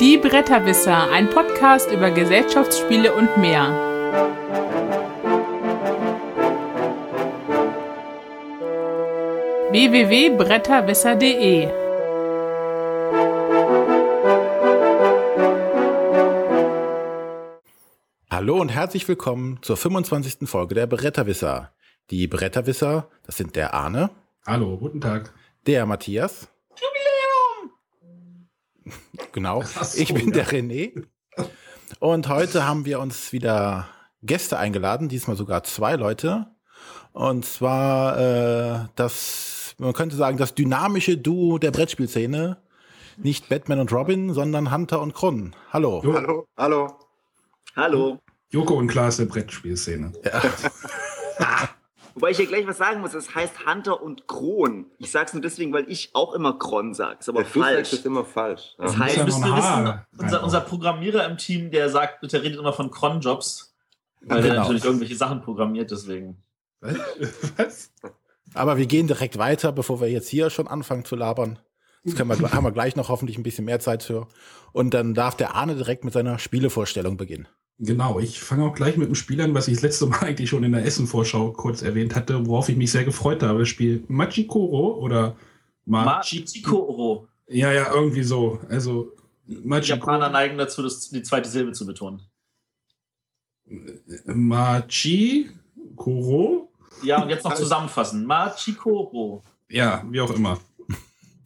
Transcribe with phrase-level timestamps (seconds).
[0.00, 3.68] Die Bretterwisser, ein Podcast über Gesellschaftsspiele und mehr.
[9.70, 11.68] www.bretterwisser.de
[18.30, 20.48] Hallo und herzlich willkommen zur 25.
[20.48, 21.74] Folge der Bretterwisser.
[22.10, 24.08] Die Bretterwisser, das sind der Arne.
[24.46, 25.34] Hallo, guten Tag.
[25.66, 26.48] Der Matthias.
[29.32, 29.62] Genau.
[29.62, 30.34] so, ich bin ja.
[30.34, 31.04] der René.
[31.98, 33.88] Und heute haben wir uns wieder
[34.22, 36.46] Gäste eingeladen, diesmal sogar zwei Leute.
[37.12, 42.58] Und zwar äh, das, man könnte sagen, das dynamische Duo der Brettspielszene.
[43.16, 45.54] Nicht Batman und Robin, sondern Hunter und Kron.
[45.72, 46.00] Hallo.
[46.02, 46.98] Jo, Hallo, hallo.
[47.76, 48.18] Hallo.
[48.50, 50.12] Joko und Klaas der Brettspielszene.
[52.14, 54.86] Wobei ich hier gleich was sagen muss, es heißt Hunter und Kron.
[54.98, 57.20] Ich sag's nur deswegen, weil ich auch immer Kron sag.
[57.20, 57.92] Ist aber Der Fußtext falsch.
[57.92, 58.74] ist immer falsch.
[58.78, 58.98] Das Ja.
[58.98, 62.90] heißt, ja ein wissen, unser, unser Programmierer im Team, der sagt, der redet immer von
[62.90, 63.74] Cronjobs,
[64.22, 64.62] weil der Genau.
[64.62, 66.42] natürlich irgendwelche Sachen programmiert, deswegen.
[67.56, 67.92] Was?
[68.54, 71.58] Aber wir gehen direkt weiter, bevor wir jetzt hier schon anfangen zu labern.
[72.02, 74.26] Das können wir, haben wir gleich noch hoffentlich ein bisschen mehr Zeit für.
[74.72, 77.46] Und dann darf der Arne direkt mit seiner Spielevorstellung beginnen.
[77.82, 80.50] Genau, ich fange auch gleich mit dem Spiel an, was ich das letzte Mal eigentlich
[80.50, 83.60] schon in der Essen-Vorschau kurz erwähnt hatte, worauf ich mich sehr gefreut habe.
[83.60, 85.34] Das Spiel Machikoro oder
[85.86, 87.26] Machi Machikoro.
[87.48, 88.60] Ja, ja, irgendwie so.
[88.68, 89.12] Also
[89.46, 90.12] Die Machikoro.
[90.12, 92.20] Japaner neigen dazu, das, die zweite Silbe zu betonen.
[94.26, 95.50] Machikoro?
[97.02, 98.26] Ja, und jetzt noch zusammenfassen.
[98.26, 99.42] Machikoro.
[99.70, 100.58] Ja, wie auch immer.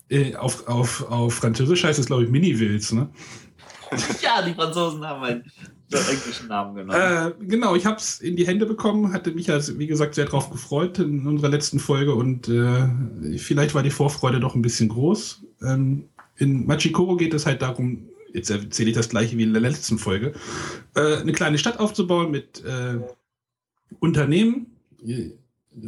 [0.09, 3.09] Äh, Auf, auf, auf Französisch heißt es, glaube ich, Mini-Wils, ne?
[4.23, 5.45] Ja, die Franzosen haben
[5.93, 7.01] einen englischen Namen genommen.
[7.01, 10.25] Äh, genau, ich habe es in die Hände bekommen, hatte mich ja, wie gesagt, sehr
[10.25, 12.89] drauf gefreut in unserer letzten Folge und äh,
[13.39, 15.43] vielleicht war die Vorfreude doch ein bisschen groß.
[15.63, 19.63] Ähm, in Machikoro geht es halt darum, jetzt erzähle ich das gleiche wie in der
[19.63, 20.33] letzten Folge,
[20.95, 22.99] äh, eine kleine Stadt aufzubauen mit äh,
[24.01, 24.67] Unternehmen.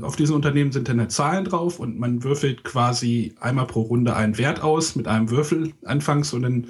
[0.03, 4.15] Auf diesen Unternehmen sind dann halt Zahlen drauf und man würfelt quasi einmal pro Runde
[4.15, 6.67] einen Wert aus mit einem Würfel anfangs und dann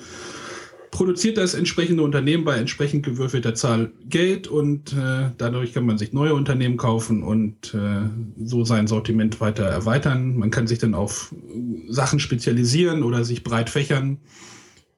[0.97, 6.15] produziert das entsprechende Unternehmen bei entsprechend gewürfelter Zahl Geld und äh, dadurch kann man sich
[6.15, 8.09] neue Unternehmen kaufen und äh,
[8.43, 10.39] so sein Sortiment weiter erweitern.
[10.39, 14.17] Man kann sich dann auf äh, Sachen spezialisieren oder sich breit fächern.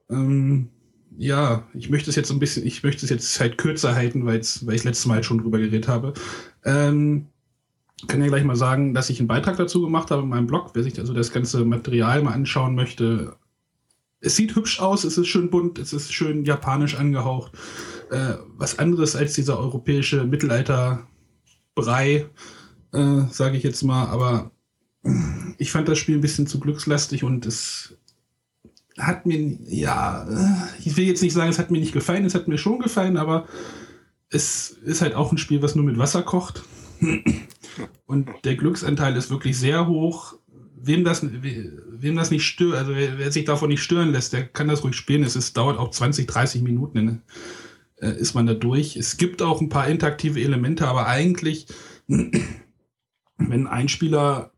[0.09, 0.69] Ähm,
[1.17, 4.39] ja, ich möchte es jetzt ein bisschen, ich möchte es jetzt halt kürzer halten, weil
[4.39, 6.13] ich letztes Mal schon drüber geredet habe.
[6.65, 7.27] Ähm,
[8.07, 10.71] kann ja gleich mal sagen, dass ich einen Beitrag dazu gemacht habe in meinem Blog.
[10.75, 13.35] Wer sich also das ganze Material mal anschauen möchte,
[14.21, 17.53] es sieht hübsch aus, es ist schön bunt, es ist schön japanisch angehaucht.
[18.11, 22.27] Äh, was anderes als dieser europäische Mittelalter-Brei,
[22.93, 24.07] äh, sage ich jetzt mal.
[24.07, 24.51] Aber
[25.59, 27.95] ich fand das Spiel ein bisschen zu glückslastig und es
[28.99, 32.35] hat mir, ja, äh, ich will jetzt nicht sagen, es hat mir nicht gefallen, es
[32.35, 33.47] hat mir schon gefallen, aber
[34.31, 36.65] es ist halt auch ein Spiel, was nur mit Wasser kocht.
[38.07, 40.38] Und der Glücksanteil ist wirklich sehr hoch.
[40.81, 44.33] Wem das, we- wem das nicht stört, also wer, wer sich davon nicht stören lässt,
[44.33, 45.23] der kann das ruhig spielen.
[45.25, 47.19] Es ist, dauert auch 20, 30 Minuten, ne?
[48.01, 48.97] äh, ist man da durch.
[48.97, 51.67] Es gibt auch ein paar interaktive Elemente, aber eigentlich,
[53.39, 54.53] wenn ein Spieler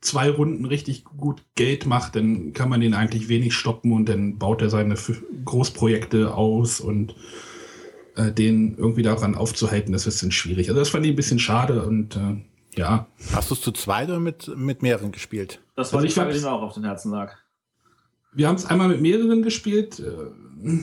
[0.00, 4.38] zwei Runden richtig gut Geld macht, dann kann man den eigentlich wenig stoppen und dann
[4.38, 4.94] baut er seine
[5.44, 7.14] Großprojekte aus und
[8.16, 10.68] äh, den irgendwie daran aufzuhalten, das ist dann schwierig.
[10.68, 12.36] Also das fand ich ein bisschen schade und äh,
[12.76, 15.60] ja, Hast du es zu zweit oder mit, mit mehreren gespielt?
[15.76, 17.36] Das war also die Frage, die mir auch auf den Herzen lag.
[18.32, 20.00] wir haben es einmal mit mehreren gespielt.
[20.00, 20.80] Äh,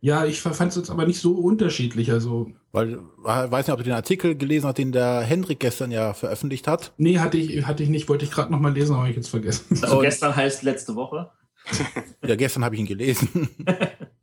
[0.00, 2.10] ja, ich fand es jetzt aber nicht so unterschiedlich.
[2.10, 5.92] Also, Weil, ich weiß nicht, ob du den Artikel gelesen hast, den der Hendrik gestern
[5.92, 6.92] ja veröffentlicht hat.
[6.96, 9.16] nee, hatte ich, hatte ich nicht, wollte ich gerade noch mal lesen, aber habe ich
[9.16, 9.64] jetzt vergessen.
[9.82, 11.30] Also Und- gestern heißt letzte Woche.
[12.26, 13.48] Ja, gestern habe ich ihn gelesen.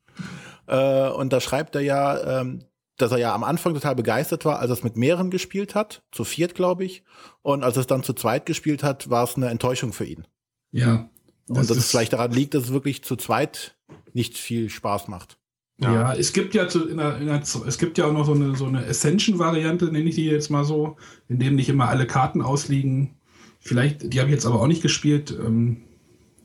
[0.67, 2.65] äh, und da schreibt er ja, ähm,
[3.01, 6.03] dass er ja am Anfang total begeistert war, als er es mit mehreren gespielt hat,
[6.11, 7.03] zu viert, glaube ich.
[7.41, 10.25] Und als er es dann zu zweit gespielt hat, war es eine Enttäuschung für ihn.
[10.71, 11.09] Ja.
[11.47, 13.75] und dass es vielleicht daran liegt, dass es wirklich zu zweit
[14.13, 15.39] nicht viel Spaß macht.
[15.81, 18.33] Ja, es gibt ja zu, in der, in der, es gibt ja auch noch so
[18.33, 20.97] eine, so eine Ascension-Variante, nenne ich die jetzt mal so,
[21.29, 23.15] in dem nicht immer alle Karten ausliegen.
[23.61, 25.31] Vielleicht, die habe ich jetzt aber auch nicht gespielt.
[25.31, 25.83] Ähm,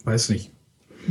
[0.05, 0.53] weiß nicht.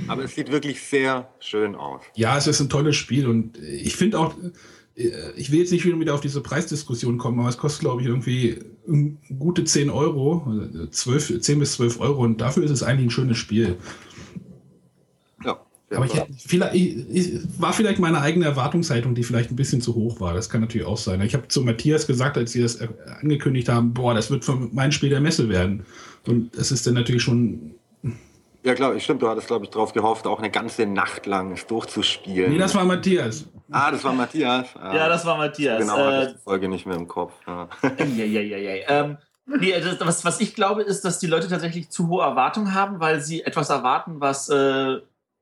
[0.07, 2.01] Aber es sieht wirklich sehr schön aus.
[2.15, 4.35] Ja, es ist ein tolles Spiel und ich finde auch,
[4.95, 8.59] ich will jetzt nicht wieder auf diese Preisdiskussion kommen, aber es kostet, glaube ich, irgendwie
[9.39, 13.11] gute 10 Euro, also 12, 10 bis 12 Euro und dafür ist es eigentlich ein
[13.11, 13.77] schönes Spiel.
[15.43, 15.59] Ja,
[15.95, 16.13] Aber ich,
[16.45, 20.33] vielleicht, ich, war vielleicht meine eigene Erwartungshaltung, die vielleicht ein bisschen zu hoch war.
[20.33, 21.21] Das kann natürlich auch sein.
[21.21, 22.87] Ich habe zu Matthias gesagt, als sie das äh,
[23.21, 25.85] angekündigt haben, boah, das wird für mein Spiel der Messe werden.
[26.27, 27.75] Und es ist dann natürlich schon
[28.63, 31.67] Ja, klar, stimmt, du hattest, glaube ich, darauf gehofft, auch eine ganze Nacht lang es
[31.67, 32.51] durchzuspielen.
[32.51, 33.45] Nee, das war Matthias.
[33.71, 34.67] ah, das war Matthias.
[34.79, 35.79] Ah, Ja, das war Matthias.
[35.81, 37.33] Genau, hatte Äh, ich die Folge nicht mehr im Kopf.
[37.45, 37.67] Ja.
[37.99, 38.83] Ja, ja, ja, ja.
[38.87, 42.73] Ähm, nee, das, was, was ich glaube, ist, dass die Leute tatsächlich zu hohe Erwartungen
[42.73, 44.99] haben, weil sie etwas erwarten, was äh,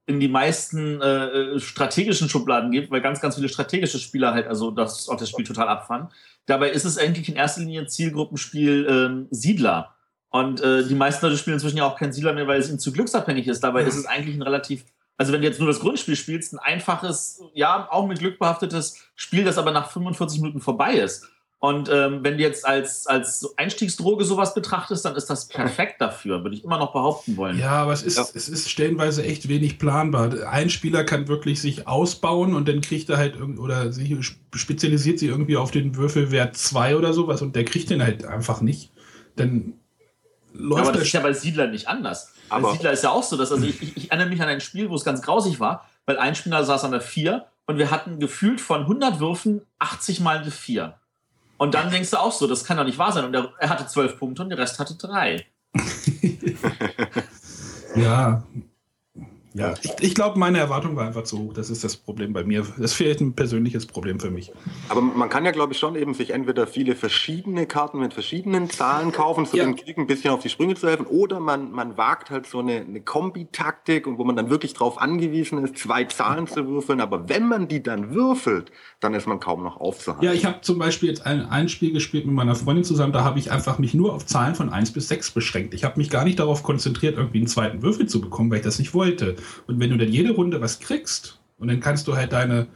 [0.08, 4.72] in die meisten äh, strategischen Schubladen geht, weil ganz, ganz viele strategische Spieler halt also
[4.72, 6.10] das, auch das Spiel total abfahren.
[6.48, 9.91] Dabei ist es eigentlich in erster Linie ein Zielgruppenspiel ähm, Siedler.
[10.32, 12.80] Und äh, die meisten Leute spielen inzwischen ja auch kein Siedler mehr, weil es ihnen
[12.80, 13.60] zu glücksabhängig ist.
[13.64, 14.86] Dabei ist es eigentlich ein relativ,
[15.18, 18.96] also wenn du jetzt nur das Grundspiel spielst, ein einfaches, ja, auch mit Glück behaftetes
[19.16, 21.28] Spiel, das aber nach 45 Minuten vorbei ist.
[21.60, 26.42] Und ähm, wenn du jetzt als, als Einstiegsdroge sowas betrachtest, dann ist das perfekt dafür,
[26.44, 27.60] würde ich immer noch behaupten wollen.
[27.60, 28.26] Ja, aber es ist, Ja.
[28.34, 30.48] es ist stellenweise echt wenig planbar.
[30.50, 34.16] Ein Spieler kann wirklich sich ausbauen und dann kriegt er halt irgend oder sich
[34.56, 38.62] spezialisiert sich irgendwie auf den Würfelwert 2 oder sowas und der kriegt den halt einfach
[38.62, 38.90] nicht.
[39.36, 39.74] Dann
[40.54, 42.34] läuft aber das ist ja bei Siedler nicht anders.
[42.50, 44.50] Bei Aber- Siedler ist ja auch so, dass also ich, ich, ich erinnere mich an
[44.50, 47.78] ein Spiel, wo es ganz grausig war, weil ein Spieler saß an der 4 und
[47.78, 50.96] wir hatten gefühlt von 100 Würfen 80 mal eine 4.
[51.58, 53.24] Und dann denkst du auch so, das kann doch nicht wahr sein.
[53.24, 55.46] Und er, er hatte 12 Punkte und der Rest hatte 3.
[57.96, 58.44] Ja.
[59.54, 61.54] Ja, ich, ich glaube, meine Erwartung war einfach zu hoch.
[61.54, 62.66] Das ist das Problem bei mir.
[62.78, 64.52] Das fehlt ein persönliches Problem für mich.
[64.88, 68.70] Aber man kann ja, glaube ich, schon eben sich entweder viele verschiedene Karten mit verschiedenen
[68.70, 69.66] Zahlen kaufen, so Ja.
[69.66, 72.60] dem Krieg ein bisschen auf die Sprünge zu helfen, oder man, man wagt halt so
[72.60, 77.02] eine, eine Kombi-Taktik und wo man dann wirklich darauf angewiesen ist, zwei Zahlen zu würfeln.
[77.02, 78.72] Aber wenn man die dann würfelt,
[79.02, 80.24] dann ist man kaum noch aufzuhalten.
[80.26, 83.12] Ja, ich habe zum Beispiel jetzt ein, ein Spiel gespielt mit meiner Freundin zusammen.
[83.14, 85.74] Da habe ich einfach mich nur auf Zahlen von 1 bis 6 beschränkt.
[85.74, 88.64] Ich habe mich gar nicht darauf konzentriert, irgendwie einen zweiten Würfel zu bekommen, weil ich
[88.64, 89.36] das nicht wollte.
[89.68, 92.68] Und wenn du dann jede Runde was kriegst und dann kannst du halt deine,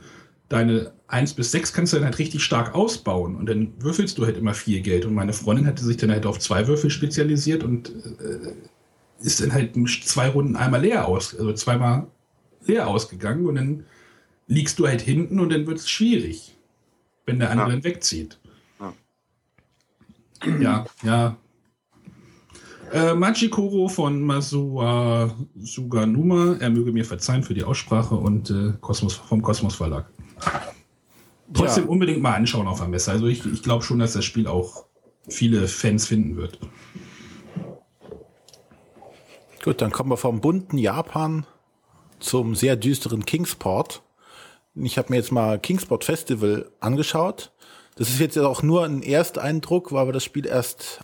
[0.49, 4.25] deine 1 bis 6 kannst du dann halt richtig stark ausbauen und dann würfelst du
[4.25, 5.05] halt immer viel Geld.
[5.05, 8.53] Und meine Freundin hatte sich dann halt auf zwei Würfel spezialisiert und äh,
[9.19, 12.07] ist dann halt zwei Runden einmal leer aus, also zweimal
[12.65, 13.85] leer ausgegangen und dann
[14.47, 16.57] liegst du halt hinten und dann wird es schwierig,
[17.25, 17.73] wenn der andere Ja.
[17.73, 18.39] dann wegzieht.
[20.59, 21.37] Ja, ja.
[22.95, 29.15] Äh, Machikoro von Masua Suganuma, er möge mir verzeihen für die Aussprache und äh, Kosmos,
[29.15, 30.09] vom Kosmos Verlag.
[31.53, 31.89] Trotzdem Ja.
[31.89, 33.11] unbedingt mal anschauen auf der Messe.
[33.11, 34.85] Also ich, ich glaube schon, dass das Spiel auch
[35.27, 36.57] viele Fans finden wird.
[39.63, 41.45] Gut, dann kommen wir vom bunten Japan
[42.19, 44.03] zum sehr düsteren Kingsport.
[44.75, 47.51] Ich habe mir jetzt mal Kingsport Festival angeschaut.
[47.97, 51.01] Das ist jetzt auch nur ein Ersteindruck, weil wir das Spiel erst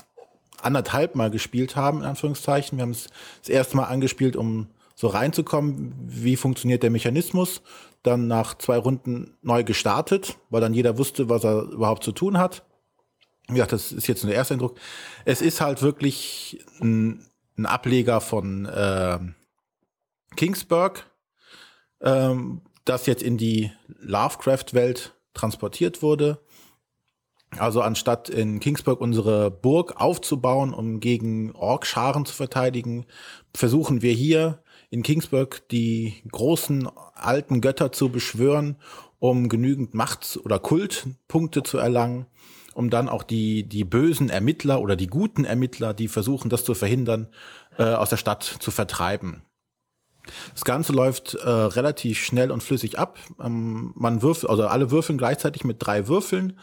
[0.64, 2.78] anderthalb Mal gespielt haben, in Anführungszeichen.
[2.78, 3.10] Wir haben es
[3.40, 7.62] das erste Mal angespielt, um so reinzukommen, wie funktioniert der Mechanismus.
[8.04, 12.38] Dann nach zwei Runden neu gestartet, weil dann jeder wusste, was er überhaupt zu tun
[12.38, 12.64] hat.
[13.48, 14.78] Wie gesagt, das ist jetzt nur der erste Eindruck.
[15.26, 17.26] Es ist halt wirklich ein,
[17.58, 19.20] ein Ableger von äh,
[20.36, 21.06] Kingsburg,
[22.02, 26.40] ähm, das jetzt in die Lovecraft-Welt transportiert wurde.
[27.58, 33.06] Also anstatt in Kingsburg unsere Burg aufzubauen, um gegen Orkscharen zu verteidigen,
[33.54, 38.78] versuchen wir hier in Kingsburg die großen alten Götter zu beschwören,
[39.20, 42.26] um genügend Macht- oder Kultpunkte zu erlangen,
[42.74, 46.74] um dann auch die, die bösen Ermittler oder die guten Ermittler, die versuchen, das zu
[46.74, 47.28] verhindern,
[47.78, 49.44] äh, aus der Stadt zu vertreiben.
[50.54, 53.18] Das Ganze läuft äh, relativ schnell und flüssig ab.
[53.44, 56.58] Ähm, man würfelt, also alle würfeln gleichzeitig mit drei Würfeln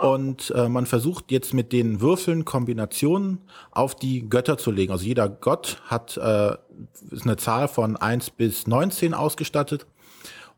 [0.00, 3.38] und äh, man versucht jetzt mit den Würfeln Kombinationen
[3.70, 4.92] auf die Götter zu legen.
[4.92, 6.56] Also jeder Gott hat äh,
[7.10, 9.86] ist eine Zahl von 1 bis 19 ausgestattet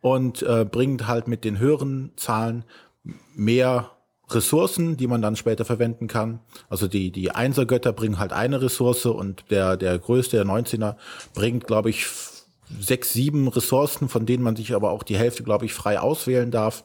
[0.00, 2.64] und äh, bringt halt mit den höheren Zahlen
[3.34, 3.90] mehr
[4.30, 6.40] Ressourcen, die man dann später verwenden kann.
[6.68, 10.96] Also die, die Einsergötter bringen halt eine Ressource und der, der größte, der 19er,
[11.34, 12.06] bringt, glaube ich,
[12.80, 16.50] sechs, sieben Ressourcen, von denen man sich aber auch die Hälfte, glaube ich, frei auswählen
[16.50, 16.84] darf.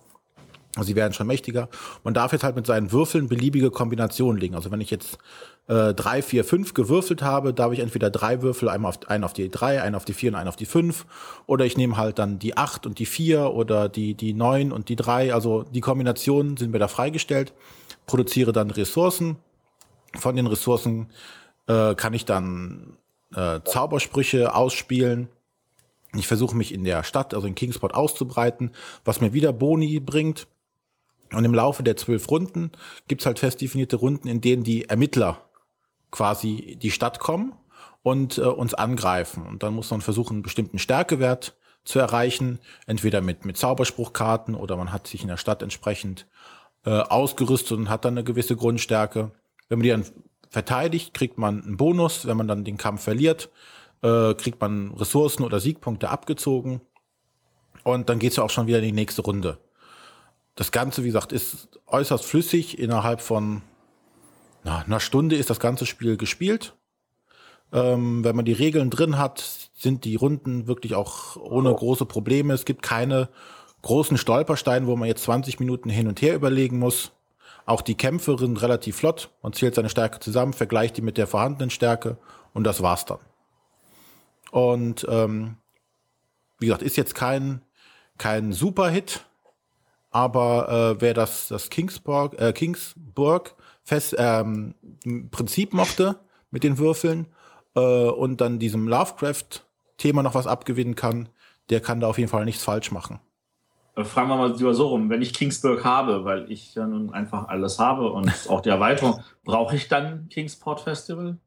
[0.75, 1.67] Also sie werden schon mächtiger.
[2.03, 4.55] Man darf jetzt halt mit seinen Würfeln beliebige Kombinationen legen.
[4.55, 5.17] Also wenn ich jetzt
[5.67, 9.33] äh, drei, vier, fünf gewürfelt habe, darf ich entweder drei Würfel, einmal auf, einen auf
[9.33, 11.05] die drei, einen auf die vier und einen auf die fünf.
[11.47, 14.89] Oder ich nehme halt dann die acht und die vier oder die, die neun und
[14.89, 15.33] die drei.
[15.33, 17.53] Also die Kombinationen sind mir da freigestellt.
[18.05, 19.37] Produziere dann Ressourcen.
[20.17, 21.09] Von den Ressourcen
[21.67, 22.97] äh, kann ich dann
[23.35, 25.29] äh, Zaubersprüche ausspielen.
[26.15, 28.71] Ich versuche mich in der Stadt, also in Kingsport, auszubreiten,
[29.05, 30.47] was mir wieder Boni bringt.
[31.31, 32.71] Und im Laufe der zwölf Runden
[33.07, 35.49] gibt's halt fest definierte Runden, in denen die Ermittler
[36.09, 37.53] quasi die Stadt kommen
[38.01, 39.45] und äh, uns angreifen.
[39.45, 44.75] Und dann muss man versuchen, einen bestimmten Stärkewert zu erreichen, entweder mit, mit Zauberspruchkarten oder
[44.75, 46.27] man hat sich in der Stadt entsprechend
[46.85, 49.31] äh, ausgerüstet und hat dann eine gewisse Grundstärke.
[49.67, 50.05] Wenn man die dann
[50.49, 52.25] verteidigt, kriegt man einen Bonus.
[52.25, 53.49] Wenn man dann den Kampf verliert,
[54.01, 56.81] äh, kriegt man Ressourcen oder Siegpunkte abgezogen.
[57.83, 59.57] Und dann geht's ja auch schon wieder in die nächste Runde.
[60.55, 62.79] Das Ganze, wie gesagt, ist äußerst flüssig.
[62.79, 63.61] Innerhalb von
[64.63, 66.75] na, einer Stunde ist das ganze Spiel gespielt.
[67.71, 72.53] Ähm, wenn man die Regeln drin hat, sind die Runden wirklich auch ohne große Probleme.
[72.53, 73.29] Es gibt keine
[73.81, 77.11] großen Stolpersteine, wo man jetzt 20 Minuten hin und her überlegen muss.
[77.65, 79.29] Auch die Kämpfe sind relativ flott.
[79.43, 82.17] Man zählt seine Stärke zusammen, vergleicht die mit der vorhandenen Stärke
[82.53, 83.19] und das war's dann.
[84.51, 85.57] Und ähm,
[86.59, 87.61] wie gesagt, ist jetzt kein,
[88.17, 89.25] kein Super-Hit,
[90.11, 94.75] aber äh, wer das, das Kingsburg, äh, Kingsburg Fest, ähm,
[95.31, 96.19] Prinzip mochte
[96.51, 97.27] mit den Würfeln
[97.75, 101.29] äh, und dann diesem Lovecraft-Thema noch was abgewinnen kann,
[101.69, 103.19] der kann da auf jeden Fall nichts falsch machen.
[103.95, 107.11] Äh, fragen wir mal lieber so rum, wenn ich Kingsburg habe, weil ich ja nun
[107.13, 111.37] einfach alles habe und auch die Erweiterung, brauche ich dann Kingsport Festival?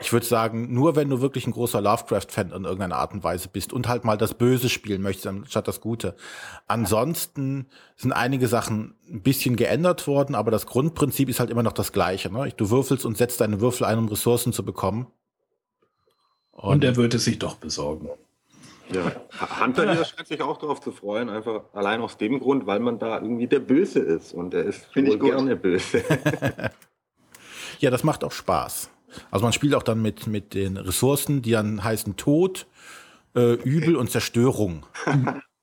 [0.00, 3.48] Ich würde sagen, nur wenn du wirklich ein großer Lovecraft-Fan in irgendeiner Art und Weise
[3.48, 6.14] bist und halt mal das Böse spielen möchtest, anstatt das Gute.
[6.66, 11.72] Ansonsten sind einige Sachen ein bisschen geändert worden, aber das Grundprinzip ist halt immer noch
[11.72, 12.30] das gleiche.
[12.30, 12.52] Ne?
[12.56, 15.06] Du würfelst und setzt deine Würfel ein, um Ressourcen zu bekommen.
[16.52, 18.10] Und, und er wird es sich doch besorgen.
[18.92, 19.12] Ja,
[19.60, 22.98] Hunter hier scheint sich auch darauf zu freuen, einfach allein aus dem Grund, weil man
[22.98, 25.30] da irgendwie der Böse ist und er ist Finde ich gut.
[25.30, 26.04] gerne böse.
[27.78, 28.90] ja, das macht auch Spaß.
[29.30, 32.66] Also man spielt auch dann mit, mit den Ressourcen, die dann heißen Tod,
[33.34, 34.86] äh, Übel und Zerstörung.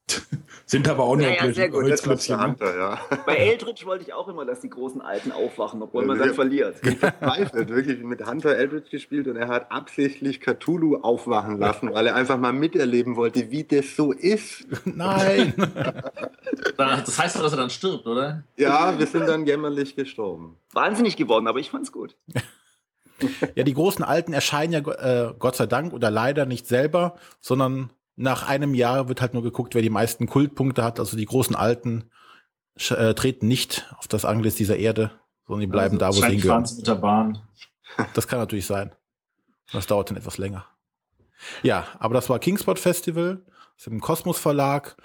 [0.66, 2.48] Sind aber auch nur Ja, ja, sehr gut, das Holzklötzchen, ne?
[2.48, 3.00] Hunter, ja.
[3.26, 6.78] Bei Eldritch wollte ich auch immer, dass die großen Alten aufwachen, obwohl man dann verliert.
[6.78, 12.16] Verzweifelt, wirklich mit Hunter Eldritch gespielt und er hat absichtlich Cthulhu aufwachen lassen, weil er
[12.16, 14.66] einfach mal miterleben wollte, wie das so ist.
[14.86, 15.54] Nein!
[16.78, 18.44] Das heißt doch, dass er dann stirbt, oder?
[18.56, 20.58] Ja, wir sind dann jämmerlich gestorben.
[20.72, 22.16] Wahnsinnig geworden, aber ich fand's gut.
[23.56, 27.92] Ja, die großen Alten erscheinen ja äh, Gott sei Dank oder leider nicht selber, sondern
[28.16, 31.00] nach einem Jahr wird halt nur geguckt, wer die meisten Kultpunkte hat.
[31.00, 32.10] Also die großen Alten
[32.90, 35.12] äh, treten nicht auf das Antlitz dieser Erde,
[35.48, 36.68] sondern die bleiben da, wo sie hingehören.
[36.76, 37.42] mit der Bahn.
[38.14, 38.94] Das kann natürlich sein.
[39.74, 40.66] Das dauert dann etwas länger.
[41.62, 43.42] Ja, aber das war Kingspot Festival,
[43.76, 44.96] das ist im Kosmos Verlag,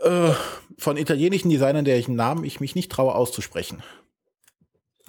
[0.00, 0.32] äh,
[0.76, 3.82] von italienischen Designern, deren Namen ich mich nicht traue auszusprechen.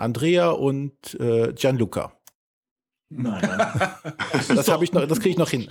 [0.02, 2.14] Andrea und äh, Gianluca.
[3.10, 3.92] Nein, nein.
[4.56, 5.70] Das habe ich noch, das kriege ich noch hin.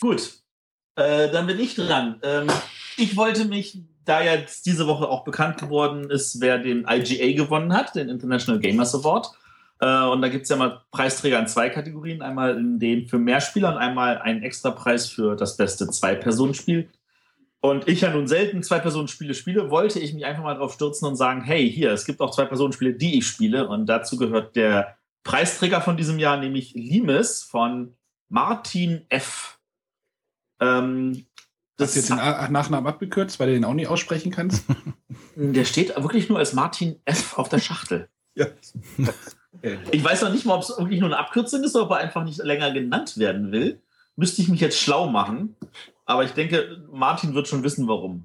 [0.00, 0.40] Gut,
[0.96, 2.20] äh, dann bin ich dran.
[2.22, 2.48] Ähm,
[2.96, 7.72] ich wollte mich, da jetzt diese Woche auch bekannt geworden ist, wer den IGA gewonnen
[7.72, 9.30] hat, den International Gamers Award.
[9.80, 12.22] Äh, und da gibt es ja mal Preisträger in zwei Kategorien.
[12.22, 16.88] Einmal in den für Mehrspieler und einmal einen Extrapreis für das beste Zwei-Personen-Spiel.
[17.62, 21.16] Und ich ja nun selten Zwei-Personen-Spiele spiele, wollte ich mich einfach mal drauf stürzen und
[21.16, 23.68] sagen, hey, hier, es gibt auch Zwei-Personen-Spiele, die ich spiele.
[23.68, 27.94] Und dazu gehört der Preisträger von diesem Jahr, nämlich Limes von
[28.30, 29.58] Martin F.
[30.60, 31.26] Ähm,
[31.78, 34.64] Hast du jetzt den A- Nachnamen abgekürzt, weil du den auch nicht aussprechen kannst?
[35.36, 37.38] der steht wirklich nur als Martin F.
[37.38, 38.08] auf der Schachtel.
[38.34, 38.46] ja.
[39.90, 41.98] Ich weiß noch nicht mal, ob es wirklich nur eine Abkürzung ist oder ob er
[41.98, 43.80] einfach nicht länger genannt werden will.
[44.16, 45.56] Müsste ich mich jetzt schlau machen.
[46.10, 48.24] Aber ich denke, Martin wird schon wissen, warum.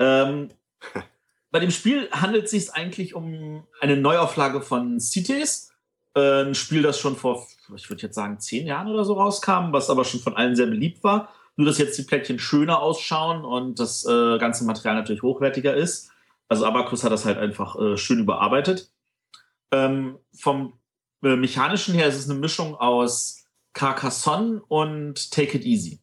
[0.00, 0.48] Ähm,
[1.52, 5.70] bei dem Spiel handelt es sich eigentlich um eine Neuauflage von CITES.
[6.16, 9.72] Äh, ein Spiel, das schon vor, ich würde jetzt sagen, zehn Jahren oder so rauskam,
[9.72, 11.28] was aber schon von allen sehr beliebt war.
[11.54, 16.10] Nur, dass jetzt die Plättchen schöner ausschauen und das äh, ganze Material natürlich hochwertiger ist.
[16.48, 18.90] Also Abacus hat das halt einfach äh, schön überarbeitet.
[19.70, 20.72] Ähm, vom
[21.22, 26.01] äh, mechanischen her ist es eine Mischung aus Carcassonne und Take It Easy.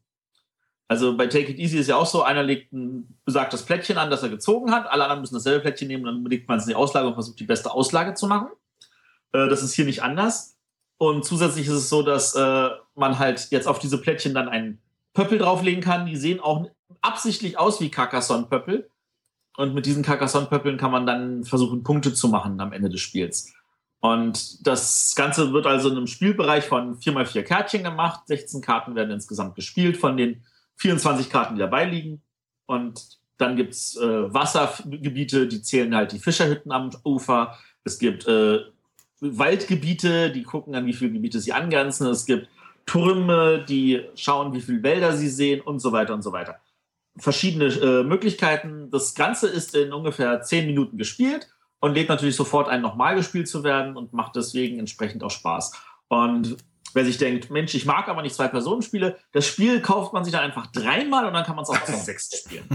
[0.89, 4.10] Also bei Take It Easy ist ja auch so, einer legt ein besagtes Plättchen an,
[4.10, 6.69] das er gezogen hat, alle anderen müssen dasselbe Plättchen nehmen, dann legt man es in
[6.69, 8.50] die Auslage und versucht die beste Auslage zu machen.
[9.31, 10.58] Äh, das ist hier nicht anders.
[10.98, 14.79] Und zusätzlich ist es so, dass äh, man halt jetzt auf diese Plättchen dann einen
[15.13, 16.08] Pöppel drauflegen kann.
[16.08, 16.67] Die sehen auch
[17.01, 18.89] absichtlich aus wie Carcassonne-Pöppel.
[19.58, 23.53] Und mit diesen Carcassonne-Pöppeln kann man dann versuchen, Punkte zu machen am Ende des Spiels.
[24.00, 28.22] Und das Ganze wird also in einem Spielbereich von 4x4 Kärtchen gemacht.
[28.25, 30.43] 16 Karten werden insgesamt gespielt von den
[30.79, 32.21] 24 Karten, die dabei liegen.
[32.65, 37.57] Und dann gibt's äh, Wassergebiete, die zählen halt die Fischerhütten am Ufer.
[37.83, 38.59] Es gibt äh,
[39.21, 42.07] Waldgebiete, die gucken an, wie viele Gebiete sie angrenzen.
[42.07, 42.48] Es gibt
[42.86, 46.59] Türme, die schauen, wie viele Wälder sie sehen und so weiter und so weiter.
[47.17, 48.89] Verschiedene äh, Möglichkeiten.
[48.91, 53.48] Das Ganze ist in ungefähr 10 Minuten gespielt und lädt natürlich sofort ein, nochmal gespielt
[53.48, 55.74] zu werden und macht deswegen entsprechend auch Spaß.
[56.07, 56.57] Und
[56.93, 60.43] wer sich denkt, Mensch, ich mag aber nicht Zwei-Personen-Spiele, das Spiel kauft man sich dann
[60.43, 62.67] einfach dreimal und dann kann man es auch zu sechs spielen.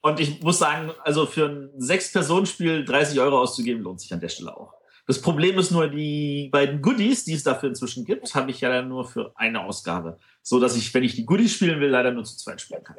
[0.00, 4.28] Und ich muss sagen, also für ein Sechs-Personen-Spiel 30 Euro auszugeben, lohnt sich an der
[4.28, 4.72] Stelle auch.
[5.06, 8.68] Das Problem ist nur, die beiden Goodies, die es dafür inzwischen gibt, habe ich ja
[8.68, 10.18] dann nur für eine Ausgabe.
[10.42, 12.96] So dass ich, wenn ich die Goodies spielen will, leider nur zu zweit spielen kann.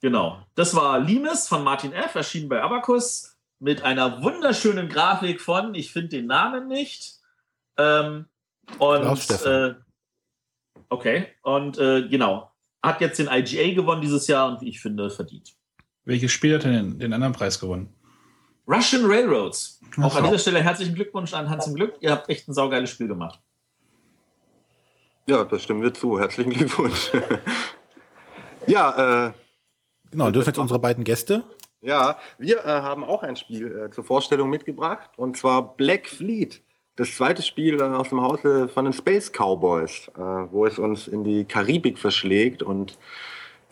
[0.00, 0.44] Genau.
[0.54, 5.92] Das war Limes von Martin F., erschienen bei Abacus, mit einer wunderschönen Grafik von, ich
[5.92, 7.19] finde den Namen nicht.
[7.76, 8.26] Ähm,
[8.78, 9.74] und äh,
[10.88, 12.50] okay, und äh, genau.
[12.82, 15.54] Hat jetzt den IGA gewonnen dieses Jahr und wie ich finde, verdient.
[16.04, 17.94] Welches Spiel hat denn den, den anderen Preis gewonnen?
[18.66, 19.80] Russian Railroads.
[19.98, 21.96] Ach Auch an dieser Stelle herzlichen Glückwunsch an Hans im Glück.
[22.00, 23.40] Ihr habt echt ein saugeiles Spiel gemacht.
[25.26, 26.18] Ja, das stimmen wir zu.
[26.18, 27.10] Herzlichen Glückwunsch.
[28.66, 29.32] ja, äh,
[30.10, 31.44] Genau, dürfen jetzt unsere beiden Gäste.
[31.82, 36.62] Ja, wir äh, haben auch ein Spiel äh, zur Vorstellung mitgebracht und zwar Black Fleet.
[37.00, 41.24] Das zweite Spiel aus dem Hause von den Space Cowboys, äh, wo es uns in
[41.24, 42.98] die Karibik verschlägt und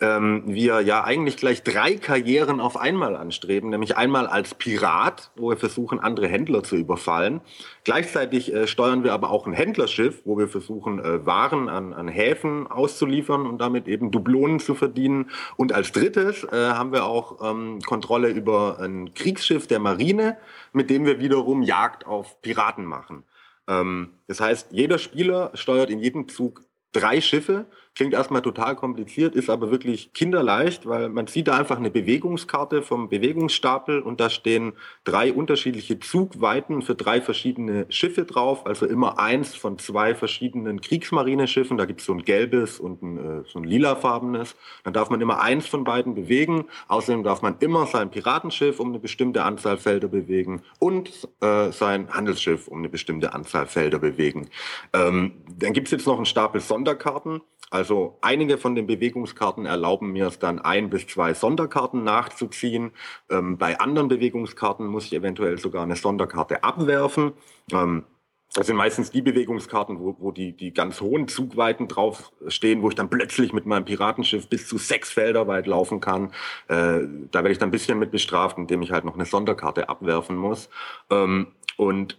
[0.01, 5.49] ähm, wir ja eigentlich gleich drei Karrieren auf einmal anstreben, nämlich einmal als Pirat, wo
[5.49, 7.41] wir versuchen, andere Händler zu überfallen.
[7.83, 12.07] Gleichzeitig äh, steuern wir aber auch ein Händlerschiff, wo wir versuchen, äh, Waren an, an
[12.07, 15.29] Häfen auszuliefern und damit eben Dublonen zu verdienen.
[15.57, 20.37] Und als drittes äh, haben wir auch ähm, Kontrolle über ein Kriegsschiff der Marine,
[20.73, 23.23] mit dem wir wiederum Jagd auf Piraten machen.
[23.67, 27.65] Ähm, das heißt, jeder Spieler steuert in jedem Zug drei Schiffe.
[27.95, 32.81] Klingt erstmal total kompliziert, ist aber wirklich kinderleicht, weil man sieht da einfach eine Bewegungskarte
[32.81, 39.19] vom Bewegungsstapel und da stehen drei unterschiedliche Zugweiten für drei verschiedene Schiffe drauf, also immer
[39.19, 41.77] eins von zwei verschiedenen Kriegsmarineschiffen.
[41.77, 44.55] Da gibt es so ein gelbes und ein, äh, so ein lilafarbenes.
[44.83, 46.65] Dann darf man immer eins von beiden bewegen.
[46.87, 52.13] Außerdem darf man immer sein Piratenschiff um eine bestimmte Anzahl Felder bewegen und äh, sein
[52.13, 54.49] Handelsschiff um eine bestimmte Anzahl Felder bewegen.
[54.93, 57.41] Ähm, dann gibt es jetzt noch einen Stapel Sonderkarten.
[57.71, 57.78] Also
[58.21, 62.91] einige von den Bewegungskarten erlauben mir es dann ein bis zwei Sonderkarten nachzuziehen.
[63.29, 67.33] Ähm, bei anderen Bewegungskarten muss ich eventuell sogar eine Sonderkarte abwerfen.
[67.71, 68.05] Ähm,
[68.53, 72.89] das sind meistens die Bewegungskarten, wo, wo die, die ganz hohen Zugweiten drauf stehen, wo
[72.89, 76.31] ich dann plötzlich mit meinem Piratenschiff bis zu sechs Felder weit laufen kann.
[76.67, 77.01] Äh,
[77.31, 80.35] da werde ich dann ein bisschen mit bestraft, indem ich halt noch eine Sonderkarte abwerfen
[80.35, 80.69] muss.
[81.11, 82.17] Ähm, und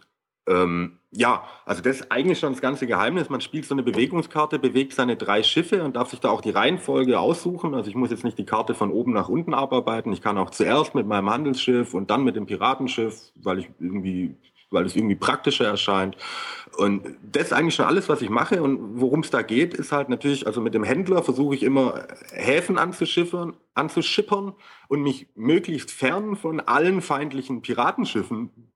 [0.50, 3.30] ähm, ja, also das ist eigentlich schon das ganze Geheimnis.
[3.30, 6.50] Man spielt so eine Bewegungskarte, bewegt seine drei Schiffe und darf sich da auch die
[6.50, 7.74] Reihenfolge aussuchen.
[7.74, 10.12] Also ich muss jetzt nicht die Karte von oben nach unten abarbeiten.
[10.12, 14.36] Ich kann auch zuerst mit meinem Handelsschiff und dann mit dem Piratenschiff, weil ich irgendwie
[14.72, 16.16] weil es irgendwie praktischer erscheint.
[16.76, 18.62] Und das ist eigentlich schon alles, was ich mache.
[18.62, 22.06] Und worum es da geht, ist halt natürlich, also mit dem Händler versuche ich immer
[22.30, 24.52] Häfen anzuschiffern, anzuschippern
[24.86, 28.70] und mich möglichst fern von allen feindlichen Piratenschiffen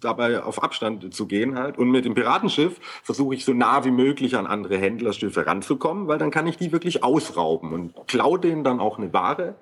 [0.00, 1.78] dabei auf Abstand zu gehen halt.
[1.78, 6.18] Und mit dem Piratenschiff versuche ich so nah wie möglich an andere Händlerschiffe ranzukommen, weil
[6.18, 9.56] dann kann ich die wirklich ausrauben und klaue denen dann auch eine Ware.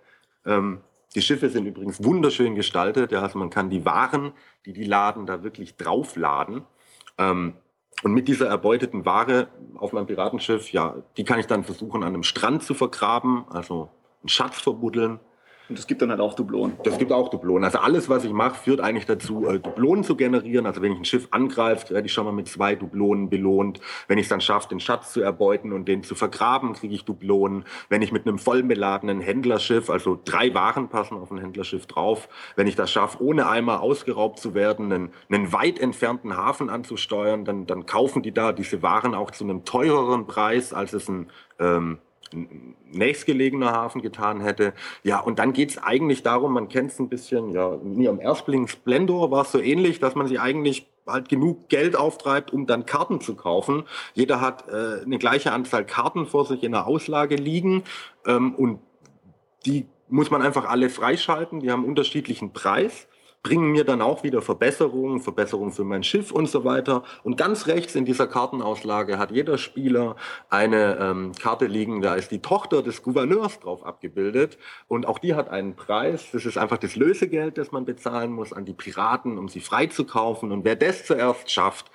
[0.44, 0.80] Ähm,
[1.14, 3.12] die Schiffe sind übrigens wunderschön gestaltet.
[3.12, 4.32] Ja, also man kann die Waren,
[4.64, 6.62] die die laden, da wirklich draufladen.
[7.18, 7.54] Ähm,
[8.02, 12.14] und mit dieser erbeuteten Ware auf meinem Piratenschiff, ja, die kann ich dann versuchen an
[12.14, 13.90] einem Strand zu vergraben, also
[14.22, 15.20] einen Schatz verbuddeln
[15.68, 16.76] und es gibt dann halt auch Dublonen.
[16.84, 17.64] Das gibt auch Dublonen.
[17.64, 20.66] Also alles, was ich mache, führt eigentlich dazu, äh, Dublonen zu generieren.
[20.66, 23.80] Also wenn ich ein Schiff angreife, werde ich schon mal mit zwei Dublonen belohnt.
[24.08, 27.04] Wenn ich es dann schaffe, den Schatz zu erbeuten und den zu vergraben, kriege ich
[27.04, 27.64] Dublonen.
[27.88, 32.66] Wenn ich mit einem vollbeladenen Händlerschiff, also drei Waren passen auf ein Händlerschiff drauf, wenn
[32.66, 37.66] ich das schaffe, ohne einmal ausgeraubt zu werden, einen, einen weit entfernten Hafen anzusteuern, dann,
[37.66, 41.98] dann kaufen die da diese Waren auch zu einem teureren Preis, als es ein ähm,
[42.90, 44.74] nächstgelegener Hafen getan hätte.
[45.02, 48.20] Ja, und dann geht es eigentlich darum, man kennt es ein bisschen, ja, in ihrem
[48.20, 52.66] Erstling Splendor war es so ähnlich, dass man sich eigentlich halt genug Geld auftreibt, um
[52.66, 53.84] dann Karten zu kaufen.
[54.14, 57.82] Jeder hat äh, eine gleiche Anzahl Karten vor sich in der Auslage liegen
[58.26, 58.80] ähm, und
[59.66, 61.60] die muss man einfach alle freischalten.
[61.60, 63.08] Die haben unterschiedlichen Preis
[63.42, 67.02] bringen mir dann auch wieder Verbesserungen, Verbesserungen für mein Schiff und so weiter.
[67.24, 70.16] Und ganz rechts in dieser Kartenauslage hat jeder Spieler
[70.48, 74.58] eine ähm, Karte liegen, da ist die Tochter des Gouverneurs drauf abgebildet.
[74.86, 76.28] Und auch die hat einen Preis.
[76.32, 80.52] Das ist einfach das Lösegeld, das man bezahlen muss an die Piraten, um sie freizukaufen.
[80.52, 81.90] Und wer das zuerst schafft,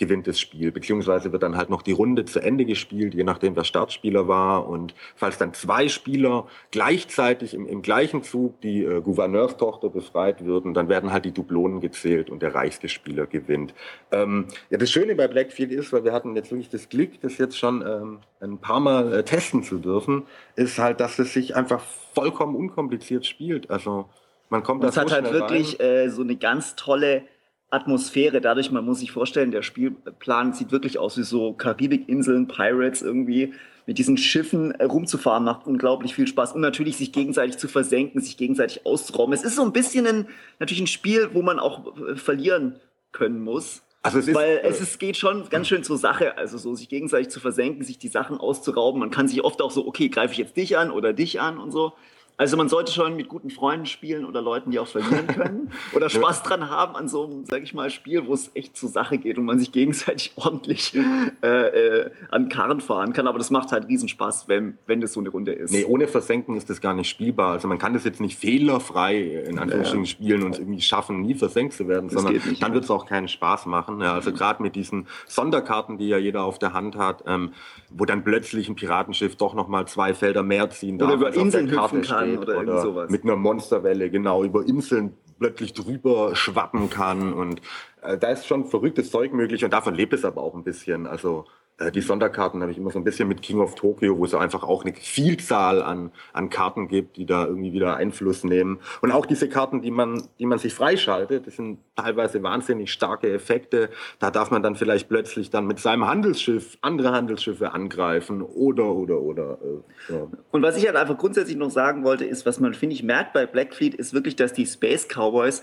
[0.00, 3.54] gewinnt das Spiel, beziehungsweise wird dann halt noch die Runde zu Ende gespielt, je nachdem
[3.54, 4.66] wer Startspieler war.
[4.66, 10.72] Und falls dann zwei Spieler gleichzeitig im, im gleichen Zug die äh, Gouverneurstochter befreit würden,
[10.72, 13.74] dann werden halt die Dublonen gezählt und der reichste Spieler gewinnt.
[14.10, 17.36] Ähm, ja, das Schöne bei Blackfield ist, weil wir hatten jetzt wirklich das Glück, das
[17.36, 20.22] jetzt schon ähm, ein paar Mal äh, testen zu dürfen,
[20.56, 21.82] ist halt, dass es sich einfach
[22.14, 23.70] vollkommen unkompliziert spielt.
[23.70, 24.06] Also
[24.48, 27.22] man kommt da Es hat halt wirklich äh, so eine ganz tolle
[27.70, 28.40] Atmosphäre.
[28.40, 33.54] Dadurch, man muss sich vorstellen, der Spielplan sieht wirklich aus wie so Karibikinseln, Pirates irgendwie.
[33.86, 38.20] Mit diesen Schiffen äh, rumzufahren macht unglaublich viel Spaß und natürlich sich gegenseitig zu versenken,
[38.20, 39.32] sich gegenseitig auszurauben.
[39.32, 40.28] Es ist so ein bisschen ein,
[40.58, 42.76] natürlich ein Spiel, wo man auch äh, verlieren
[43.12, 43.82] können muss.
[44.02, 46.74] Also es ist, Weil äh, es ist, geht schon ganz schön zur Sache, also so
[46.74, 49.00] sich gegenseitig zu versenken, sich die Sachen auszurauben.
[49.00, 51.58] Man kann sich oft auch so, okay, greife ich jetzt dich an oder dich an
[51.58, 51.92] und so.
[52.40, 56.08] Also man sollte schon mit guten Freunden spielen oder Leuten, die auch verlieren können oder
[56.08, 59.18] Spaß dran haben an so einem, sag ich mal, Spiel, wo es echt zur Sache
[59.18, 60.96] geht und man sich gegenseitig ordentlich
[61.42, 63.26] äh, äh, an Karren fahren kann.
[63.26, 65.70] Aber das macht halt Riesenspaß, wenn, wenn das so eine Runde ist.
[65.70, 67.52] Nee, ohne Versenken ist das gar nicht spielbar.
[67.52, 71.34] Also man kann das jetzt nicht fehlerfrei in Anführungsstrichen spielen und es irgendwie schaffen, nie
[71.34, 72.72] versenkt zu werden, Das sondern dann ja.
[72.72, 74.00] wird es auch keinen Spaß machen.
[74.00, 77.52] Ja, also gerade mit diesen Sonderkarten, die ja jeder auf der Hand hat, ähm,
[77.90, 81.70] wo dann plötzlich ein Piratenschiff doch nochmal zwei Felder mehr ziehen darf, Oder über Inseln
[81.70, 82.48] hüpfen kann steht.
[82.48, 83.10] oder irgendwie sowas.
[83.10, 87.62] mit einer Monsterwelle, genau, über Inseln plötzlich drüber schwappen kann und
[88.02, 91.06] äh, da ist schon verrücktes Zeug möglich und davon lebt es aber auch ein bisschen.
[91.06, 91.46] Also
[91.94, 94.62] die Sonderkarten habe ich immer so ein bisschen mit King of Tokyo, wo es einfach
[94.62, 98.80] auch eine Vielzahl an, an Karten gibt, die da irgendwie wieder Einfluss nehmen.
[99.00, 103.32] Und auch diese Karten, die man, die man sich freischaltet, das sind teilweise wahnsinnig starke
[103.32, 103.88] Effekte.
[104.18, 109.20] Da darf man dann vielleicht plötzlich dann mit seinem Handelsschiff andere Handelsschiffe angreifen oder, oder,
[109.20, 109.58] oder.
[109.62, 110.26] Äh, ja.
[110.50, 113.32] Und was ich halt einfach grundsätzlich noch sagen wollte, ist, was man, finde ich, merkt
[113.32, 115.62] bei Blackfleet, ist wirklich, dass die Space Cowboys,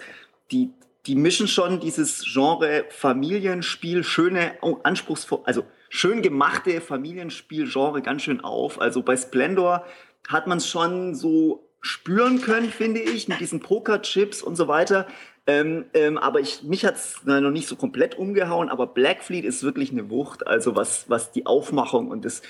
[0.52, 0.72] die,
[1.06, 4.54] die mischen schon dieses Genre Familienspiel, schöne,
[4.84, 8.80] anspruchsvoll, also schön gemachte Familienspiel-Genre ganz schön auf.
[8.82, 9.86] Also bei Splendor
[10.28, 15.08] hat man es schon so spüren können, finde ich, mit diesen Pokerchips und so weiter.
[15.46, 19.64] Ähm, ähm, aber ich, mich hat es noch nicht so komplett umgehauen, aber Blackfleet ist
[19.64, 22.42] wirklich eine Wucht, also was, was die Aufmachung und das,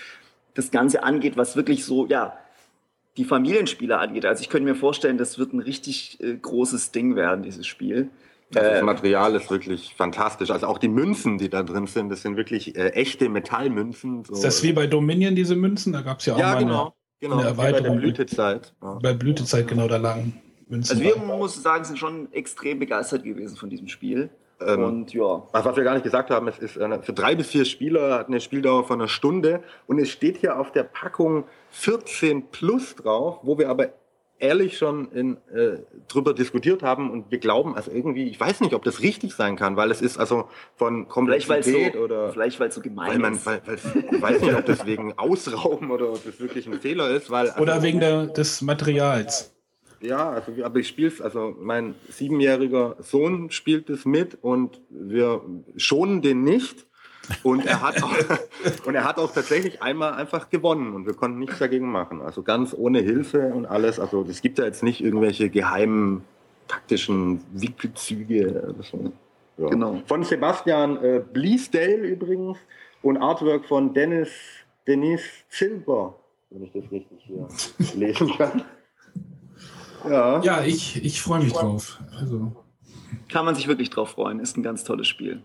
[0.55, 2.37] das Ganze angeht, was wirklich so, ja,
[3.17, 4.25] die Familienspiele angeht.
[4.25, 8.09] Also ich könnte mir vorstellen, das wird ein richtig äh, großes Ding werden, dieses Spiel.
[8.55, 10.51] Also das Äh, Material ist wirklich fantastisch.
[10.51, 14.23] Also auch die Münzen, die da drin sind, das sind wirklich äh, echte Metallmünzen.
[14.23, 14.33] So.
[14.33, 15.93] Ist das wie bei Dominion, diese Münzen?
[15.93, 16.93] Da gab es ja auch Ja, mal genau.
[17.19, 17.37] genau.
[17.39, 17.97] eine bei der Erweiterung.
[17.99, 18.73] Blütezeit.
[18.81, 18.91] Ja.
[18.91, 20.91] eine, bei Blütezeit genau da lagen Münzen.
[20.97, 21.39] also wir, waren.
[21.39, 24.29] muss sagen, sind schon extrem begeistert gewesen von diesem Spiel.
[24.59, 27.47] Ähm, und ja, was wir gar nicht gesagt haben, es ist eine, für drei bis
[27.47, 31.43] vier Spieler hat eine Spieldauer von einer Stunde und es steht hier auf der Packung
[31.69, 33.89] 14 plus drauf, wo wir aber
[34.39, 38.73] ehrlich schon in, äh, drüber diskutiert haben und wir glauben, also irgendwie, ich weiß nicht,
[38.73, 41.99] ob das richtig sein kann, weil es ist also von vielleicht weil es Komplexität so,
[41.99, 43.45] oder vielleicht weil's so gemein weil man, ist.
[43.45, 43.77] weil, weil,
[44.11, 47.49] ich weiß nicht, ob das wegen Ausrauben oder ob das wirklich ein Fehler ist, weil
[47.49, 49.55] also, Oder wegen der, des Materials.
[50.01, 55.41] ja, also, aber ich spiele es, also mein siebenjähriger Sohn spielt es mit und wir
[55.75, 56.86] schonen den nicht.
[57.43, 58.13] Und er hat auch,
[58.85, 62.21] und er hat auch tatsächlich einmal einfach gewonnen und wir konnten nichts dagegen machen.
[62.21, 63.99] Also ganz ohne Hilfe und alles.
[63.99, 66.23] Also es gibt ja jetzt nicht irgendwelche geheimen
[66.67, 67.41] taktischen
[68.81, 69.11] so.
[69.57, 69.69] Ja.
[69.69, 70.01] Genau.
[70.05, 72.57] Von Sebastian äh, Bleasdale übrigens
[73.01, 74.29] und Artwork von Dennis
[74.87, 76.15] Denis Silber,
[76.49, 77.47] wenn ich das richtig hier
[77.95, 78.63] lesen kann.
[80.07, 80.41] Ja.
[80.41, 81.99] Ja, ich, ich freue mich drauf.
[82.17, 82.55] Also,
[83.29, 84.39] Kann man sich wirklich drauf freuen.
[84.39, 85.43] Ist ein ganz tolles Spiel.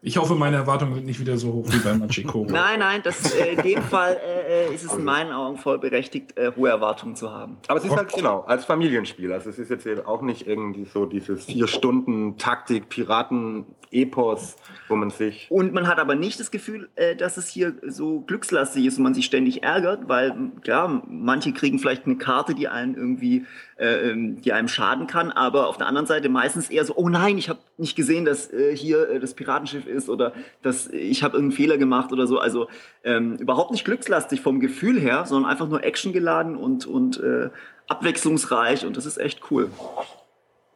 [0.00, 2.46] Ich hoffe, meine Erwartungen sind nicht wieder so hoch wie bei Machikoro.
[2.50, 5.78] Nein, nein, das, äh, in dem Fall äh, äh, ist es in meinen Augen voll
[5.78, 7.56] berechtigt, äh, hohe Erwartungen zu haben.
[7.66, 9.32] Aber es ist halt genau als Familienspiel.
[9.32, 14.56] Also es ist jetzt eben auch nicht irgendwie so dieses vier Stunden Taktik Piraten Epos,
[14.88, 18.20] wo man sich Und man hat aber nicht das Gefühl, äh, dass es hier so
[18.20, 22.68] glückslastig ist und man sich ständig ärgert, weil klar, manche kriegen vielleicht eine Karte, die
[22.68, 23.46] einen irgendwie,
[23.78, 27.08] äh, ähm, die einem schaden kann, aber auf der anderen Seite meistens eher so, oh
[27.08, 31.22] nein, ich habe nicht gesehen, dass äh, hier äh, das Piratenschiff ist oder dass ich
[31.22, 32.38] habe irgendeinen Fehler gemacht oder so.
[32.38, 32.68] Also
[33.04, 37.50] ähm, überhaupt nicht glückslastig vom Gefühl her, sondern einfach nur actiongeladen und und äh,
[37.88, 39.70] abwechslungsreich und das ist echt cool.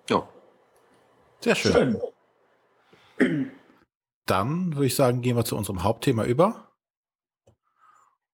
[0.09, 0.27] ja.
[1.40, 2.01] Sehr schön.
[3.18, 3.51] Schön.
[4.27, 6.68] Dann würde ich sagen, gehen wir zu unserem Hauptthema über.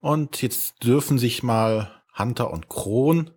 [0.00, 3.30] Und jetzt dürfen sich mal Hunter und Kron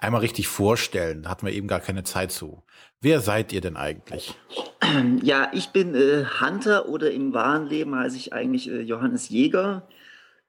[0.00, 1.22] einmal richtig vorstellen.
[1.22, 2.62] Da hatten wir eben gar keine Zeit zu.
[3.00, 4.34] Wer seid ihr denn eigentlich?
[5.22, 9.86] Ja, ich bin äh, Hunter oder im wahren Leben heiße ich eigentlich äh, Johannes Jäger.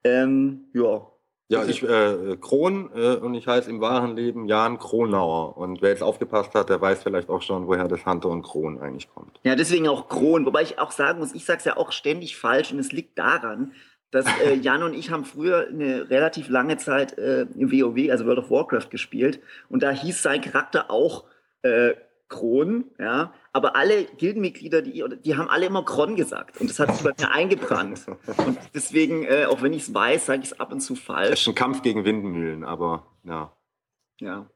[0.04, 1.08] Ähm, ja.
[1.48, 5.58] Ja, ich äh, Kron äh, und ich heiße im wahren Leben Jan Kronauer.
[5.58, 8.80] Und wer jetzt aufgepasst hat, der weiß vielleicht auch schon, woher das Hunter und Kron
[8.80, 9.38] eigentlich kommt.
[9.44, 10.46] Ja, deswegen auch Kron.
[10.46, 13.20] Wobei ich auch sagen muss, ich sage es ja auch ständig falsch und es liegt
[13.20, 13.74] daran,
[14.12, 18.26] dass äh, Jan und ich haben früher eine relativ lange Zeit äh, im WoW, also
[18.26, 19.40] World of Warcraft, gespielt.
[19.70, 21.26] Und da hieß sein Charakter auch
[21.64, 21.94] äh,
[22.28, 23.34] Kron, ja.
[23.54, 26.60] Aber alle Gildenmitglieder, die, die haben alle immer Kron gesagt.
[26.62, 28.06] Und das hat sich bei mir eingebrannt.
[28.08, 31.00] Und deswegen, äh, auch wenn ich es weiß, sage ich es ab und zu Das
[31.02, 31.48] ist falsch.
[31.48, 33.52] ein Kampf gegen Windmühlen, aber ja.
[34.20, 34.50] Ja.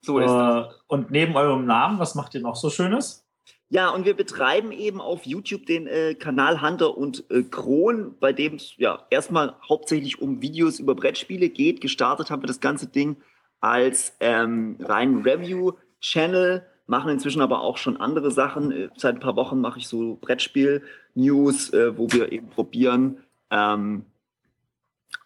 [0.00, 0.66] So ist das.
[0.66, 3.25] Äh, und neben eurem Namen, was macht ihr noch so Schönes?
[3.68, 8.32] Ja, und wir betreiben eben auf YouTube den äh, Kanal Hunter und äh, Kron, bei
[8.32, 11.80] dem es ja erstmal hauptsächlich um Videos über Brettspiele geht.
[11.80, 13.16] Gestartet haben wir das ganze Ding
[13.60, 18.70] als ähm, rein Review-Channel machen inzwischen aber auch schon andere Sachen.
[18.72, 23.18] Äh, seit ein paar Wochen mache ich so Brettspiel-News, äh, wo wir eben probieren,
[23.50, 24.04] ähm,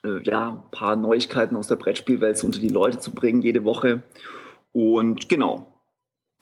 [0.02, 4.02] äh, ja, ein paar Neuigkeiten aus der Brettspielwelt unter die Leute zu bringen jede Woche.
[4.72, 5.69] Und genau.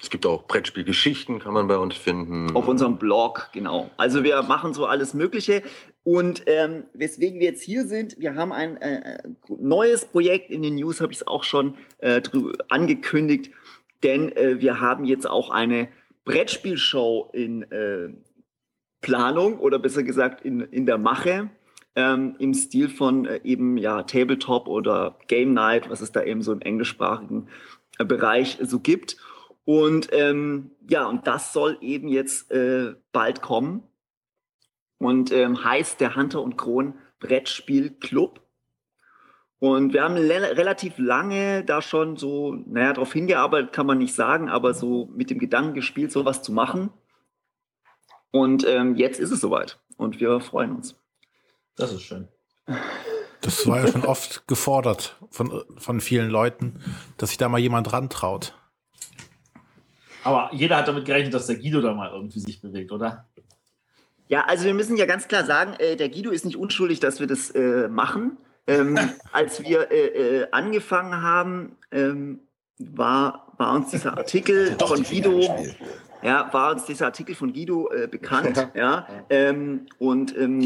[0.00, 2.54] Es gibt auch Brettspielgeschichten, kann man bei uns finden.
[2.54, 3.90] Auf unserem Blog, genau.
[3.96, 5.62] Also wir machen so alles Mögliche.
[6.04, 10.76] Und ähm, weswegen wir jetzt hier sind, wir haben ein äh, neues Projekt in den
[10.76, 12.22] News, habe ich es auch schon äh,
[12.68, 13.50] angekündigt,
[14.02, 15.88] denn äh, wir haben jetzt auch eine
[16.24, 18.10] Brettspielshow in äh,
[19.00, 21.50] Planung oder besser gesagt in, in der Mache
[21.96, 26.42] ähm, im Stil von äh, eben ja Tabletop oder Game Night, was es da eben
[26.42, 27.48] so im englischsprachigen
[27.98, 29.16] äh, Bereich so gibt.
[29.68, 33.82] Und ähm, ja, und das soll eben jetzt äh, bald kommen
[34.96, 38.40] und ähm, heißt der Hunter und Kron Brettspiel Club.
[39.58, 44.48] Und wir haben relativ lange da schon so, naja, darauf hingearbeitet, kann man nicht sagen,
[44.48, 46.88] aber so mit dem Gedanken gespielt, sowas zu machen.
[48.30, 50.96] Und ähm, jetzt ist es soweit und wir freuen uns.
[51.76, 52.28] Das ist schön.
[53.42, 56.80] Das war ja schon oft gefordert von, von vielen Leuten,
[57.18, 58.54] dass sich da mal jemand rantraut.
[60.28, 63.24] Aber jeder hat damit gerechnet, dass der Guido da mal irgendwie sich bewegt, oder?
[64.28, 67.18] Ja, also wir müssen ja ganz klar sagen, äh, der Guido ist nicht unschuldig, dass
[67.18, 68.36] wir das äh, machen.
[68.66, 68.98] Ähm,
[69.32, 72.40] als wir äh, äh, angefangen haben, ähm,
[72.78, 75.40] war, war uns dieser Artikel Doch, von Guido,
[76.22, 79.06] ja, war uns dieser Artikel von Guido äh, bekannt, ja.
[79.30, 80.60] Ähm, und ähm,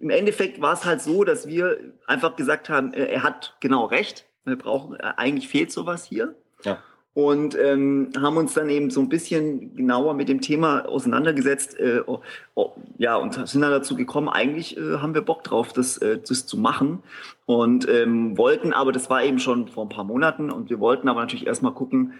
[0.00, 3.84] im Endeffekt war es halt so, dass wir einfach gesagt haben, äh, er hat genau
[3.84, 4.24] recht.
[4.46, 6.34] Wir brauchen, äh, eigentlich fehlt sowas hier.
[6.62, 6.78] Ja
[7.14, 11.78] und ähm, haben uns dann eben so ein bisschen genauer mit dem Thema auseinandergesetzt.
[11.78, 12.20] Äh, oh,
[12.54, 16.18] oh, ja, und sind dann dazu gekommen, eigentlich äh, haben wir Bock drauf, das, äh,
[16.18, 17.04] das zu machen.
[17.46, 21.08] Und ähm, wollten aber, das war eben schon vor ein paar Monaten, und wir wollten
[21.08, 22.14] aber natürlich erstmal gucken,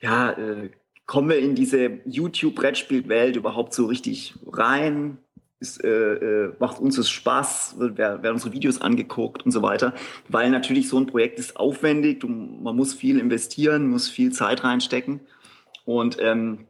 [0.00, 0.70] ja, äh,
[1.04, 5.18] kommen wir in diese YouTube-Brettspielwelt überhaupt so richtig rein?
[5.62, 9.94] Ist, äh, äh, macht uns das Spaß, werden unsere Videos angeguckt und so weiter.
[10.28, 14.64] Weil natürlich so ein Projekt ist aufwendig, du, man muss viel investieren, muss viel Zeit
[14.64, 15.20] reinstecken.
[15.84, 16.66] Und ähm,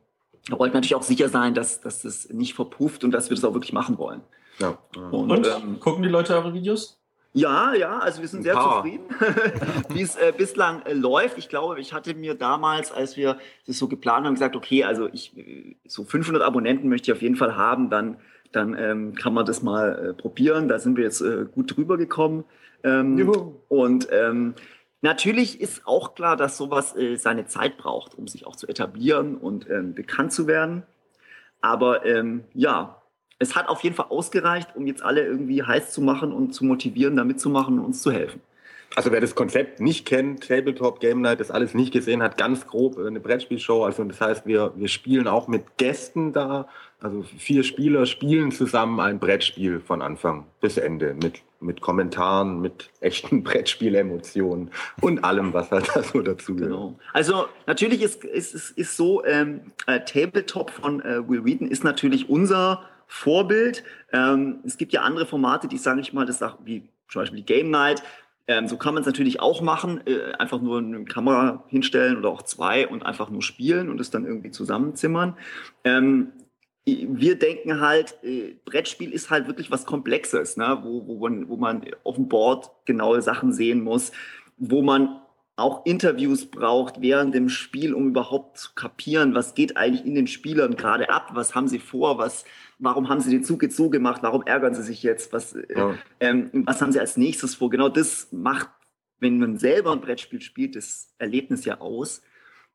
[0.46, 3.44] wir wollten natürlich auch sicher sein, dass, dass das nicht verpufft und dass wir das
[3.44, 4.20] auch wirklich machen wollen.
[4.59, 4.78] Ja.
[5.11, 6.98] Und, und ähm, gucken die Leute eure Videos?
[7.35, 9.07] Ja, ja, also wir sind sehr zufrieden,
[9.88, 11.38] wie es äh, bislang äh, läuft.
[11.38, 15.09] Ich glaube, ich hatte mir damals, als wir das so geplant haben, gesagt, okay, also
[15.11, 15.33] ich
[15.87, 18.18] so 500 Abonnenten möchte ich auf jeden Fall haben, dann
[18.53, 20.69] dann ähm, kann man das mal äh, probieren.
[20.69, 22.45] Da sind wir jetzt äh, gut drüber gekommen.
[22.85, 23.29] Ähm,
[23.69, 24.55] und ähm,
[25.01, 29.37] natürlich ist auch klar, dass sowas äh, seine Zeit braucht, um sich auch zu etablieren
[29.37, 30.83] und ähm, bekannt zu werden.
[31.61, 33.03] Aber ähm, ja,
[33.38, 36.65] es hat auf jeden Fall ausgereicht, um jetzt alle irgendwie heiß zu machen und zu
[36.65, 38.41] motivieren, da mitzumachen und uns zu helfen.
[38.95, 42.67] Also wer das Konzept nicht kennt, Tabletop Game Night, das alles nicht gesehen hat, ganz
[42.67, 43.85] grob äh, eine Brettspielshow.
[43.85, 46.69] Also das heißt, wir, wir spielen auch mit Gästen da.
[47.03, 52.91] Also vier Spieler spielen zusammen ein Brettspiel von Anfang bis Ende mit, mit Kommentaren, mit
[53.01, 56.71] echten Brettspielemotionen und allem, was halt da so dazu gehört.
[56.71, 56.99] Genau.
[57.12, 61.83] Also natürlich ist, ist, ist, ist so, ähm, äh, Tabletop von äh, Will Wheaton ist
[61.83, 63.83] natürlich unser Vorbild.
[64.12, 67.41] Ähm, es gibt ja andere Formate, die, sage ich mal, das sagt, wie zum Beispiel
[67.41, 68.03] die Game Night,
[68.49, 72.29] ähm, so kann man es natürlich auch machen, äh, einfach nur eine Kamera hinstellen oder
[72.29, 75.37] auch zwei und einfach nur spielen und es dann irgendwie zusammenzimmern.
[75.85, 76.33] Ähm,
[76.85, 80.81] wir denken halt, äh, Brettspiel ist halt wirklich was Komplexes, ne?
[80.83, 84.11] wo, wo, man, wo man auf dem Board genaue Sachen sehen muss,
[84.57, 85.21] wo man
[85.55, 90.27] auch Interviews braucht während dem Spiel, um überhaupt zu kapieren, was geht eigentlich in den
[90.27, 92.45] Spielern gerade ab, was haben sie vor, was,
[92.79, 95.66] warum haben sie den Zug jetzt so gemacht, warum ärgern sie sich jetzt, was, äh,
[95.77, 95.95] ja.
[96.21, 97.71] ähm, was haben sie als nächstes vor.
[97.71, 98.71] Genau das macht,
[99.21, 102.23] wenn man selber ein Brettspiel spielt, das Erlebnis ja aus.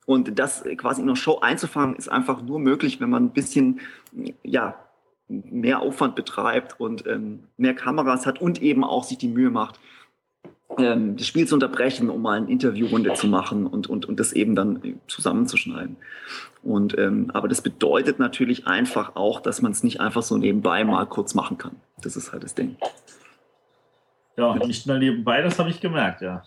[0.08, 3.82] Und das quasi in einer Show einzufangen, ist einfach nur möglich, wenn man ein bisschen,
[4.42, 4.76] ja,
[5.28, 9.82] mehr Aufwand betreibt und ähm, mehr Kameras hat und eben auch sich die Mühe macht,
[10.78, 14.32] ähm, das Spiel zu unterbrechen, um mal eine Interviewrunde zu machen und, und, und das
[14.32, 15.98] eben dann zusammenzuschneiden.
[16.64, 20.86] Und, ähm, aber das bedeutet natürlich einfach auch, dass man es nicht einfach so nebenbei
[20.86, 21.76] mal kurz machen kann.
[22.02, 22.78] Das ist halt das Ding.
[24.38, 26.44] Ja, nicht nur nebenbei, das habe ich gemerkt, ja.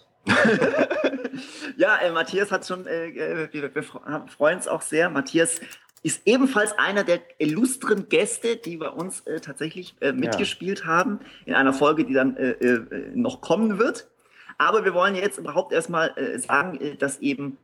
[1.76, 5.10] Ja, äh, Matthias hat schon, äh, äh wir, wir freuen uns auch sehr.
[5.10, 5.60] Matthias
[6.02, 10.86] ist ebenfalls einer der illustren Gäste, die bei uns äh, tatsächlich äh, mitgespielt ja.
[10.86, 14.08] haben, in einer Folge, die dann äh, äh, noch kommen wird.
[14.58, 17.58] Aber wir wollen jetzt überhaupt erstmal äh, sagen, dass eben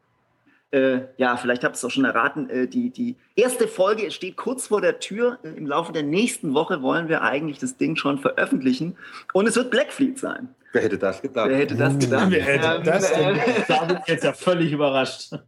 [0.73, 2.51] Äh, ja, vielleicht habt ihr es auch schon erraten.
[2.51, 5.39] Äh, die, die erste Folge steht kurz vor der Tür.
[5.45, 8.97] Äh, Im Laufe der nächsten Woche wollen wir eigentlich das Ding schon veröffentlichen.
[9.33, 10.49] Und es wird Blackfleet sein.
[10.73, 11.49] Wer hätte das gedacht?
[11.49, 12.27] Wer hätte das gedacht?
[12.31, 13.37] Wer hätte Ähm, das denn?
[13.37, 15.33] äh, Da bin ich jetzt ja völlig überrascht.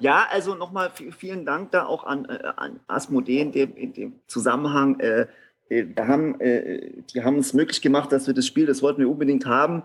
[0.00, 4.12] Ja, also nochmal vielen Dank da auch an, äh, an Asmodee in dem, in dem
[4.26, 5.00] Zusammenhang.
[5.00, 5.26] Äh,
[5.70, 9.00] äh, wir haben, äh, die haben es möglich gemacht, dass wir das Spiel, das wollten
[9.00, 9.84] wir unbedingt haben,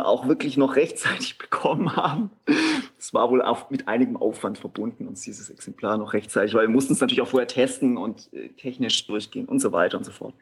[0.00, 2.30] auch wirklich noch rechtzeitig bekommen haben.
[2.98, 6.74] Es war wohl auch mit einigem Aufwand verbunden, uns dieses Exemplar noch rechtzeitig, weil wir
[6.74, 10.12] mussten es natürlich auch vorher testen und äh, technisch durchgehen und so weiter und so
[10.12, 10.34] fort.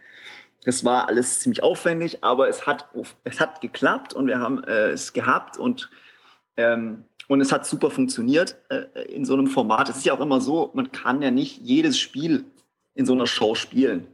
[0.64, 2.88] Das war alles ziemlich aufwendig, aber es hat,
[3.24, 5.90] es hat geklappt und wir haben äh, es gehabt und
[6.56, 9.88] ähm, und es hat super funktioniert äh, in so einem Format.
[9.88, 12.44] Es ist ja auch immer so, man kann ja nicht jedes Spiel
[12.94, 14.08] in so einer Show spielen,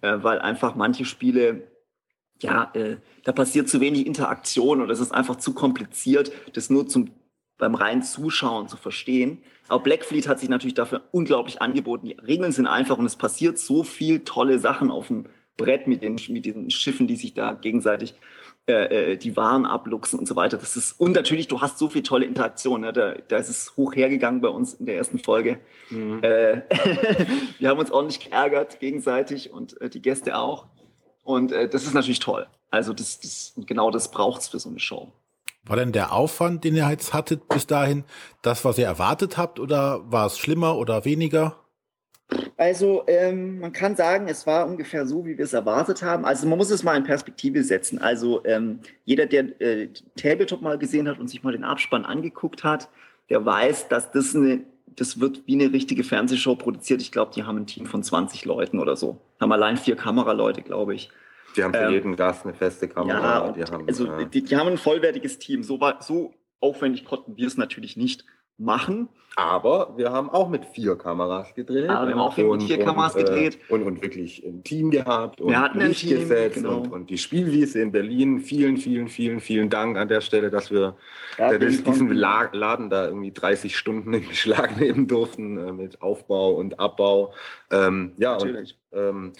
[0.00, 1.68] äh, weil einfach manche Spiele,
[2.42, 6.86] ja, äh, da passiert zu wenig Interaktion oder es ist einfach zu kompliziert, das nur
[6.86, 7.10] zum,
[7.58, 9.38] beim reinen Zuschauen zu verstehen.
[9.68, 12.06] Aber Blackfleet hat sich natürlich dafür unglaublich angeboten.
[12.06, 16.02] Die Regeln sind einfach und es passiert so viel tolle Sachen auf dem Brett mit
[16.02, 18.14] den, mit diesen Schiffen, die sich da gegenseitig
[18.66, 20.56] äh, äh, die Waren abluchsen und so weiter.
[20.56, 22.80] Das ist, und natürlich, du hast so viel tolle Interaktion.
[22.80, 22.92] Ne?
[22.92, 25.60] Da, da ist es hoch hergegangen bei uns in der ersten Folge.
[26.22, 26.62] Äh,
[27.58, 30.66] wir haben uns ordentlich geärgert gegenseitig und äh, die Gäste auch.
[31.24, 32.46] Und äh, das ist natürlich toll.
[32.70, 35.10] Also das, das, und genau das braucht es für so eine Show.
[35.66, 38.04] War denn der Aufwand, den ihr jetzt hattet bis dahin,
[38.42, 41.56] das, was ihr erwartet habt, oder war es schlimmer oder weniger?
[42.56, 46.24] Also ähm, man kann sagen, es war ungefähr so, wie wir es erwartet haben.
[46.24, 47.98] Also man muss es mal in Perspektive setzen.
[47.98, 52.64] Also ähm, jeder, der äh, Tabletop mal gesehen hat und sich mal den Abspann angeguckt
[52.64, 52.88] hat,
[53.30, 54.60] der weiß, dass das eine,
[54.96, 57.00] das wird wie eine richtige Fernsehshow produziert.
[57.00, 59.20] Ich glaube, die haben ein Team von 20 Leuten oder so.
[59.40, 61.10] Haben allein vier Kameraleute, glaube ich.
[61.56, 63.46] Die haben für Ähm, jeden Gast eine feste Kamera.
[63.46, 65.62] Ja, die haben, also äh, die, die haben ein vollwertiges Team.
[65.62, 68.24] So, war, so aufwendig konnten wir es natürlich nicht
[68.58, 69.08] machen.
[69.36, 71.90] aber wir haben auch mit vier Kameras gedreht.
[71.90, 73.58] Aber wir haben auch mit vier Kameras gedreht.
[73.68, 76.78] Äh, und, und wirklich ein Team gehabt und Wir hatten ein Team, gesetzt genau.
[76.78, 78.38] und, und die Spielwiese in Berlin.
[78.40, 80.96] Vielen, vielen, vielen, vielen Dank an der Stelle, dass wir
[81.38, 86.52] Ja, das, diesen Laden da irgendwie 30 Stunden in Beschlag nehmen durften äh, mit Aufbau
[86.52, 87.32] und Abbau.
[87.70, 88.78] Ähm, ja, und Natürlich.
[88.92, 89.32] ähm,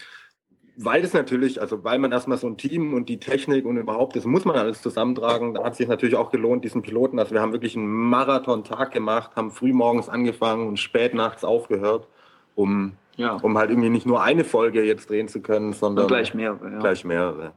[0.77, 4.15] weil das natürlich, also weil man erstmal so ein Team und die Technik und überhaupt,
[4.15, 5.53] das muss man alles zusammentragen.
[5.53, 7.17] Da hat es sich natürlich auch gelohnt, diesen Piloten.
[7.19, 12.07] Also wir haben wirklich einen Marathon-Tag gemacht, haben früh morgens angefangen und spät nachts aufgehört,
[12.55, 13.35] um, Ja.
[13.41, 16.71] um halt irgendwie nicht nur eine Folge jetzt drehen zu können, sondern Und gleich mehrere.
[16.71, 16.79] Ja.
[16.79, 17.53] gleich mehrere.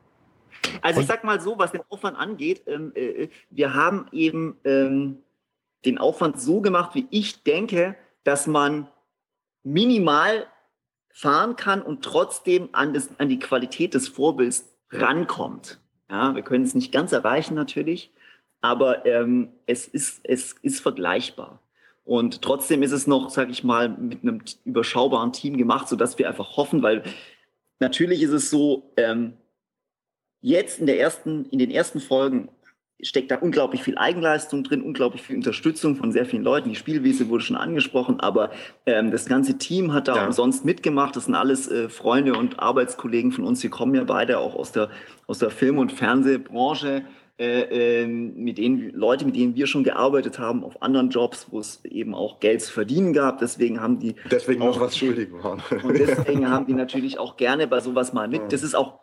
[0.83, 5.19] Also ich sag mal so, was den Aufwand angeht, ähm, äh, wir haben eben ähm,
[5.85, 8.89] den Aufwand so gemacht, wie ich denke, dass man
[9.63, 10.47] minimal
[11.11, 15.81] fahren kann und trotzdem an, das, an die Qualität des Vorbilds rankommt.
[16.11, 18.13] Ja, wir können es nicht ganz erreichen natürlich,
[18.61, 21.61] aber ähm, es, ist, es ist vergleichbar.
[22.05, 26.29] Und trotzdem ist es noch, sag ich mal, mit einem überschaubaren Team gemacht, sodass wir
[26.29, 27.03] einfach hoffen, weil
[27.81, 29.35] natürlich ist es so, ähm,
[30.41, 32.49] jetzt in, der ersten, in den ersten Folgen
[33.01, 36.69] steckt da unglaublich viel Eigenleistung drin, unglaublich viel Unterstützung von sehr vielen Leuten.
[36.69, 38.51] Die Spielwiese wurde schon angesprochen, aber
[38.87, 40.27] ähm, das ganze Team hat da Ja.
[40.27, 41.15] umsonst mitgemacht.
[41.17, 43.63] Das sind alles äh, Freunde und Arbeitskollegen von uns.
[43.63, 44.91] Wir kommen ja beide auch aus der,
[45.27, 47.05] aus der Film- und Fernsehbranche.
[47.41, 51.61] Äh, ähm, mit denen Leute, mit denen wir schon gearbeitet haben auf anderen Jobs, wo
[51.61, 53.39] es eben auch Geld zu verdienen gab.
[53.39, 55.63] Deswegen haben die Deswegen Auch- was schuldig waren.
[55.85, 58.53] und deswegen haben die natürlich auch gerne bei sowas mal mit.
[58.53, 58.99] Das ist auch,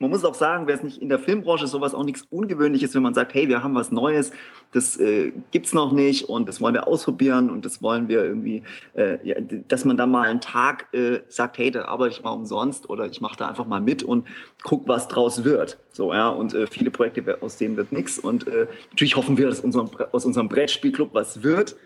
[0.00, 3.02] man muss auch sagen, wäre es nicht in der Filmbranche sowas auch nichts Ungewöhnliches, wenn
[3.02, 4.32] man sagt, hey, wir haben was Neues,
[4.72, 8.64] das äh, gibt's noch nicht und das wollen wir ausprobieren und das wollen wir irgendwie,
[8.96, 12.32] äh, ja, dass man dann mal einen Tag äh, sagt, hey, da arbeite ich mal
[12.32, 14.26] umsonst oder ich mache da einfach mal mit und
[14.64, 15.78] guck, was draus wird.
[15.92, 19.46] So, ja, und äh, viele Projekte, aus denen wird nichts und äh, natürlich hoffen wir,
[19.46, 21.76] dass unserem, aus unserem Brettspielclub was wird.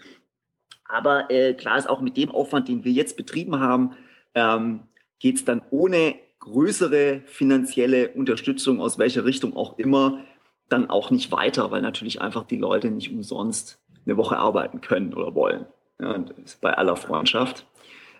[0.88, 3.90] Aber äh, klar ist auch mit dem Aufwand, den wir jetzt betrieben haben,
[4.34, 4.80] ähm,
[5.20, 10.20] geht es dann ohne größere finanzielle Unterstützung aus welcher Richtung auch immer
[10.68, 15.14] dann auch nicht weiter, weil natürlich einfach die Leute nicht umsonst eine Woche arbeiten können
[15.14, 15.66] oder wollen.
[16.00, 17.66] Ja, und das ist bei aller Freundschaft.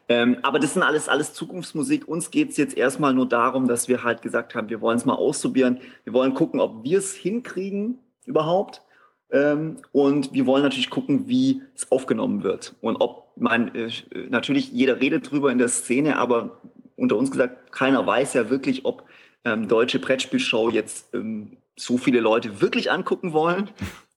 [0.09, 2.09] Ähm, aber das sind alles, alles Zukunftsmusik.
[2.09, 5.04] Uns geht es jetzt erstmal nur darum, dass wir halt gesagt haben, wir wollen es
[5.04, 5.81] mal ausprobieren.
[6.04, 8.82] Wir wollen gucken, ob wir es hinkriegen überhaupt.
[9.30, 12.74] Ähm, und wir wollen natürlich gucken, wie es aufgenommen wird.
[12.80, 13.90] Und ob, mein, äh,
[14.30, 16.62] natürlich jeder redet drüber in der Szene, aber
[16.99, 19.05] unter uns gesagt, keiner weiß ja wirklich, ob
[19.44, 23.70] ähm, deutsche Brettspielshow jetzt ähm, so viele Leute wirklich angucken wollen,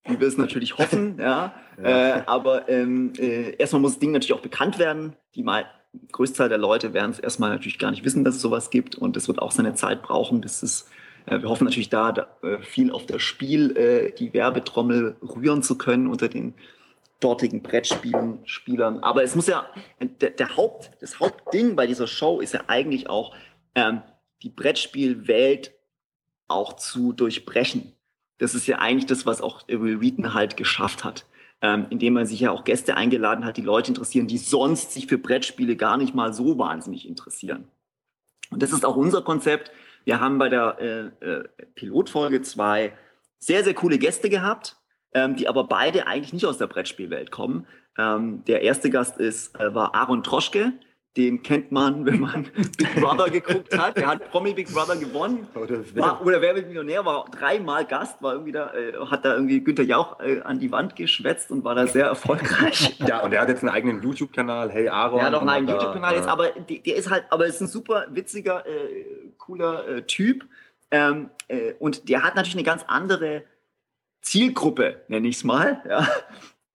[0.05, 1.17] wie wir es natürlich hoffen.
[1.19, 1.53] ja.
[1.82, 5.15] Äh, aber ähm, äh, erstmal muss das Ding natürlich auch bekannt werden.
[5.36, 5.65] Die mal
[6.11, 8.95] Größteil der Leute werden es erstmal natürlich gar nicht wissen, dass es sowas gibt.
[8.95, 10.89] Und es wird auch seine Zeit brauchen, bis es
[11.25, 15.63] äh, wir hoffen natürlich da, da äh, viel auf das Spiel, äh, die Werbetrommel rühren
[15.63, 16.53] zu können unter den
[17.22, 18.99] dortigen Brettspielern.
[19.01, 19.65] Aber es muss ja,
[19.99, 23.34] der, der, Haupt, das Hauptding bei dieser Show ist ja eigentlich auch,
[23.76, 24.01] ähm,
[24.43, 25.74] die Brettspielwelt
[26.47, 27.93] auch zu durchbrechen.
[28.38, 31.26] Das ist ja eigentlich das, was auch Will Wheaton halt geschafft hat.
[31.63, 35.05] Ähm, indem man sich ja auch Gäste eingeladen hat, die Leute interessieren, die sonst sich
[35.05, 37.67] für Brettspiele gar nicht mal so wahnsinnig interessieren.
[38.49, 39.72] Und das ist auch unser Konzept.
[40.03, 41.43] Wir haben bei der äh, äh,
[41.76, 42.93] Pilotfolge zwei
[43.38, 44.80] sehr, sehr coole Gäste gehabt,
[45.14, 47.68] ähm, die aber beide eigentlich nicht aus der Brettspielwelt kommen.
[47.97, 50.74] Ähm, der erste Gast ist, äh, war Aaron Troschke.
[51.18, 52.43] Den kennt man, wenn man
[52.78, 53.97] Big Brother geguckt hat.
[53.97, 55.45] Der hat Promi Big Brother gewonnen.
[55.55, 59.34] Oder, war, oder Wer wird Millionär, war dreimal Gast, war irgendwie da, äh, hat da
[59.34, 62.97] irgendwie Günther Jauch äh, an die Wand geschwätzt und war da sehr erfolgreich.
[63.05, 65.20] ja, und er hat jetzt einen eigenen YouTube-Kanal, Hey Aaron.
[65.20, 67.68] Er hat auch einen eigenen YouTube-Kanal jetzt, aber die, der ist halt, aber ist ein
[67.68, 70.45] super witziger, äh, cooler äh, Typ.
[70.91, 73.43] Ähm, äh, und der hat natürlich eine ganz andere
[74.22, 76.07] Zielgruppe, nenne ich es mal, ja,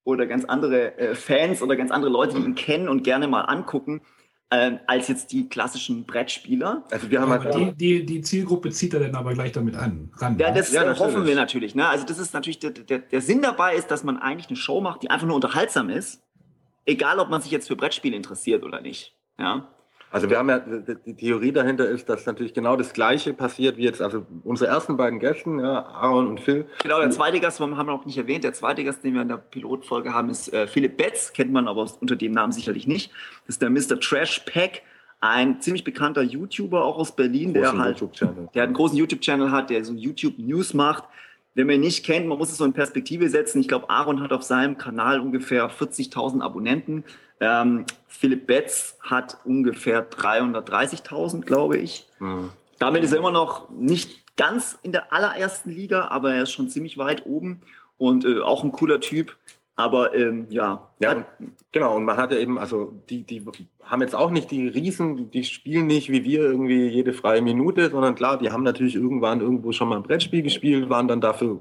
[0.05, 3.43] oder ganz andere äh, Fans oder ganz andere Leute, die ihn kennen und gerne mal
[3.43, 4.03] angucken,
[4.51, 6.85] ähm, als jetzt die klassischen Brettspieler.
[6.91, 10.13] Also wir haben halt die, die, die, Zielgruppe zieht er dann aber gleich damit an.
[10.17, 11.75] Ran, ja, das ja, hoffen wir natürlich.
[11.75, 11.89] Ne?
[11.89, 14.81] Also das ist natürlich der, der, der Sinn dabei ist, dass man eigentlich eine Show
[14.81, 16.23] macht, die einfach nur unterhaltsam ist,
[16.85, 19.17] egal ob man sich jetzt für Brettspiele interessiert oder nicht.
[19.39, 19.69] Ja.
[20.17, 23.83] Also wir haben ja, die Theorie dahinter ist, dass natürlich genau das Gleiche passiert wie
[23.83, 26.65] jetzt, also unsere ersten beiden Gästen, ja, Aaron und Phil.
[26.83, 29.29] Genau, der zweite Gast, haben wir noch nicht erwähnt, der zweite Gast, den wir in
[29.29, 33.11] der Pilotfolge haben, ist äh, Philipp Betz, kennt man aber unter dem Namen sicherlich nicht.
[33.47, 34.01] Das ist der Mr.
[34.01, 34.81] Trash Pack,
[35.21, 38.03] ein ziemlich bekannter YouTuber auch aus Berlin, der halt,
[38.55, 41.05] der einen großen YouTube-Channel hat, der so YouTube-News macht.
[41.53, 43.61] Wenn man ihn nicht kennt, man muss es so in Perspektive setzen.
[43.61, 47.05] Ich glaube, Aaron hat auf seinem Kanal ungefähr 40.000 Abonnenten.
[47.41, 52.09] Ähm, Philipp Betz hat ungefähr 330.000, glaube ich.
[52.19, 52.51] Mhm.
[52.79, 56.69] Damit ist er immer noch nicht ganz in der allerersten Liga, aber er ist schon
[56.69, 57.63] ziemlich weit oben
[57.99, 59.37] und äh, auch ein cooler Typ.
[59.79, 60.91] Aber ähm, ja.
[61.01, 61.27] Ja, und,
[61.71, 61.97] genau.
[61.97, 63.45] Und man hatte eben, also die, die
[63.83, 67.91] haben jetzt auch nicht die Riesen, die spielen nicht wie wir irgendwie jede freie Minute,
[67.91, 71.61] sondern klar, die haben natürlich irgendwann irgendwo schon mal ein Brettspiel gespielt, waren dann dafür,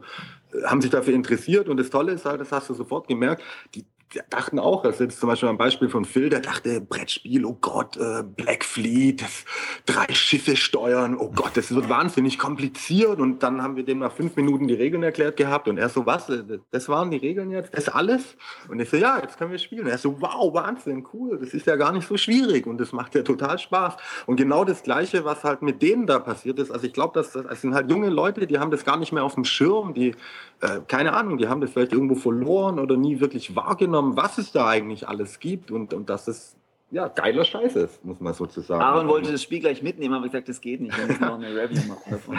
[0.64, 1.68] haben sich dafür interessiert.
[1.68, 3.44] Und das Tolle ist halt, das hast du sofort gemerkt,
[3.76, 3.86] die
[4.30, 7.98] dachten auch, das ist zum Beispiel ein Beispiel von Phil, der dachte, Brettspiel, oh Gott,
[7.98, 9.46] äh, Black Fleet, das,
[9.86, 13.20] drei Schiffe steuern, oh Gott, das wird wahnsinnig kompliziert.
[13.20, 16.06] Und dann haben wir dem nach fünf Minuten die Regeln erklärt gehabt und er so,
[16.06, 18.38] was, äh, das waren die Regeln jetzt, das alles?
[18.70, 19.86] Und ich so, ja, jetzt können wir spielen.
[19.86, 22.94] Und er so, wow, Wahnsinn, cool, das ist ja gar nicht so schwierig und das
[22.94, 23.96] macht ja total Spaß.
[24.26, 27.32] Und genau das Gleiche, was halt mit denen da passiert ist, also ich glaube, das,
[27.34, 30.16] das sind halt junge Leute, die haben das gar nicht mehr auf dem Schirm, die,
[30.62, 34.38] äh, keine Ahnung, die haben das vielleicht irgendwo verloren oder nie wirklich wahrgenommen mitbekommen, was
[34.38, 36.56] es da eigentlich alles gibt und, und dass es
[36.92, 38.82] ja, geiler Scheiß ist, muss man sozusagen.
[38.82, 40.96] Aaron wollte das Spiel gleich mitnehmen, aber gesagt, das geht nicht.
[40.96, 42.38] Wir müssen noch eine Review machen davon.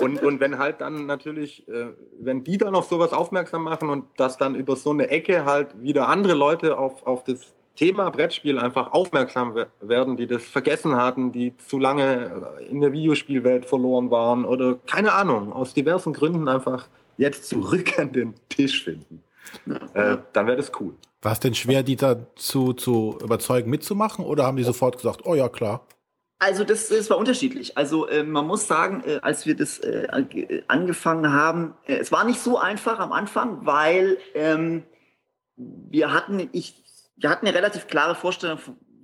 [0.00, 4.06] und, und wenn halt dann natürlich, äh, wenn die dann auf sowas aufmerksam machen und
[4.16, 8.58] dass dann über so eine Ecke halt wieder andere Leute auf, auf das Thema Brettspiel
[8.58, 14.44] einfach aufmerksam werden, die das vergessen hatten, die zu lange in der Videospielwelt verloren waren
[14.44, 19.22] oder keine Ahnung, aus diversen Gründen einfach jetzt zurück an den Tisch finden.
[19.94, 20.94] Äh, dann wäre das cool.
[21.20, 25.34] War es denn schwer, die dazu zu überzeugen, mitzumachen oder haben die sofort gesagt, oh
[25.34, 25.86] ja, klar?
[26.38, 27.78] Also das, das war unterschiedlich.
[27.78, 30.08] Also äh, man muss sagen, äh, als wir das äh,
[30.66, 34.82] angefangen haben, äh, es war nicht so einfach am Anfang, weil ähm,
[35.56, 36.82] wir hatten, ich,
[37.16, 38.58] wir hatten eine relativ klare Vorstellung,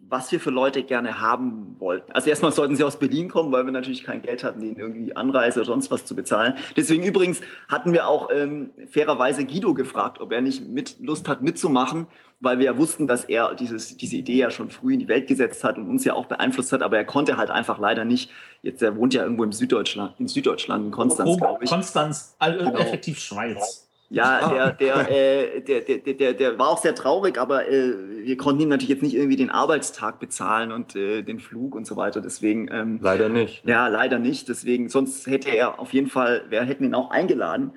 [0.08, 2.12] was wir für Leute gerne haben wollten.
[2.12, 5.14] Also erstmal sollten sie aus Berlin kommen, weil wir natürlich kein Geld hatten, ihnen irgendwie
[5.14, 6.54] Anreise oder sonst was zu bezahlen.
[6.76, 11.42] Deswegen übrigens hatten wir auch ähm, fairerweise Guido gefragt, ob er nicht mit Lust hat
[11.42, 12.06] mitzumachen,
[12.40, 15.26] weil wir ja wussten, dass er dieses, diese Idee ja schon früh in die Welt
[15.26, 18.30] gesetzt hat und uns ja auch beeinflusst hat, aber er konnte halt einfach leider nicht.
[18.62, 21.70] Jetzt, er wohnt ja irgendwo im Süddeutschland, in Süddeutschland, in Konstanz, glaube ich.
[21.70, 23.87] Konstanz, also effektiv Schweiz.
[24.10, 24.48] Ja, ah.
[24.48, 27.92] der, der, äh, der, der, der, der war auch sehr traurig, aber äh,
[28.24, 31.86] wir konnten ihm natürlich jetzt nicht irgendwie den Arbeitstag bezahlen und äh, den Flug und
[31.86, 32.22] so weiter.
[32.22, 33.64] Deswegen ähm, leider nicht.
[33.66, 34.48] Ja, leider nicht.
[34.48, 37.72] Deswegen, sonst hätte er auf jeden Fall, wir hätten ihn auch eingeladen.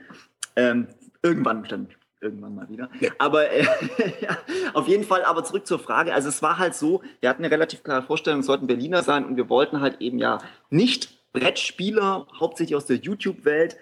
[0.55, 0.88] Ähm,
[1.21, 1.88] irgendwann dann
[2.21, 2.89] irgendwann mal wieder.
[2.99, 3.11] Ja.
[3.17, 3.65] Aber äh,
[4.21, 4.38] ja,
[4.73, 6.13] auf jeden Fall, aber zurück zur Frage.
[6.13, 9.25] Also es war halt so, wir hatten eine relativ klare Vorstellung, es sollten Berliner sein
[9.25, 10.38] und wir wollten halt eben ja
[10.69, 13.77] nicht Brettspieler, hauptsächlich aus der YouTube-Welt,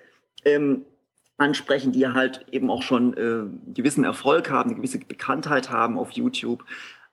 [0.46, 0.86] ähm,
[1.40, 6.12] ansprechen, die halt eben auch schon äh, gewissen Erfolg haben, eine gewisse Bekanntheit haben auf
[6.12, 6.64] YouTube.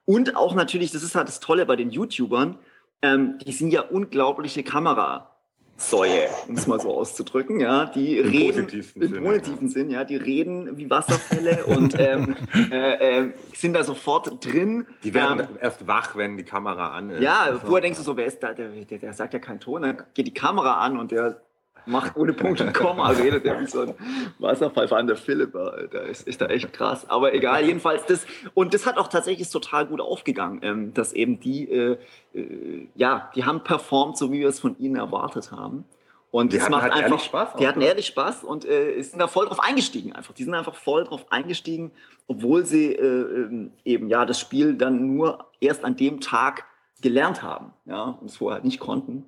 [0.05, 2.59] Und auch natürlich, das ist halt das Tolle bei den YouTubern,
[3.03, 8.64] ähm, die sind ja unglaubliche Kamerasäue, um es mal so auszudrücken, ja, die Im reden
[8.66, 9.72] positivsten im Sinn, positiven ja.
[9.72, 12.37] Sinn, ja, die reden wie Wasserfälle und ähm,
[12.70, 14.87] äh, äh, sind da sofort drin.
[15.05, 17.22] Die werden ähm, erst wach, wenn die Kamera an ist.
[17.22, 17.61] Ja, also.
[17.61, 20.03] vorher denkst du so, wer ist da, der, der, der sagt ja keinen Ton, dann
[20.14, 21.43] geht die Kamera an und der
[21.87, 23.95] macht ohne Punkt und Komma, redet er wie so ein
[24.39, 25.53] Wasserpfeifer an der Philipp.
[25.53, 27.09] Da ist, ist da echt krass.
[27.09, 28.26] Aber egal, jedenfalls das.
[28.55, 31.99] Und das hat auch tatsächlich total gut aufgegangen, ähm, dass eben die, äh,
[32.34, 35.84] äh, ja, die haben performt, so wie wir es von ihnen erwartet haben.
[36.30, 37.87] Und Die das hatten macht halt einfach ehrlich Spaß auch, Die hatten ne?
[37.87, 40.34] ehrlich Spaß und äh, sind da voll drauf eingestiegen einfach.
[40.34, 41.93] Die sind einfach voll drauf eingestiegen,
[42.26, 46.64] obwohl sie äh, ähm, eben ja das Spiel dann nur erst an dem Tag
[47.01, 49.24] gelernt haben, ja, und es vorher nicht konnten.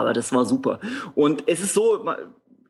[0.00, 0.80] Aber das war super.
[1.14, 2.04] Und es ist so,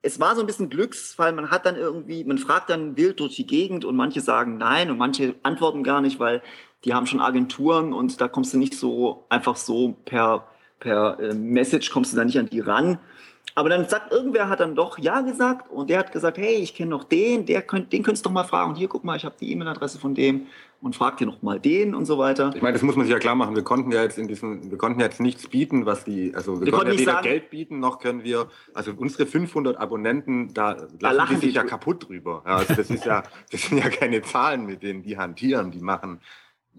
[0.03, 1.33] es war so ein bisschen Glücksfall.
[1.33, 4.91] Man hat dann irgendwie, man fragt dann wild durch die Gegend und manche sagen nein
[4.91, 6.43] und manche antworten gar nicht, weil
[6.85, 10.47] die haben schon Agenturen und da kommst du nicht so einfach so per,
[10.81, 12.99] per äh, Message kommst du da nicht an die ran.
[13.57, 16.74] Aber dann sagt irgendwer hat dann doch ja gesagt und der hat gesagt, hey, ich
[16.74, 18.70] kenne noch den, der könnt, den könntest du doch mal fragen.
[18.70, 20.46] Und hier, guck mal, ich habe die E-Mail-Adresse von dem
[20.80, 22.50] und frag dir noch mal den und so weiter.
[22.57, 23.55] Ich meine, das muss man sich ja klar machen.
[23.55, 26.66] Wir konnten ja jetzt in diesem, wir konnten jetzt nichts bieten, was die, also wir,
[26.66, 30.72] Wir konnten ja weder sagen- Geld bieten, noch können wir, also unsere 500 Abonnenten, da
[30.98, 32.42] lachen, lachen die sich ja kaputt drüber.
[32.44, 35.70] Ja, also das ist ja, das sind ja keine Zahlen, mit denen die hantieren.
[35.70, 36.20] Die machen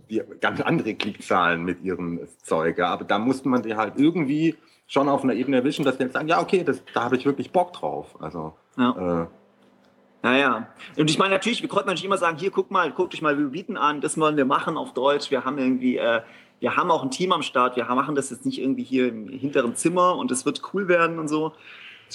[0.09, 2.77] die ganz andere Klickzahlen mit ihrem Zeug.
[2.77, 2.87] Ja.
[2.87, 4.55] Aber da musste man die halt irgendwie
[4.87, 7.25] schon auf einer Ebene erwischen, dass die jetzt sagen, ja, okay, das, da habe ich
[7.25, 8.15] wirklich Bock drauf.
[8.21, 9.23] Also, Ja.
[9.23, 9.27] äh,
[10.21, 10.67] Naja.
[10.97, 13.37] Und ich meine, natürlich, wir konnten natürlich immer sagen, hier, guck mal, guckt euch mal,
[13.37, 15.29] wir bieten an, das wollen wir machen auf Deutsch.
[15.29, 16.21] Wir haben irgendwie, äh,
[16.59, 17.75] wir haben auch ein Team am Start.
[17.75, 21.19] Wir machen das jetzt nicht irgendwie hier im hinteren Zimmer und es wird cool werden
[21.19, 21.53] und so.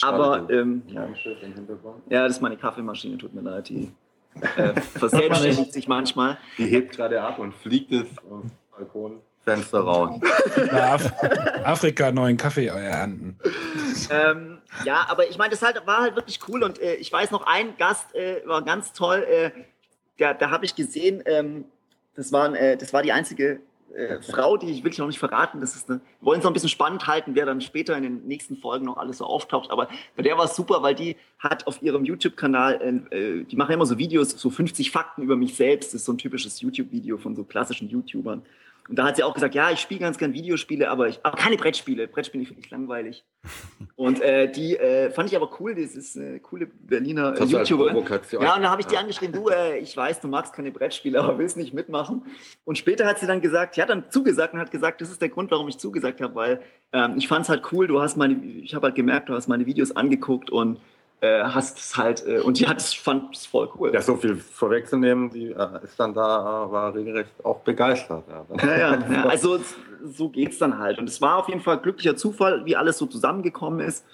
[0.03, 1.07] Aber, ähm, ja.
[2.09, 3.91] ja, das ist meine Kaffeemaschine, tut mir leid, die
[4.57, 6.39] äh, verselbstständigt sich manchmal.
[6.59, 8.43] die hebt gerade ab und fliegt es aus
[8.79, 8.89] dem
[9.45, 10.21] Balkonfenster raus.
[10.71, 11.13] Af
[11.65, 13.39] Afrika neuen Kaffee ernten.
[14.11, 17.31] ähm, ja, aber ich meine, das halt, war halt wirklich cool und äh, ich weiß
[17.31, 19.51] noch, ein Gast äh, war ganz toll, äh,
[20.19, 21.65] da, da habe ich gesehen, ähm,
[22.15, 23.61] das, waren, äh, das war die einzige
[23.95, 26.51] äh, Frau, die ich wirklich noch nicht verraten, das ist eine, wir wollen es noch
[26.51, 29.71] ein bisschen spannend halten, wer dann später in den nächsten Folgen noch alles so auftaucht,
[29.71, 33.73] aber bei der war es super, weil die hat auf ihrem YouTube-Kanal, äh, die machen
[33.73, 37.19] immer so Videos, so 50 Fakten über mich selbst, das ist so ein typisches YouTube-Video
[37.19, 38.43] von so klassischen YouTubern.
[38.89, 41.37] Und da hat sie auch gesagt, ja, ich spiele ganz gern Videospiele, aber, ich, aber
[41.37, 42.09] keine Brettspiele.
[42.09, 43.25] Brettspiele finde ich langweilig.
[43.95, 45.75] Und äh, die äh, fand ich aber cool.
[45.75, 47.37] Das ist eine coole Berliner äh.
[47.37, 48.43] Provokation.
[48.43, 51.21] Ja, und da habe ich die angeschrieben, du, äh, ich weiß, du magst keine Brettspiele,
[51.21, 52.25] aber willst nicht mitmachen.
[52.65, 55.23] Und später hat sie dann gesagt, sie hat dann zugesagt und hat gesagt, das ist
[55.23, 56.63] der Grund, warum ich zugesagt habe, weil
[56.93, 59.49] ähm, ich fand es halt cool, du hast meine, ich habe halt gemerkt, du hast
[59.49, 60.81] meine Videos angeguckt und
[61.21, 63.93] äh, hast es halt, äh, und die hat es, fand es voll cool.
[63.93, 68.25] Ja, so viel vorwegzunehmen, die äh, ist dann da, war regelrecht auch begeistert.
[68.29, 68.47] Ja.
[68.67, 69.59] Ja, ja, also
[70.05, 70.99] so geht's dann halt.
[70.99, 74.05] Und es war auf jeden Fall glücklicher Zufall, wie alles so zusammengekommen ist.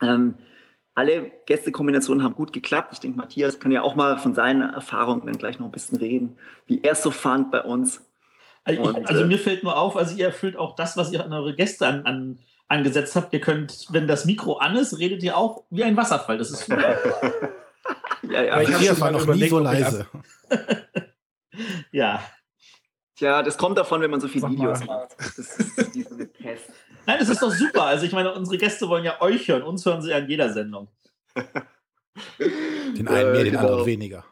[0.00, 0.34] Ähm,
[0.94, 2.90] alle Gästekombinationen haben gut geklappt.
[2.92, 5.98] Ich denke, Matthias kann ja auch mal von seinen Erfahrungen dann gleich noch ein bisschen
[5.98, 8.02] reden, wie er es so fand bei uns.
[8.64, 11.12] Also, ich, Und, also äh, mir fällt nur auf, also ihr erfüllt auch das, was
[11.12, 12.38] ihr an eure Gäste an, an,
[12.68, 13.32] angesetzt habt.
[13.32, 16.38] Ihr könnt, wenn das Mikro an ist, redet ihr auch wie ein Wasserfall.
[16.38, 16.98] Das ist super.
[18.22, 18.52] Ja, ja.
[18.54, 20.06] Aber ich hab Hier schon war noch nie so leise.
[21.92, 22.22] ja.
[23.16, 25.14] Tja, das kommt davon, wenn man so viele Videos macht.
[25.18, 26.70] Das ist wie so eine Pest.
[27.06, 27.84] Nein, das ist doch super.
[27.84, 29.62] Also ich meine, unsere Gäste wollen ja euch hören.
[29.62, 30.88] Uns hören sie ja in jeder Sendung.
[32.96, 33.60] Den einen mehr, Äh, den genau.
[33.60, 34.24] anderen weniger.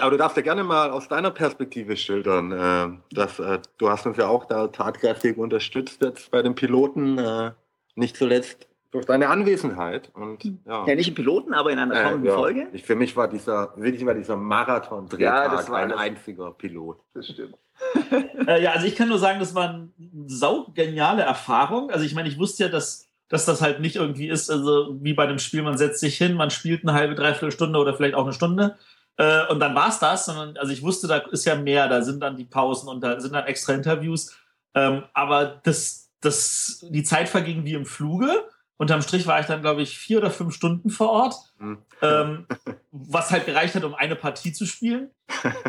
[0.00, 2.52] Aber du darfst ja gerne mal aus deiner Perspektive schildern.
[2.52, 7.18] Äh, dass, äh, du hast uns ja auch da tatkräftig unterstützt jetzt bei den Piloten,
[7.18, 7.50] äh,
[7.96, 10.10] nicht zuletzt durch deine Anwesenheit.
[10.14, 10.86] Und, ja.
[10.86, 12.34] Ja, nicht im Piloten, aber in einer Äh, kommenden ja.
[12.36, 12.68] Folge.
[12.72, 16.52] Ich, für mich war dieser, wirklich war dieser Marathon-Drehtag Ja, das war ein alles- einziger
[16.52, 17.00] Pilot.
[17.14, 17.56] Das stimmt.
[18.46, 19.88] Äh, ja, also ich kann nur sagen, das war eine
[20.26, 21.90] saugeniale Erfahrung.
[21.90, 25.12] Also ich meine, ich wusste ja, dass, dass das halt nicht irgendwie ist, also wie
[25.12, 28.14] bei einem Spiel, man setzt sich hin, man spielt eine halbe, dreiviertel Stunde oder vielleicht
[28.14, 28.76] auch eine Stunde
[29.18, 32.20] äh, und dann war's das, sondern also ich wusste, da ist ja mehr, da sind
[32.20, 34.36] dann die Pausen und da sind dann extra Interviews.
[34.74, 38.48] Ähm, aber das, das, die Zeit verging wie im Fluge.
[38.76, 41.78] Unterm Strich war ich dann, glaube ich, vier oder fünf Stunden vor Ort, Hm.
[42.00, 42.46] ähm,
[42.92, 45.10] was halt gereicht hat, um eine Partie zu spielen.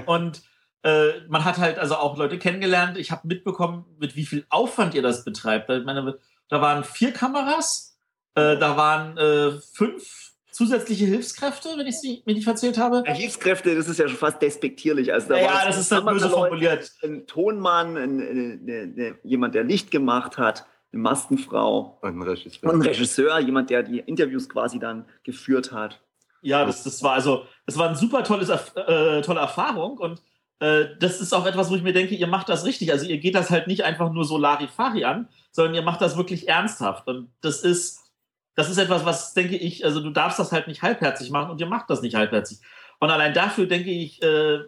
[0.05, 0.43] Und
[0.83, 2.97] äh, man hat halt also auch Leute kennengelernt.
[2.99, 5.69] Ich habe mitbekommen, mit wie viel Aufwand ihr das betreibt.
[5.71, 6.19] Ich meine,
[6.49, 7.97] da waren vier Kameras,
[8.35, 13.03] äh, da waren äh, fünf zusätzliche Hilfskräfte, wenn ich sie mir nicht verzählt habe.
[13.05, 15.13] Ja, Hilfskräfte, das ist ja schon fast despektierlich.
[15.13, 16.91] Also, da Ja, war das es ist dann böse formuliert.
[17.03, 22.21] Ein Tonmann, ein, ein, ein, ein, jemand, der Licht gemacht hat, eine Maskenfrau Und ein
[22.21, 22.69] Regisseur.
[22.73, 26.01] und ein Regisseur, jemand, der die Interviews quasi dann geführt hat.
[26.41, 30.21] Ja, das, das war also, das war eine super tolles, äh, tolle Erfahrung und
[30.59, 32.91] äh, das ist auch etwas, wo ich mir denke, ihr macht das richtig.
[32.91, 36.17] Also ihr geht das halt nicht einfach nur so Larifari an, sondern ihr macht das
[36.17, 37.07] wirklich ernsthaft.
[37.07, 38.08] Und das ist,
[38.55, 41.61] das ist etwas, was denke ich, also du darfst das halt nicht halbherzig machen und
[41.61, 42.59] ihr macht das nicht halbherzig.
[42.99, 44.59] Und allein dafür denke ich, äh,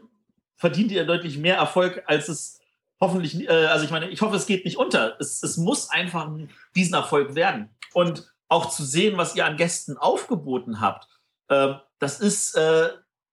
[0.55, 2.59] verdient ihr deutlich mehr Erfolg, als es
[2.99, 5.17] hoffentlich, äh, also ich meine, ich hoffe, es geht nicht unter.
[5.19, 7.69] Es, es muss einfach ein Riesenerfolg werden.
[7.93, 11.07] Und auch zu sehen, was ihr an Gästen aufgeboten habt,
[11.49, 12.89] äh, das ist äh,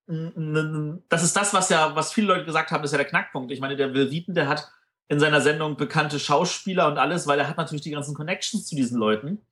[0.08, 3.52] das ist das, was ja, was viele Leute gesagt haben, ist ja der Knackpunkt.
[3.52, 4.66] Ich meine, der Will der hat
[5.08, 8.74] in seiner Sendung bekannte Schauspieler und alles, weil er hat natürlich die ganzen Connections zu
[8.74, 9.42] diesen Leuten.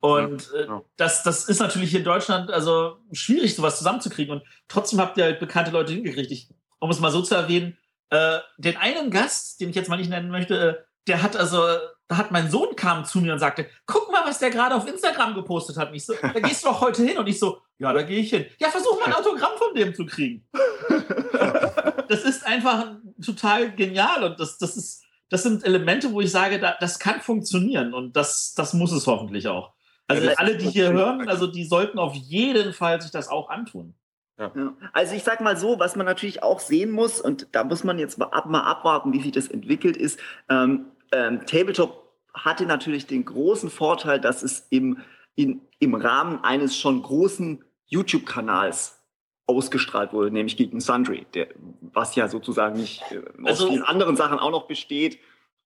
[0.00, 0.82] Und äh, ja.
[0.96, 4.36] das, das ist natürlich hier in Deutschland also schwierig, sowas zusammenzukriegen.
[4.36, 6.30] Und trotzdem habt ihr halt bekannte Leute hingekriegt.
[6.30, 7.76] Ich, um es mal so zu erwähnen,
[8.10, 10.74] äh, den einen Gast, den ich jetzt mal nicht nennen möchte, äh,
[11.08, 11.62] der hat also,
[12.06, 14.86] da hat mein Sohn kam zu mir und sagte, guck mal, was der gerade auf
[14.86, 15.88] Instagram gepostet hat.
[15.88, 17.18] Und ich so, da gehst du doch heute hin.
[17.18, 18.46] Und ich so, ja, da gehe ich hin.
[18.60, 20.46] Ja, versuch mal ein Autogramm von dem zu kriegen.
[22.08, 22.92] das ist einfach
[23.24, 27.20] total genial und das, das ist, das sind Elemente, wo ich sage, da, das kann
[27.20, 29.72] funktionieren und das, das muss es hoffentlich auch.
[30.08, 33.94] Also alle, die hier hören, also die sollten auf jeden Fall sich das auch antun.
[34.38, 34.52] Ja.
[34.92, 37.98] Also ich sag mal so, was man natürlich auch sehen muss, und da muss man
[37.98, 40.18] jetzt mal, ab, mal abwarten, wie sich das entwickelt ist.
[40.48, 44.98] Ähm, ähm, Tabletop hatte natürlich den großen Vorteil, dass es im,
[45.34, 48.98] in, im Rahmen eines schon großen YouTube-Kanals
[49.46, 51.48] ausgestrahlt wurde, nämlich Geek Sundry, der,
[51.80, 55.18] was ja sozusagen nicht äh, aus also, vielen anderen Sachen auch noch besteht.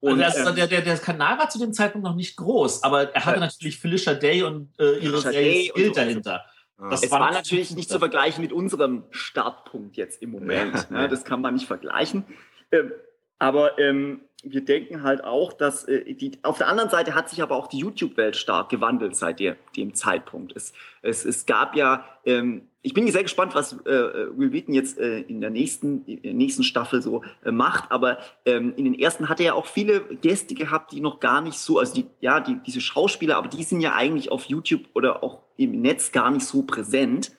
[0.03, 3.14] Und, also das, der, der, der, Kanal war zu dem Zeitpunkt noch nicht groß, aber
[3.14, 3.46] er hatte ja.
[3.46, 6.44] natürlich Felicia Day und äh, ihre Serie Skill dahinter.
[6.90, 10.88] Das es war, war natürlich nicht zu vergleichen mit unserem Startpunkt jetzt im Moment.
[10.90, 11.03] Ja.
[11.03, 11.09] Ne?
[11.09, 12.24] Das kann man nicht vergleichen.
[12.72, 12.90] Ähm,
[13.38, 17.40] aber ähm, wir denken halt auch, dass äh, die, auf der anderen Seite hat sich
[17.40, 20.57] aber auch die YouTube-Welt stark gewandelt seit der, dem Zeitpunkt.
[20.57, 20.72] Es,
[21.03, 25.20] es, es gab ja, ähm, ich bin sehr gespannt, was äh, Will Wheaton jetzt äh,
[25.20, 29.28] in der nächsten, in der nächsten Staffel so äh, macht, aber ähm, in den ersten
[29.28, 32.41] hat er ja auch viele Gäste gehabt, die noch gar nicht so, also die, ja,
[32.41, 36.30] die, diese Schauspieler, aber die sind ja eigentlich auf YouTube oder auch im Netz gar
[36.33, 37.33] nicht so präsent.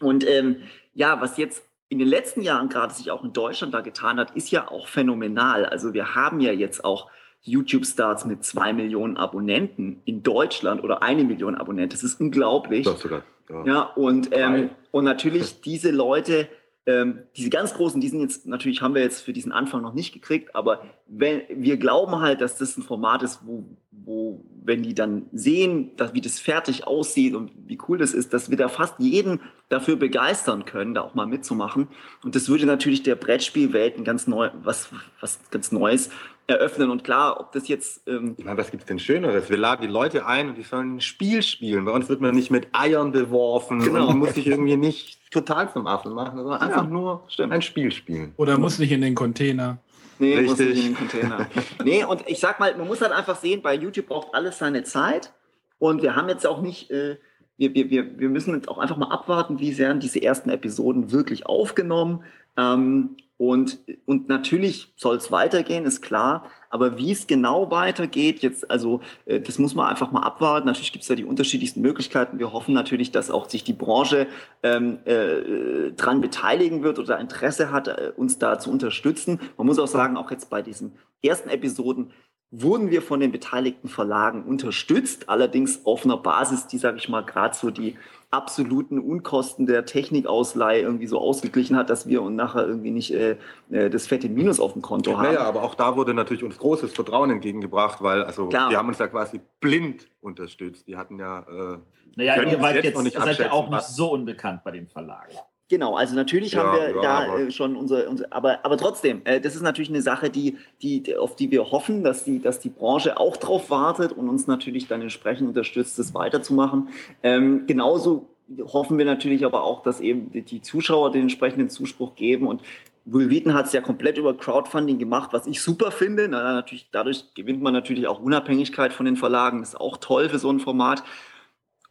[0.00, 0.56] Und ähm,
[0.92, 4.32] ja, was jetzt in den letzten Jahren gerade sich auch in Deutschland da getan hat,
[4.36, 5.64] ist ja auch phänomenal.
[5.64, 7.10] Also wir haben ja jetzt auch
[7.42, 11.90] YouTube-Stars mit zwei Millionen Abonnenten in Deutschland oder eine Million Abonnenten.
[11.90, 12.84] Das ist unglaublich.
[12.84, 13.64] Das sogar, ja.
[13.64, 16.48] ja, und, ähm, und natürlich diese Leute,
[16.86, 19.94] ähm, diese ganz großen, die sind jetzt, natürlich haben wir jetzt für diesen Anfang noch
[19.94, 24.82] nicht gekriegt, aber wenn, wir glauben halt, dass das ein Format ist, wo, wo, wenn
[24.82, 28.56] die dann sehen, dass, wie das fertig aussieht und wie cool das ist, dass wir
[28.56, 31.88] da fast jeden dafür begeistern können, da auch mal mitzumachen.
[32.24, 34.88] Und das würde natürlich der Brettspielwelt ein ganz neu, was,
[35.20, 36.10] was ganz Neues
[36.46, 36.90] eröffnen.
[36.90, 38.06] Und klar, ob das jetzt.
[38.08, 39.50] Ähm ich meine, was gibt es denn Schöneres?
[39.50, 41.84] Wir laden die Leute ein und die sollen ein Spiel spielen.
[41.84, 44.02] Bei uns wird man nicht mit Eiern beworfen genau.
[44.02, 47.52] und man muss sich irgendwie nicht total zum Affen machen, sondern einfach ja, nur stimmt.
[47.52, 48.32] ein Spiel spielen.
[48.36, 49.78] Oder muss nicht in den Container.
[50.18, 50.48] Nee, Richtig.
[50.48, 51.46] muss nicht in den Container.
[51.84, 54.84] nee, und ich sag mal, man muss halt einfach sehen, bei YouTube braucht alles seine
[54.84, 55.32] Zeit.
[55.78, 56.90] Und wir haben jetzt auch nicht.
[56.90, 57.16] Äh,
[57.58, 61.12] wir, wir, wir, wir müssen jetzt auch einfach mal abwarten, wie sehr diese ersten Episoden
[61.12, 62.24] wirklich aufgenommen.
[62.56, 66.48] Ähm, und, und natürlich soll es weitergehen, ist klar.
[66.70, 70.68] Aber wie es genau weitergeht, jetzt, also äh, das muss man einfach mal abwarten.
[70.68, 72.38] Natürlich gibt es da die unterschiedlichsten Möglichkeiten.
[72.38, 74.28] Wir hoffen natürlich, dass auch sich die Branche
[74.62, 79.40] ähm, äh, dran beteiligen wird oder Interesse hat, äh, uns da zu unterstützen.
[79.56, 82.12] Man muss auch sagen, auch jetzt bei diesen ersten Episoden
[82.52, 87.24] wurden wir von den beteiligten Verlagen unterstützt, allerdings auf einer Basis, die, sage ich mal,
[87.24, 87.96] gerade so die
[88.32, 93.36] absoluten Unkosten der Technikausleihe irgendwie so ausgeglichen hat, dass wir und nachher irgendwie nicht äh,
[93.70, 95.24] äh, das fette Minus auf dem Konto haben.
[95.24, 98.70] Naja, aber auch da wurde natürlich uns großes Vertrauen entgegengebracht, weil also Klar.
[98.70, 100.88] die haben uns ja quasi blind unterstützt.
[100.88, 101.78] Die hatten ja äh,
[102.16, 105.32] naja, ihr wart jetzt, jetzt seid ja auch nicht so unbekannt bei den Verlagen.
[105.72, 108.76] Genau, also natürlich ja, haben wir ja, da aber äh, schon unsere, unsere, aber, aber
[108.76, 112.42] trotzdem, äh, das ist natürlich eine Sache, die, die, auf die wir hoffen, dass die,
[112.42, 116.90] dass die Branche auch drauf wartet und uns natürlich dann entsprechend unterstützt, das weiterzumachen.
[117.22, 118.28] Ähm, genauso
[118.64, 122.60] hoffen wir natürlich aber auch, dass eben die Zuschauer den entsprechenden Zuspruch geben und
[123.06, 126.28] Will Wheaton hat es ja komplett über Crowdfunding gemacht, was ich super finde.
[126.28, 129.60] Na, natürlich, dadurch gewinnt man natürlich auch Unabhängigkeit von den Verlagen.
[129.60, 131.02] Das ist auch toll für so ein Format.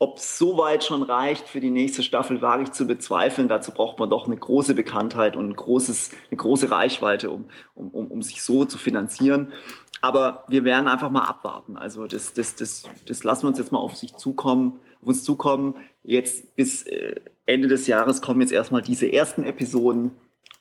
[0.01, 3.47] Ob es so weit schon reicht für die nächste Staffel, wage ich zu bezweifeln.
[3.47, 7.45] Dazu braucht man doch eine große Bekanntheit und ein großes, eine große Reichweite, um,
[7.75, 9.53] um, um, um sich so zu finanzieren.
[10.01, 11.77] Aber wir werden einfach mal abwarten.
[11.77, 15.23] Also das, das, das, das lassen wir uns jetzt mal auf sich zukommen, auf uns
[15.23, 15.75] zukommen.
[16.01, 20.13] Jetzt bis äh, Ende des Jahres kommen jetzt erstmal diese ersten Episoden.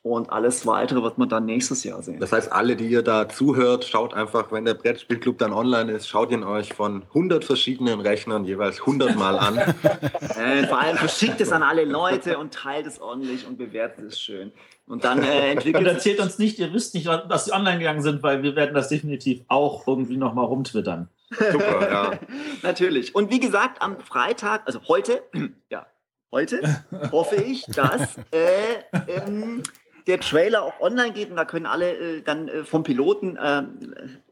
[0.03, 2.19] Und alles weitere wird man dann nächstes Jahr sehen.
[2.19, 6.07] Das heißt, alle, die ihr da zuhört, schaut einfach, wenn der Brettspielclub dann online ist,
[6.07, 9.57] schaut ihn euch von 100 verschiedenen Rechnern jeweils 100 Mal an.
[10.37, 14.19] äh, vor allem verschickt es an alle Leute und teilt es ordentlich und bewertet es
[14.19, 14.51] schön.
[14.87, 18.01] Und dann äh, entwickelt Und erzählt uns nicht, ihr wisst nicht, dass sie online gegangen
[18.01, 21.09] sind, weil wir werden das definitiv auch irgendwie nochmal rumtwittern.
[21.29, 22.11] Super, ja.
[22.63, 23.13] Natürlich.
[23.13, 25.21] Und wie gesagt, am Freitag, also heute,
[25.69, 25.85] ja,
[26.31, 29.61] heute hoffe ich, dass äh, ähm,
[30.07, 33.63] der Trailer auch online geht und da können alle äh, dann äh, vom Piloten äh,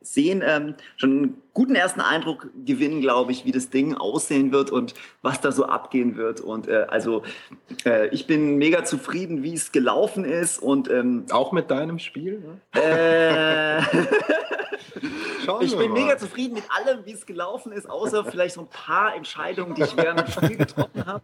[0.02, 4.72] sehen, ähm, schon einen guten ersten Eindruck gewinnen, glaube ich, wie das Ding aussehen wird
[4.72, 6.42] und was da so abgehen wird.
[6.42, 7.24] Und äh, also
[7.86, 12.40] äh, ich bin mega zufrieden, wie es gelaufen ist und ähm, Auch mit deinem Spiel?
[12.40, 12.60] Ne?
[15.62, 16.02] ich bin mal.
[16.02, 19.84] mega zufrieden mit allem, wie es gelaufen ist, außer vielleicht so ein paar Entscheidungen, die
[19.84, 21.24] ich während dem Spiel getroffen habe.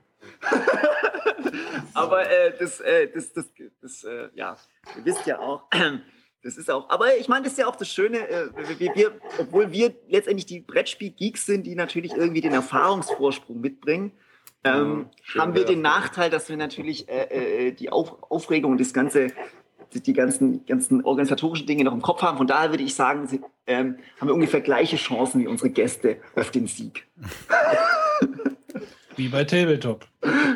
[1.93, 3.45] aber äh, das, äh, das, das,
[3.81, 4.57] das äh, ja,
[4.97, 5.63] ihr wisst ja auch,
[6.43, 8.49] das ist auch, aber ich meine, das ist ja auch das Schöne, äh,
[8.79, 14.11] wir, wir, obwohl wir letztendlich die Brettspiel-Geeks sind, die natürlich irgendwie den Erfahrungsvorsprung mitbringen,
[14.65, 18.81] ähm, schön haben wir den Nachteil, dass wir natürlich äh, äh, die Auf Aufregung und
[18.81, 19.27] das ganze
[20.01, 22.37] die, ganzen, ganzen organisatorischen Dinge noch im Kopf haben.
[22.37, 26.17] Von daher würde ich sagen, sie, ähm, haben wir ungefähr gleiche Chancen wie unsere Gäste
[26.35, 27.07] auf den Sieg.
[29.17, 30.05] Wie bei Tabletop.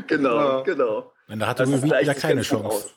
[0.07, 0.61] Genau, Ja.
[0.63, 1.13] genau.
[1.29, 2.89] Und da hatte Das Will gleicht wieder sich keine Chance.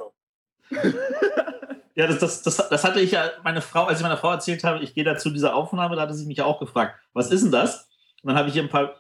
[1.95, 4.65] Ja, das, das, das, das hatte ich ja, meine Frau, als ich meiner Frau erzählt
[4.65, 7.31] habe, ich gehe da zu dieser Aufnahme, da hatte sie mich ja auch gefragt, was
[7.31, 7.89] ist denn das?
[8.23, 8.95] Und dann habe ich ihr ein paar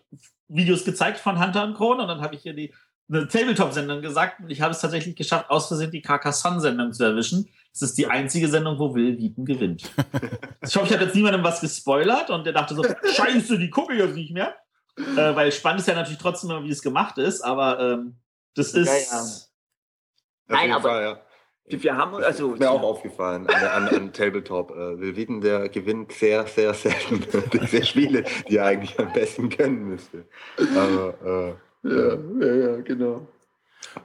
[0.48, 2.72] Videos gezeigt von Hunter und Krone und dann habe ich ihr die
[3.12, 7.48] eine Tabletop-Sendung gesagt und ich habe es tatsächlich geschafft, aus Versehen die Carcassonne-Sendung zu erwischen.
[7.72, 9.90] Das ist die einzige Sendung, wo Will Wieten gewinnt.
[10.62, 13.94] ich hoffe, ich habe jetzt niemandem was gespoilert und der dachte so, scheiße, die gucke
[13.94, 14.54] ich jetzt nicht mehr.
[14.96, 18.16] Äh, weil spannend ist ja natürlich trotzdem immer, wie es gemacht ist, aber ähm,
[18.54, 18.88] das ist...
[18.88, 19.26] Ja, ja.
[20.48, 21.20] Nein, aber- Fall, ja.
[21.64, 24.72] Wir haben also Mir auch aufgefallen an, an, an Tabletop.
[24.72, 29.48] Äh, Will Wheaton, der gewinnt sehr, sehr selten diese Spiele, die er eigentlich am besten
[29.48, 30.26] können müsste.
[30.76, 33.26] Aber äh, ja, ja, ja, genau.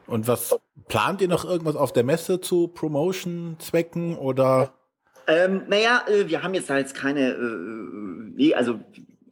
[0.06, 0.58] Und was
[0.88, 4.74] plant ihr noch irgendwas auf der Messe zu Promotion-Zwecken oder?
[5.28, 8.80] Ähm, naja, äh, wir haben jetzt da jetzt keine, äh, nee, also,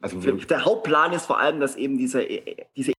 [0.00, 2.92] also wir der Hauptplan ist vor allem, dass eben diese, äh, diese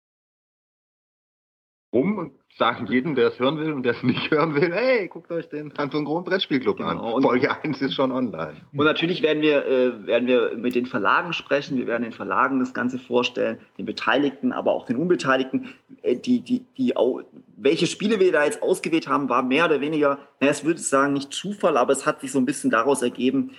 [1.92, 5.30] rum sagen jedem, der es hören will und der es nicht hören will, hey, guckt
[5.30, 6.88] euch den Anton Kron Brettspielclub Genau.
[6.88, 6.98] an.
[6.98, 8.54] Und- Folge 1 ist schon online.
[8.72, 11.76] Und natürlich werden wir, äh, werden wir mit den Verlagen sprechen.
[11.76, 15.68] Wir werden den Verlagen das Ganze vorstellen, den Beteiligten, aber auch den Unbeteiligten.
[16.02, 17.22] Äh, die, die, die, au-
[17.58, 20.88] welche Spiele wir da jetzt ausgewählt haben, war mehr oder weniger, naja, es würde ich
[20.88, 23.50] sagen, nicht Zufall, aber es hat sich so ein bisschen daraus ergeben,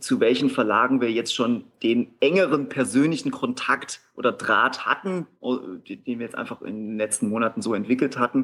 [0.00, 6.04] zu welchen Verlagen wir jetzt schon den engeren persönlichen Kontakt oder Draht hatten, o- den
[6.18, 8.37] wir jetzt einfach in den letzten Monaten so entwickelt hatten.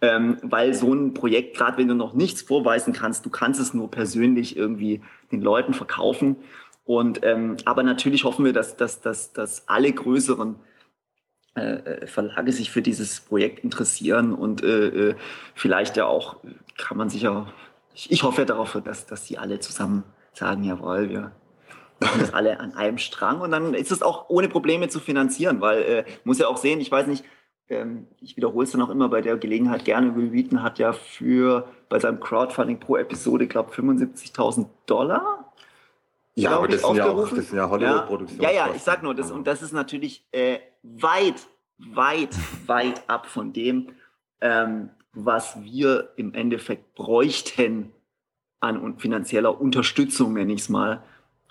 [0.00, 3.74] Ähm, weil so ein Projekt, gerade wenn du noch nichts vorweisen kannst, du kannst es
[3.74, 6.36] nur persönlich irgendwie den Leuten verkaufen.
[6.84, 10.56] Und ähm, aber natürlich hoffen wir, dass, dass, dass, dass alle größeren
[11.56, 15.14] äh, äh, Verlage sich für dieses Projekt interessieren und äh, äh,
[15.54, 16.38] vielleicht ja auch
[16.76, 17.46] kann man sicher,
[17.94, 21.30] ich, ich hoffe ja darauf, dass, dass die alle zusammen sagen, jawohl, wir
[22.00, 25.60] machen das alle an einem Strang und dann ist es auch ohne Probleme zu finanzieren,
[25.60, 27.24] weil äh, muss ja auch sehen, ich weiß nicht,
[28.20, 31.66] ich wiederhole es dann auch immer bei der Gelegenheit gerne, Will Wheaton hat ja für
[31.88, 35.52] bei seinem Crowdfunding pro Episode, glaube 75.000 Dollar
[36.34, 38.42] Ja, aber ich, das sind ja, auch, das sind ja Hollywood-Produktionen.
[38.42, 41.46] Ja, ja, ich sag nur, das, und das ist natürlich äh, weit,
[41.78, 42.36] weit,
[42.66, 43.88] weit ab von dem,
[44.40, 47.92] ähm, was wir im Endeffekt bräuchten
[48.60, 51.02] an finanzieller Unterstützung, nenne ich es mal,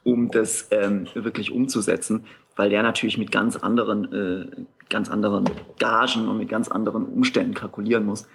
[0.03, 6.29] um das ähm, wirklich umzusetzen, weil der natürlich mit ganz anderen, äh, ganz anderen Gagen
[6.29, 8.27] und mit ganz anderen Umständen kalkulieren muss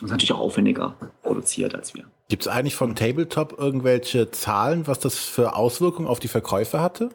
[0.00, 2.04] und ist natürlich auch aufwendiger produziert als wir.
[2.28, 7.10] Gibt es eigentlich von Tabletop irgendwelche Zahlen, was das für Auswirkungen auf die Verkäufe hatte?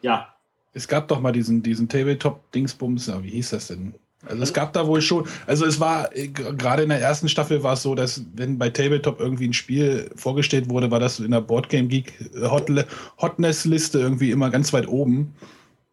[0.00, 0.34] Ja,
[0.72, 3.94] Es gab doch mal diesen, diesen Tabletop-Dingsbums, wie hieß das denn?
[4.26, 7.62] Also es gab da wohl schon, also es war, äh, gerade in der ersten Staffel
[7.62, 11.30] war es so, dass wenn bei Tabletop irgendwie ein Spiel vorgestellt wurde, war das in
[11.30, 12.70] der Boardgame Geek äh, Hot
[13.20, 15.34] Hotness-Liste irgendwie immer ganz weit oben.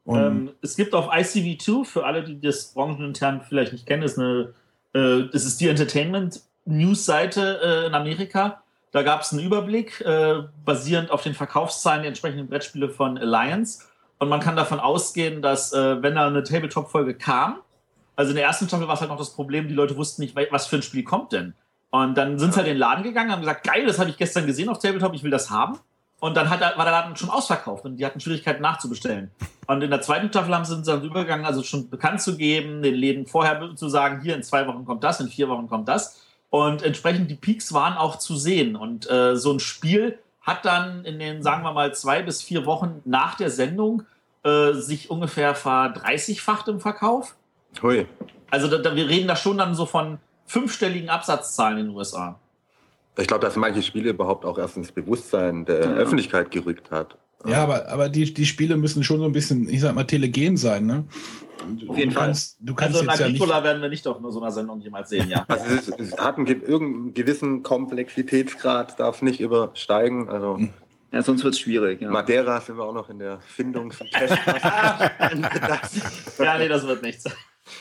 [0.07, 4.53] Ähm, es gibt auf ICV2, für alle, die das branchenintern vielleicht nicht kennen, ist eine,
[4.93, 8.63] äh, das ist die Entertainment News-Seite äh, in Amerika.
[8.91, 13.83] Da gab es einen Überblick, äh, basierend auf den Verkaufszahlen der entsprechenden Brettspiele von Alliance.
[14.19, 17.61] Und man kann davon ausgehen, dass, äh, wenn da eine Tabletop-Folge kam,
[18.15, 20.35] also in der ersten Staffel war es halt noch das Problem, die Leute wussten nicht,
[20.51, 21.53] was für ein Spiel kommt denn.
[21.89, 24.17] Und dann sind sie halt in den Laden gegangen, haben gesagt, geil, das habe ich
[24.17, 25.79] gestern gesehen auf Tabletop, ich will das haben.
[26.21, 29.31] Und dann hat, er- war der Laden schon ausverkauft und die hatten Schwierigkeiten nachzubestellen.
[29.67, 32.81] Und in der zweiten Staffel haben sie uns dann übergegangen, also schon bekannt zu geben,
[32.81, 35.87] den Läden vorher zu sagen, hier in zwei Wochen kommt das, in vier Wochen kommt
[35.89, 36.21] das.
[36.51, 38.75] Und entsprechend die Peaks waren auch zu sehen.
[38.75, 42.65] Und äh, so ein Spiel hat dann in den, sagen wir mal, zwei bis vier
[42.65, 44.03] Wochen nach der Sendung
[44.43, 47.35] äh, sich ungefähr verdreißigfacht im Verkauf.
[47.81, 48.05] Hui.
[48.51, 52.37] Also da, da, wir reden da schon dann so von fünfstelligen Absatzzahlen in den USA.
[53.19, 55.91] Ich glaube, dass manche Spiele überhaupt auch erst ins Bewusstsein der Ja.
[55.93, 57.17] Öffentlichkeit gerückt hat.
[57.45, 60.57] Ja, aber, aber die, die Spiele müssen schon so ein bisschen, ich sag mal, telegen
[60.57, 61.05] sein, ne?
[61.87, 62.25] Auf jeden du Fall.
[62.27, 63.41] Kannst, du kannst Also jetzt ja nicht.
[63.63, 65.43] Werden wir nicht auf nur so einer Sendung jemals sehen, ja.
[65.47, 70.29] Also es, ist, es hat einen, ge- irgendeinen gewissen Komplexitätsgrad, darf nicht übersteigen.
[70.29, 70.59] Also
[71.11, 72.01] Ja, sonst wird es schwierig.
[72.01, 72.09] Ja.
[72.11, 75.11] Madeira sind wir auch noch in der Findungs- und Testphase.
[76.43, 77.25] Ja, nee, das wird nichts.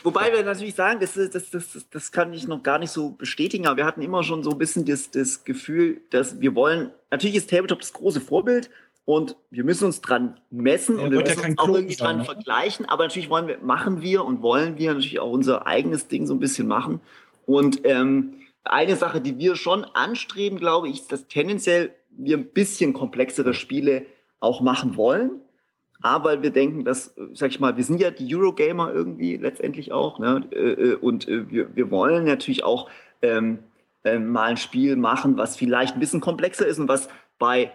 [0.02, 3.66] Wobei wir natürlich sagen, das, das, das, das kann ich noch gar nicht so bestätigen,
[3.66, 7.36] aber wir hatten immer schon so ein bisschen das, das Gefühl, dass wir wollen, natürlich
[7.36, 8.70] ist Tabletop das große Vorbild
[9.04, 11.96] und wir müssen uns dran messen Ja, und wir ja müssen kein uns auch irgendwie
[11.96, 12.24] dran ne?
[12.24, 16.26] vergleichen, aber natürlich wollen wir, machen wir und wollen wir natürlich auch unser eigenes Ding
[16.26, 17.00] so ein bisschen machen.
[17.46, 18.34] Und ähm,
[18.64, 23.54] eine Sache, die wir schon anstreben, glaube ich, ist, dass tendenziell wir ein bisschen komplexere
[23.54, 24.06] Spiele
[24.38, 25.40] auch machen wollen.
[26.02, 30.18] Aber wir denken, dass, sag ich mal, wir sind ja die Eurogamer irgendwie letztendlich auch,
[30.18, 30.48] ne?
[30.50, 32.88] Äh, äh, Und äh, wir, wir wollen natürlich auch
[33.22, 33.58] ähm,
[34.04, 37.72] ähm, mal ein Spiel machen, was vielleicht ein bisschen komplexer ist und was bei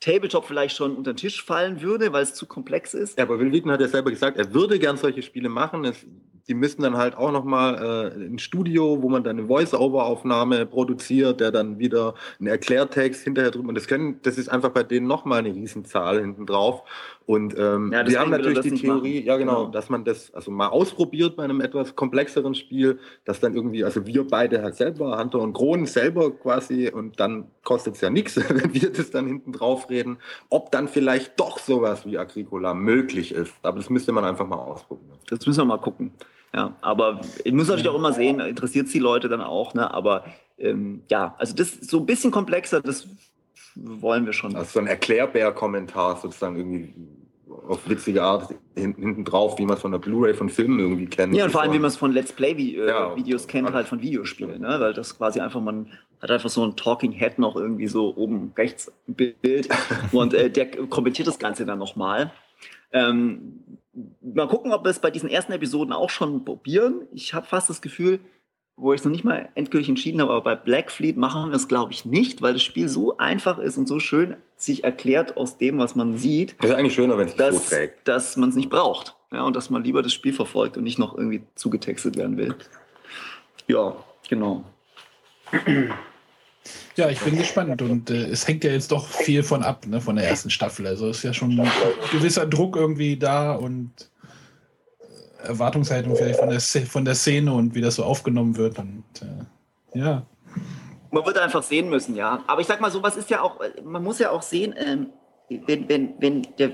[0.00, 3.18] Tabletop vielleicht schon unter den Tisch fallen würde, weil es zu komplex ist.
[3.18, 5.84] Ja, aber Will Wheaton hat ja selber gesagt, er würde gern solche Spiele machen.
[5.84, 6.06] Es,
[6.48, 11.40] die müssten dann halt auch nochmal äh, ein Studio, wo man dann eine Voice-Over-Aufnahme produziert,
[11.40, 13.68] der dann wieder einen Erklärtext hinterher drüber.
[13.68, 16.82] Und das können, das ist einfach bei denen nochmal eine Riesenzahl hinten drauf.
[17.26, 19.26] Und ähm, Ja, wir haben natürlich die Theorie, machen.
[19.26, 19.70] ja genau, Genau.
[19.70, 24.06] dass man das also mal ausprobiert bei einem etwas komplexeren Spiel, dass dann irgendwie, also
[24.06, 28.36] wir beide halt selber, Hunter und Kron selber quasi, und dann kostet es ja nichts,
[28.48, 30.16] wenn wir das dann hinten drauf reden,
[30.48, 33.52] ob dann vielleicht doch sowas wie Agricola möglich ist.
[33.62, 35.18] Aber das müsste man einfach mal ausprobieren.
[35.28, 36.12] Das müssen wir mal gucken.
[36.54, 39.92] Ja, aber ich muss natürlich auch immer sehen, interessiert es die Leute dann auch, ne?
[39.92, 40.24] Aber
[40.58, 43.06] ähm, ja, also das ist so ein bisschen komplexer, das
[43.74, 44.56] wollen wir schon.
[44.56, 46.94] Also so ein Erklärbär-Kommentar sozusagen irgendwie
[47.68, 51.34] auf witzige Art hinten, drauf, wie man es von der Blu-ray von Filmen irgendwie kennt.
[51.34, 53.48] Ja, und vor allem, wie man es von Let's Play-Videos Ja.
[53.48, 54.80] kennt, halt von Videospielen, ne?
[54.80, 55.90] Weil das quasi einfach, man
[56.20, 59.68] hat einfach so ein Talking Head noch irgendwie so oben rechts im Bild
[60.12, 62.32] und äh, der kommentiert das Ganze dann nochmal.
[62.92, 63.60] Ähm,
[64.20, 67.02] mal gucken, ob wir es bei diesen ersten Episoden auch schon probieren.
[67.12, 68.20] Ich habe fast das Gefühl,
[68.76, 71.56] wo ich es noch nicht mal endgültig entschieden habe, aber bei Black Fleet machen wir
[71.56, 75.36] es, glaube ich, nicht, weil das Spiel so einfach ist und so schön sich erklärt
[75.36, 78.06] aus dem, was man sieht, Das ist eigentlich schöner, wenn es sich so trägt.
[78.06, 79.16] dass man es nicht braucht.
[79.32, 82.54] Ja, und dass man lieber das Spiel verfolgt und nicht noch irgendwie zugetextet werden will.
[83.66, 83.94] Ja,
[84.28, 84.64] genau.
[86.96, 90.00] Ja, ich bin gespannt und äh, es hängt ja jetzt doch viel von ab, ne,
[90.00, 90.86] von der ersten Staffel.
[90.86, 91.70] Also ist ja schon ein
[92.10, 94.10] gewisser Druck irgendwie da und
[95.00, 98.78] äh, Erwartungshaltung vielleicht von der, von der Szene und wie das so aufgenommen wird.
[98.78, 100.26] Und äh, ja,
[101.10, 102.42] Man wird einfach sehen müssen, ja.
[102.46, 105.10] Aber ich sag mal, sowas ist ja auch, man muss ja auch sehen, ähm,
[105.48, 106.72] wenn, wenn, wenn der,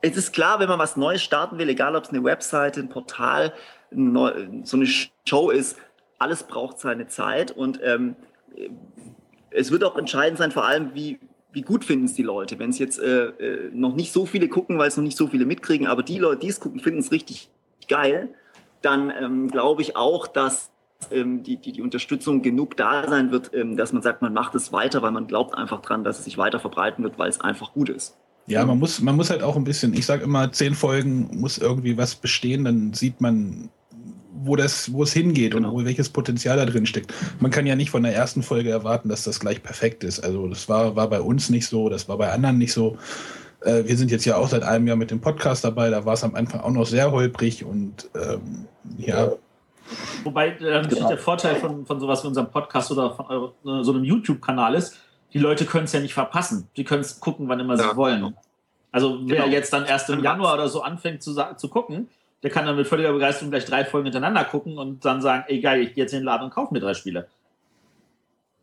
[0.00, 2.88] es ist klar, wenn man was Neues starten will, egal ob es eine Webseite, ein
[2.88, 3.52] Portal,
[3.90, 4.32] ein neu,
[4.64, 5.76] so eine Show ist,
[6.18, 8.16] alles braucht seine Zeit und ähm,
[9.50, 11.18] es wird auch entscheidend sein, vor allem, wie,
[11.52, 12.58] wie gut finden es die Leute.
[12.58, 15.26] Wenn es jetzt äh, äh, noch nicht so viele gucken, weil es noch nicht so
[15.28, 17.50] viele mitkriegen, aber die Leute, die es gucken, finden es richtig
[17.88, 18.30] geil,
[18.80, 20.70] dann ähm, glaube ich auch, dass
[21.10, 24.54] ähm, die, die, die Unterstützung genug da sein wird, ähm, dass man sagt, man macht
[24.54, 27.40] es weiter, weil man glaubt einfach dran, dass es sich weiter verbreiten wird, weil es
[27.40, 28.16] einfach gut ist.
[28.46, 31.58] ja man, muss, man muss halt auch ein bisschen, ich sage immer, zehn Folgen muss
[31.58, 33.70] irgendwie was bestehen, dann sieht man,
[34.34, 35.72] wo, das, wo es hingeht Genau.
[35.72, 37.12] und wo, welches Potenzial da drin steckt.
[37.40, 40.20] Man kann ja nicht von der ersten Folge erwarten, dass das gleich perfekt ist.
[40.20, 42.96] Also das war, war bei uns nicht so, das war bei anderen nicht so.
[43.60, 46.14] Äh, wir sind jetzt ja auch seit einem Jahr mit dem Podcast dabei, da war
[46.14, 48.66] es am Anfang auch noch sehr holprig und ähm,
[48.98, 49.32] ja,
[50.24, 51.08] Wobei äh, natürlich Genau.
[51.08, 54.96] der Vorteil von, von sowas wie unserem Podcast oder von äh, so einem YouTube-Kanal ist,
[55.34, 56.68] die Leute können es ja nicht verpassen.
[56.76, 57.90] Die können es gucken, wann immer Ja.
[57.90, 58.34] sie wollen.
[58.90, 59.48] Also wer Genau.
[59.52, 62.08] jetzt dann erst im Januar oder so anfängt zu, zu gucken,
[62.42, 65.60] der kann dann mit völliger Begeisterung gleich drei Folgen hintereinander gucken und dann sagen, ey
[65.60, 67.28] geil, ich gehe jetzt in den Laden und kaufe mir drei Spiele.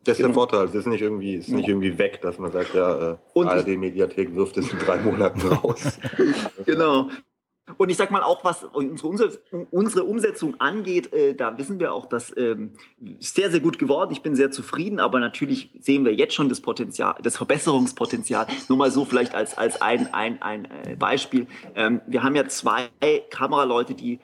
[0.04, 0.40] Das ist der Genau.
[0.40, 0.66] Vorteil.
[0.66, 4.58] Es ist nicht irgendwie, ist nicht irgendwie weg, dass man sagt, ja, äh, ARD-Mediathek wirft
[4.58, 6.00] es in drei Monaten raus.
[6.66, 7.10] Genau.
[7.78, 12.36] Und ich sag mal auch, was unsere, Umsetzung angeht, äh, da wissen wir auch, dass
[12.38, 12.74] ähm,
[13.20, 14.12] sehr, sehr gut geworden.
[14.12, 18.48] Ich bin sehr zufrieden, aber natürlich sehen wir jetzt schon das Potenzial, das Verbesserungspotenzial.
[18.68, 21.48] Nur mal so vielleicht als, als ein, ein, ein äh, Beispiel.
[21.76, 22.90] Ähm, wir haben ja zwei
[23.30, 24.20] Kameraleute, die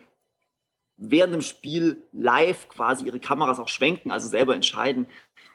[0.97, 5.07] während dem Spiel live quasi ihre Kameras auch schwenken, also selber entscheiden,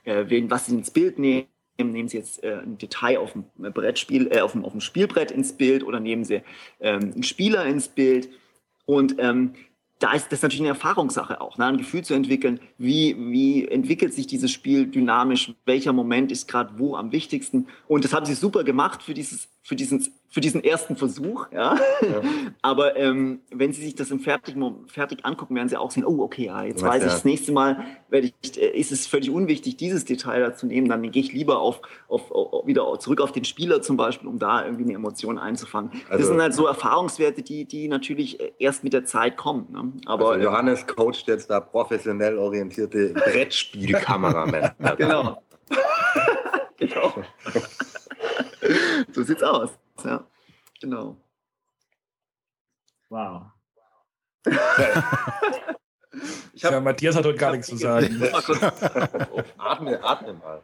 [0.05, 1.47] äh, wen, was sie ins Bild nehmen.
[1.79, 5.31] Nehmen Sie jetzt äh, ein Detail auf dem Brettspiel, äh, auf, dem, auf dem Spielbrett
[5.31, 6.43] ins Bild oder nehmen Sie
[6.81, 8.29] ähm, einen Spieler ins Bild.
[8.85, 9.55] Und ähm,
[10.01, 11.67] da ist das natürlich eine Erfahrungssache auch, ne?
[11.67, 16.79] ein Gefühl zu entwickeln, wie, wie entwickelt sich dieses Spiel dynamisch, welcher Moment ist gerade
[16.79, 17.69] wo am wichtigsten.
[17.87, 21.53] Und das haben sie super gemacht für dieses für diesen, für diesen ersten Versuch.
[21.53, 21.77] Ja?
[22.01, 22.23] ja.
[22.63, 24.57] Aber ähm, wenn Sie sich das im fertig,
[24.89, 27.85] fertig angucken, werden Sie auch sehen, oh, okay, ja, jetzt weiß ich, das nächste Mal
[28.09, 30.89] werde ich, äh, ist es völlig unwichtig, dieses Detail dazu nehmen.
[30.89, 34.39] Dann gehe ich lieber auf, auf, auf, wieder zurück auf den Spieler zum Beispiel, um
[34.39, 35.91] da irgendwie eine Emotion einzufangen.
[36.09, 39.67] Also, das sind halt so Erfahrungswerte, die, die natürlich äh, erst mit der Zeit kommen.
[39.71, 39.93] Ne?
[40.07, 44.75] Aber also Johannes coacht jetzt da professionell orientierte Brettspielkameramänner.
[44.97, 45.43] genau.
[46.79, 47.13] genau.
[49.13, 49.71] so sieht's aus.
[50.05, 50.27] Ja,
[50.81, 51.17] genau.
[53.09, 53.43] Wow.
[56.55, 58.23] ich hab, ja, Matthias hat heute gar nichts zu sagen.
[59.59, 60.63] atme, atme mal.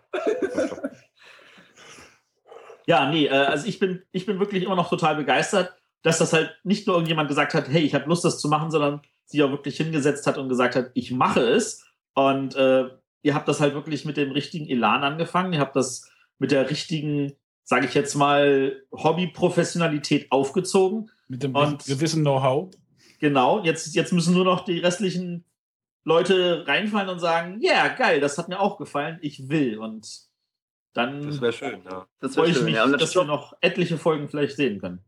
[2.86, 6.32] Ja, nee, äh, also ich bin, ich bin wirklich immer noch total begeistert, dass das
[6.32, 9.42] halt nicht nur irgendjemand gesagt hat, hey, ich habe Lust, das zu machen, sondern sie
[9.42, 11.84] auch wirklich hingesetzt hat und gesagt hat, ich mache es.
[12.14, 12.88] Und äh,
[13.22, 15.52] ihr habt das halt wirklich mit dem richtigen Elan angefangen.
[15.52, 17.32] Ihr habt das mit der richtigen
[17.66, 21.10] sage ich jetzt mal, Hobby-Professionalität aufgezogen.
[21.26, 22.70] Mit dem und gewissen Know-how.
[23.18, 25.44] Genau, jetzt, jetzt müssen nur noch die restlichen
[26.04, 29.78] Leute reinfallen und sagen, ja, yeah, geil, das hat mir auch gefallen, ich will.
[29.78, 30.28] Und
[30.92, 32.06] dann das wäre schön, ja.
[32.20, 35.00] Das freue ich mich, ja, dass wir noch etliche Folgen vielleicht sehen können.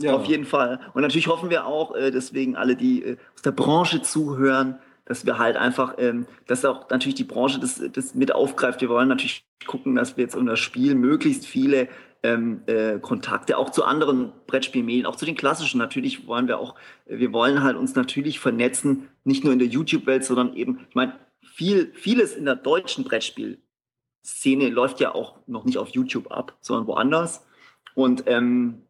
[0.00, 0.16] Ja.
[0.16, 0.80] Auf jeden Fall.
[0.94, 5.26] Und natürlich hoffen wir auch, äh, deswegen alle, die äh, aus der Branche zuhören, dass
[5.26, 8.80] wir halt einfach, ähm, dass auch natürlich die Branche das, das mit aufgreift.
[8.80, 11.88] Wir wollen natürlich gucken, dass wir jetzt um das Spiel möglichst viele
[12.22, 15.78] ähm, äh, Kontakte auch zu anderen Brettspielmedien, auch zu den klassischen.
[15.78, 16.74] Natürlich wollen wir auch,
[17.06, 21.18] wir wollen halt uns natürlich vernetzen, nicht nur in der YouTube-Welt, sondern eben, ich meine,
[21.42, 26.86] viel, vieles in der deutschen Brettspielszene läuft ja auch noch nicht auf YouTube ab, sondern
[26.86, 27.46] woanders.
[27.94, 28.84] Und ähm,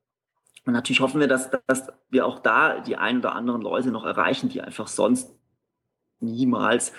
[0.66, 4.04] und natürlich hoffen wir, dass, dass wir auch da die ein oder anderen Leute noch
[4.04, 5.34] erreichen, die einfach sonst
[6.20, 6.92] niemals,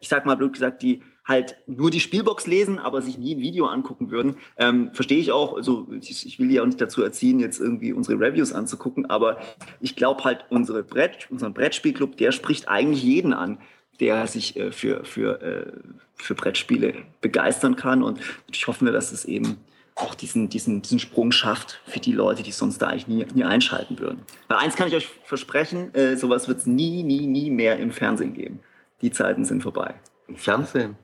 [0.00, 3.40] ich sag mal blöd gesagt, die halt nur die Spielbox lesen, aber sich nie ein
[3.40, 4.36] Video angucken würden.
[4.56, 5.54] Ähm, Verstehe ich auch.
[5.54, 9.38] Also ich, ich will ja auch nicht dazu erziehen, jetzt irgendwie unsere Reviews anzugucken, aber
[9.80, 13.58] ich glaube halt, unsere Brett, unseren Brettspielclub, der spricht eigentlich jeden an,
[13.98, 15.72] der sich äh, für, für, äh,
[16.14, 18.02] für Brettspiele begeistern kann.
[18.02, 18.20] Und
[18.66, 19.56] hoffen wir, dass es eben
[19.96, 23.44] auch diesen, diesen, diesen Sprung schafft für die Leute, die sonst da eigentlich nie, nie
[23.44, 24.22] einschalten würden.
[24.46, 27.90] Weil eins kann ich euch versprechen, äh, sowas wird es nie, nie, nie mehr im
[27.90, 28.60] Fernsehen geben.
[29.00, 29.94] Die Zeiten sind vorbei.
[30.28, 30.96] Im Fernsehen?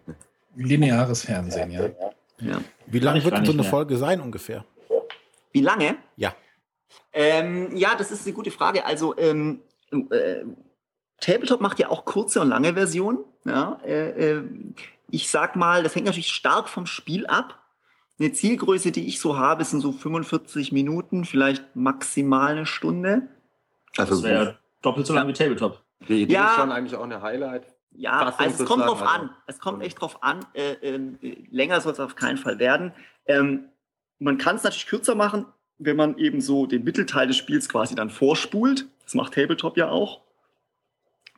[0.55, 1.89] Lineares Fernsehen, ja.
[2.39, 2.61] ja.
[2.87, 3.71] Wie lange wird denn so eine mehr.
[3.71, 4.65] Folge sein ungefähr?
[5.53, 5.97] Wie lange?
[6.17, 6.35] Ja.
[7.15, 8.85] Ähm, ja, das ist eine gute Frage.
[8.85, 10.45] Also ähm, äh,
[11.19, 13.21] Tabletop macht ja auch kurze und lange Versionen.
[13.45, 14.43] Ja, äh, äh
[15.11, 17.62] ich sag mal, das hängt natürlich stark vom Spiel ab
[18.23, 23.29] eine Zielgröße, die ich so habe, sind so 45 Minuten, vielleicht maximal eine Stunde.
[23.97, 25.83] Also das wäre doppelt so lang wie Tabletop.
[26.09, 27.67] Die Idee ja, ist schon eigentlich auch eine Highlight.
[27.95, 29.15] Ja, also es kommt drauf also.
[29.15, 29.31] an.
[29.47, 30.41] Es kommt echt drauf an.
[30.55, 32.93] Äh, äh, länger soll es auf keinen Fall werden.
[33.27, 33.69] Ähm,
[34.19, 35.47] man kann es natürlich kürzer machen,
[35.79, 38.87] wenn man eben so den Mittelteil des Spiels quasi dann vorspult.
[39.05, 40.22] Das macht Tabletop ja auch.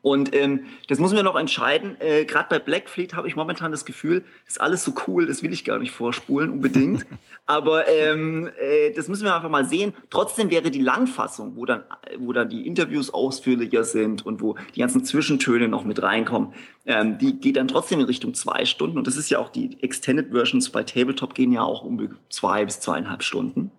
[0.05, 1.97] Und ähm, das müssen wir noch entscheiden.
[1.99, 5.43] Äh, Gerade bei Black Fleet habe ich momentan das Gefühl, ist alles so cool, das
[5.43, 7.07] will ich gar nicht vorspulen unbedingt.
[7.47, 9.95] Aber ähm, äh, das müssen wir einfach mal sehen.
[10.11, 11.85] Trotzdem wäre die Langfassung, wo dann,
[12.19, 16.53] wo dann die Interviews ausführlicher sind und wo die ganzen Zwischentöne noch mit reinkommen,
[16.85, 18.99] ähm, die geht dann trotzdem in Richtung zwei Stunden.
[18.99, 22.67] Und das ist ja auch die Extended Versions bei Tabletop gehen ja auch um zwei
[22.67, 23.71] bis zweieinhalb Stunden.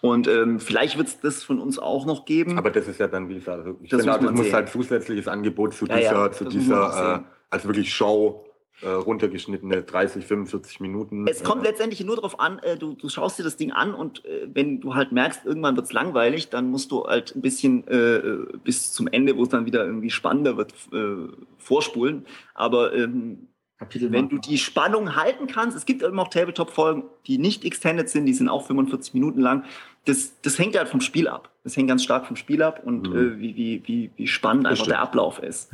[0.00, 2.56] Und ähm, vielleicht wird es das von uns auch noch geben.
[2.56, 5.28] Aber das ist ja dann, wie gesagt, also ich das finde, das muss halt zusätzliches
[5.28, 7.20] Angebot zu ja, dieser, ja, zu dieser äh,
[7.50, 8.46] als wirklich Show
[8.82, 11.26] äh, runtergeschnittene 30, 45 Minuten.
[11.28, 13.94] Es kommt äh, letztendlich nur darauf an, äh, du, du schaust dir das Ding an
[13.94, 17.42] und äh, wenn du halt merkst, irgendwann wird es langweilig, dann musst du halt ein
[17.42, 18.22] bisschen äh,
[18.64, 21.28] bis zum Ende, wo es dann wieder irgendwie spannender wird, äh,
[21.58, 22.24] vorspulen.
[22.54, 23.48] Aber ähm,
[23.80, 28.10] Kapitel Wenn du die Spannung halten kannst, es gibt immer auch Tabletop-Folgen, die nicht extended
[28.10, 29.64] sind, die sind auch 45 Minuten lang.
[30.04, 31.48] Das, das hängt halt vom Spiel ab.
[31.64, 33.16] Das hängt ganz stark vom Spiel ab und mhm.
[33.16, 35.70] äh, wie, wie, wie, wie spannend einfach der Ablauf ist.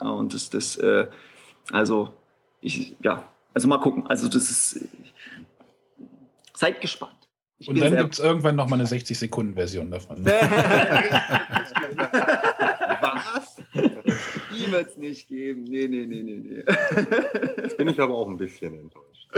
[0.00, 0.08] Ja.
[0.08, 1.06] Und das, das äh,
[1.70, 2.14] also,
[2.62, 4.06] ich, ja, also mal gucken.
[4.06, 4.80] Also, das ist,
[6.54, 7.12] seid gespannt.
[7.58, 10.24] Ich und dann gibt es irgendwann noch mal eine 60-Sekunden-Version davon.
[14.70, 15.64] Die wird es nicht geben.
[15.64, 16.64] Nee, nee, nee, nee, nee.
[17.56, 19.28] Jetzt bin ich aber auch ein bisschen enttäuscht.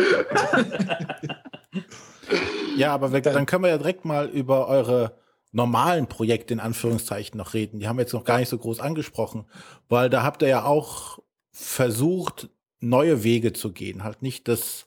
[2.76, 5.16] ja, aber wir, dann können wir ja direkt mal über eure
[5.52, 7.78] normalen Projekte in Anführungszeichen noch reden.
[7.78, 9.44] Die haben wir jetzt noch gar nicht so groß angesprochen,
[9.88, 11.18] weil da habt ihr ja auch
[11.50, 14.02] versucht, neue Wege zu gehen.
[14.02, 14.86] Halt nicht, dass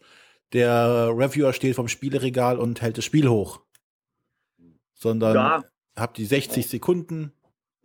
[0.53, 3.61] der Reviewer steht vom Spieleregal und hält das Spiel hoch,
[4.93, 5.63] sondern ja.
[5.95, 7.31] habt die 60 Sekunden.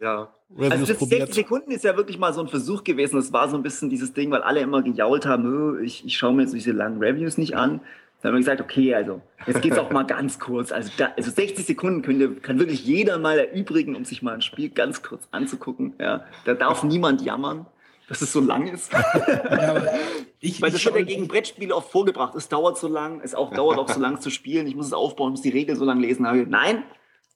[0.01, 0.35] Ja.
[0.57, 1.21] Reviews also das probiert.
[1.29, 3.17] 60 Sekunden ist ja wirklich mal so ein Versuch gewesen.
[3.17, 6.35] Das war so ein bisschen dieses Ding, weil alle immer gejault haben, ich, ich schaue
[6.35, 7.81] mir jetzt diese langen Reviews nicht an.
[8.23, 10.73] Dann haben wir gesagt, okay, also jetzt geht's auch mal ganz kurz.
[10.73, 14.43] Also, da, also 60 Sekunden könnte, kann wirklich jeder mal erübrigen, um sich mal ein
[14.43, 15.95] Spiel ganz kurz anzugucken.
[15.99, 17.65] Ja, da darf niemand jammern,
[18.09, 18.93] dass es so lang ist.
[18.93, 19.85] Ja,
[20.41, 22.35] ich, Weil das ich wird ja gegen Brettspiele oft vorgebracht.
[22.35, 24.67] Es dauert so lang, es auch dauert auch so lang zu spielen.
[24.67, 26.27] Ich muss es aufbauen, muss die Regeln so lang lesen.
[26.27, 26.83] Aber nein,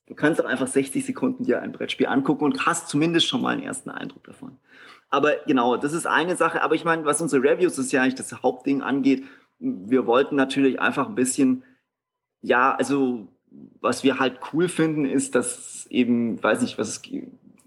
[0.06, 3.54] du kannst doch einfach 60 Sekunden dir ein Brettspiel angucken und hast zumindest schon mal
[3.54, 4.58] einen ersten Eindruck davon.
[5.10, 6.62] Aber genau, das ist eine Sache.
[6.62, 9.24] Aber ich meine, was unsere Reviews, ist ja eigentlich das Hauptding angeht,
[9.58, 11.62] wir wollten natürlich einfach ein bisschen,
[12.42, 13.28] ja, also
[13.80, 17.02] was wir halt cool finden, ist, dass eben, weiß nicht, was es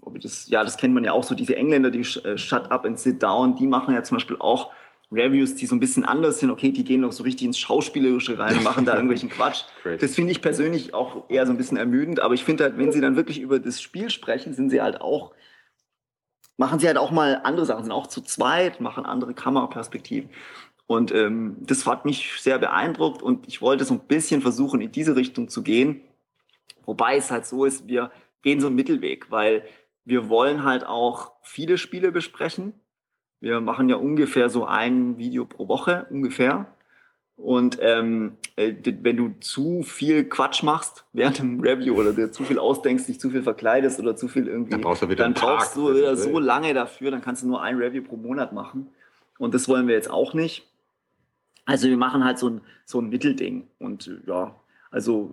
[0.02, 2.84] ob das, ja, das kennt man ja auch so, diese Engländer, die äh, Shut Up
[2.84, 4.70] and Sit Down, die machen ja zum Beispiel auch
[5.10, 6.50] Reviews, die so ein bisschen anders sind.
[6.50, 9.64] Okay, die gehen noch so richtig ins Schauspielerische rein und machen da irgendwelchen Quatsch.
[10.00, 12.92] Das finde ich persönlich auch eher so ein bisschen ermüdend, aber ich finde halt, wenn
[12.92, 15.32] sie dann wirklich über das Spiel sprechen, sind sie halt auch,
[16.56, 20.30] machen sie halt auch mal andere Sachen, sind auch zu zweit, machen andere Kameraperspektiven.
[20.86, 24.90] Und ähm, das hat mich sehr beeindruckt und ich wollte so ein bisschen versuchen, in
[24.90, 26.00] diese Richtung zu gehen.
[26.84, 28.10] Wobei es halt so ist, wir
[28.42, 29.64] gehen so einen Mittelweg, weil
[30.06, 32.72] wir wollen halt auch viele Spiele besprechen.
[33.40, 36.66] Wir machen ja ungefähr so ein Video pro Woche, ungefähr.
[37.36, 42.42] Und ähm, äh, wenn du zu viel Quatsch machst während dem Review oder dir zu
[42.42, 45.34] viel ausdenkst, dich zu viel verkleidest oder zu viel irgendwie, Dann brauchst du wieder dann
[45.34, 48.88] brauchst du wieder so lange dafür, dann kannst du nur ein Review pro Monat machen.
[49.38, 50.66] Und das wollen wir jetzt auch nicht.
[51.64, 53.68] Also wir machen halt so ein, so ein Mittelding.
[53.78, 54.56] Und äh, ja,
[54.90, 55.32] also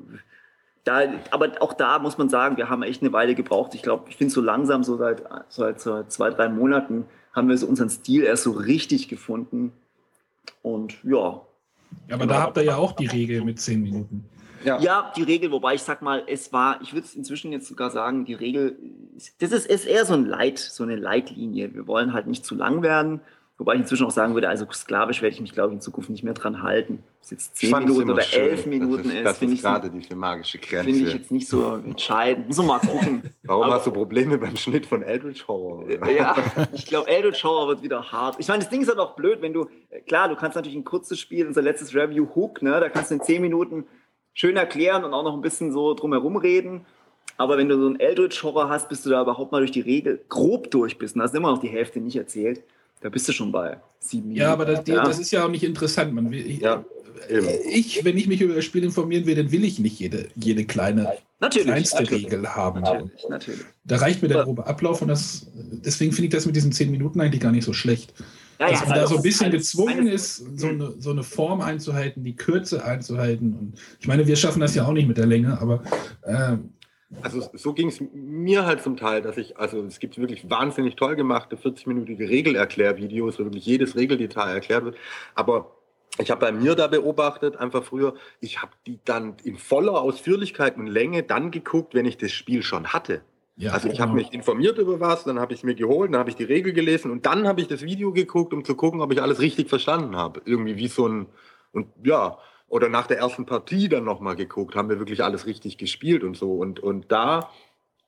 [0.84, 1.02] da,
[1.32, 3.74] aber auch da muss man sagen, wir haben echt eine Weile gebraucht.
[3.74, 7.58] Ich glaube, ich finde so langsam, so seit, seit, seit zwei, drei Monaten, haben wir
[7.58, 9.72] so unseren Stil erst so richtig gefunden.
[10.64, 11.42] Und ja,
[12.10, 14.26] aber da habt ihr ja auch die Regel mit 10 Minuten.
[14.80, 17.92] ja, die Regel, wobei ich sag mal, es war, ich würde es inzwischen jetzt sogar
[17.92, 18.78] sagen, die Regel,
[19.40, 21.74] das ist, ist eher so ein Leit, so eine Leitlinie.
[21.74, 23.22] Wir wollen halt nicht zu lang werden.
[23.58, 26.10] Wobei ich inzwischen auch sagen würde, also sklavisch werde ich mich, glaube ich, in Zukunft
[26.10, 26.96] nicht mehr dran halten.
[27.06, 28.42] Ob es jetzt zehn Minuten oder schön.
[28.50, 30.84] elf Minuten das ist, ist, das finde ist ich, so- gerade diese magische Grenze.
[30.92, 32.48] finde ich jetzt nicht so entscheidend.
[32.48, 33.24] Muss mal gucken.
[33.44, 35.86] Warum Aber- hast du Probleme beim Schnitt von Eldritch Horror?
[35.90, 36.36] Ja,
[36.74, 38.36] ich glaube, Eldritch Horror wird wieder hart.
[38.40, 39.70] Ich meine, das Ding ist halt auch blöd, wenn du,
[40.06, 43.16] klar, du kannst natürlich ein kurzes Spiel, unser letztes Review Hook, ne, da kannst du
[43.16, 43.86] in zehn Minuten
[44.34, 46.86] schön erklären und auch noch ein bisschen so drumherum reden.
[47.38, 49.80] Aber wenn du so einen Eldritch Horror hast, bis du da überhaupt mal durch die
[49.82, 52.62] Regel grob durch bist und hast immer noch die Hälfte nicht erzählt,
[53.06, 54.42] da bist du schon bei sieben Minuten.
[54.42, 55.04] Ja, aber das, Ja.
[55.04, 56.12] das ist ja auch nicht interessant.
[56.12, 56.84] Man will, ich, Ja,
[57.70, 60.66] ich, wenn ich mich über das Spiel informieren will, dann will ich nicht jede, jede
[60.66, 61.68] kleine, natürlich.
[61.68, 62.82] kleinste natürlich, Regel haben.
[62.82, 63.62] Natürlich, natürlich.
[63.84, 66.90] Da reicht mir der grobe Ablauf und das, deswegen finde ich das mit diesen 10
[66.90, 68.12] Minuten eigentlich gar nicht so schlecht.
[68.60, 71.22] Ja, Dass ja, man da also so ein bisschen gezwungen ist, so eine, so eine
[71.22, 73.54] Form einzuhalten, die Kürze einzuhalten.
[73.54, 75.84] Und ich meine, wir schaffen das ja auch nicht mit der Länge, aber
[76.24, 76.58] äh,
[77.22, 80.96] Also so ging es mir halt zum Teil, dass ich, also es gibt wirklich wahnsinnig
[80.96, 84.98] toll gemachte 40-minütige Regelerklärvideos, wo wirklich jedes Regeldetail erklärt wird.
[85.34, 85.72] Aber
[86.18, 90.78] ich habe bei mir da beobachtet, einfach früher, ich habe die dann in voller Ausführlichkeit
[90.78, 93.22] und Länge dann geguckt, wenn ich das Spiel schon hatte.
[93.58, 93.72] ja.
[93.72, 94.24] Also ich habe genau.
[94.24, 96.74] mich informiert über was, dann habe ich es mir geholt, dann habe ich die Regel
[96.74, 99.70] gelesen und dann habe ich das Video geguckt, um zu gucken, ob ich alles richtig
[99.70, 100.42] verstanden habe.
[100.46, 101.26] Irgendwie wie so ein,
[101.74, 102.38] und ja,
[102.76, 106.36] oder nach der ersten Partie dann nochmal geguckt, haben wir wirklich alles richtig gespielt und
[106.36, 106.52] so.
[106.56, 107.50] Und, und da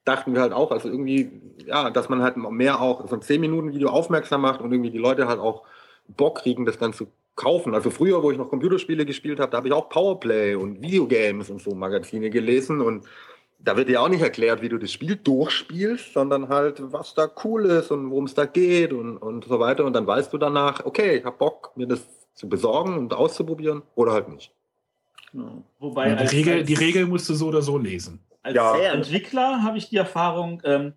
[0.03, 1.31] dachten wir halt auch, also irgendwie,
[1.65, 5.29] ja, dass man halt mehr auch so ein 10-Minuten-Video aufmerksam macht und irgendwie die Leute
[5.29, 5.63] halt auch
[6.09, 7.07] Bock kriegen, das dann zu
[7.37, 7.73] kaufen.
[7.73, 11.49] Also früher, wo ich noch Computerspiele gespielt habe, da habe ich auch Powerplay und Videogames
[11.49, 13.05] und so Magazine gelesen und
[13.59, 17.29] da wird dir auch nicht erklärt, wie du das Spiel durchspielst, sondern halt, was da
[17.45, 19.85] cool ist und worum es da geht und, und so weiter.
[19.85, 22.05] Und dann weißt du danach, okay, ich habe Bock, mir das
[22.35, 24.53] zu besorgen und auszuprobieren oder halt nicht.
[25.31, 25.63] Genau.
[25.79, 28.19] Wobei ja, die, als, Regel, als, die Regel musst du so oder so lesen.
[28.43, 28.77] als Ja.
[28.77, 30.93] Entwickler habe ich die Erfahrung, ähm,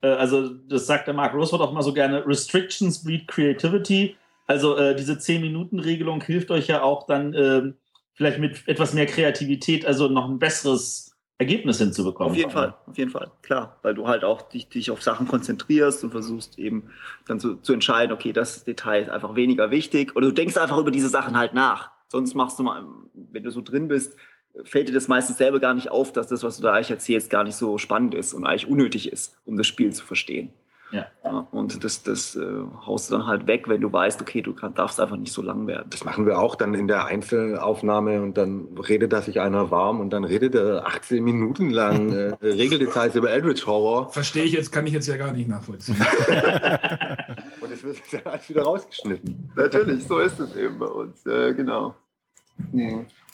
[0.00, 4.16] äh, also das sagt der Mark Roseford auch mal so gerne, Restrictions breed Creativity.
[4.46, 7.74] Also äh, diese 10-Minuten-Regelung hilft euch ja auch dann ähm,
[8.14, 12.30] vielleicht mit etwas mehr Kreativität, also noch ein besseres Ergebnis hinzubekommen.
[12.30, 13.78] Auf jeden Fall, auf jeden Fall, klar.
[13.82, 16.90] Weil du halt auch dich, dich auf Sachen konzentrierst und versuchst eben
[17.26, 20.16] dann zu, zu entscheiden, okay, das Detail ist einfach weniger wichtig.
[20.16, 21.90] Oder du denkst einfach über diese Sachen halt nach.
[22.08, 22.84] Sonst machst du mal,
[23.14, 24.16] wenn du so drin bist,
[24.64, 27.30] fällt dir das meistens selber gar nicht auf, dass das, was du da eigentlich erzählst,
[27.30, 30.52] gar nicht so spannend ist und eigentlich unnötig ist, um das Spiel zu verstehen.
[30.92, 31.08] Ja.
[31.50, 32.46] und das, das äh,
[32.86, 35.42] haust du dann halt weg, wenn du weißt, okay, du kann, darfst einfach nicht so
[35.42, 35.88] lang werden.
[35.90, 39.98] Das machen wir auch dann in der Einzelaufnahme und dann redet da sich einer warm
[39.98, 44.70] und dann redet er 18 Minuten lang äh, Regeldetails über Eldritch Horror Verstehe ich jetzt,
[44.70, 45.96] kann ich jetzt ja gar nicht nachvollziehen.
[47.60, 49.50] und es wird dann alles wieder rausgeschnitten.
[49.56, 51.96] Natürlich, so ist es eben bei uns, äh, genau.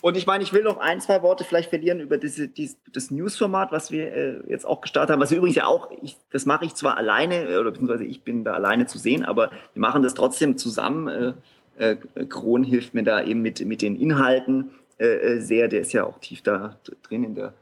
[0.01, 3.09] Und ich meine, ich will noch ein, zwei Worte vielleicht verlieren über diese, dies, das
[3.09, 5.21] News-Format, was wir äh, jetzt auch gestartet haben.
[5.21, 8.21] Was wir übrigens ja auch, ich, das mache ich zwar alleine, äh, oder beziehungsweise ich
[8.21, 11.07] bin da alleine zu sehen, aber wir machen das trotzdem zusammen.
[11.07, 14.71] Äh, äh, Kron hilft mir da eben mit, mit den Inhalten.
[14.97, 17.53] äh, äh, sehr, der ist ja auch tief da drin in der,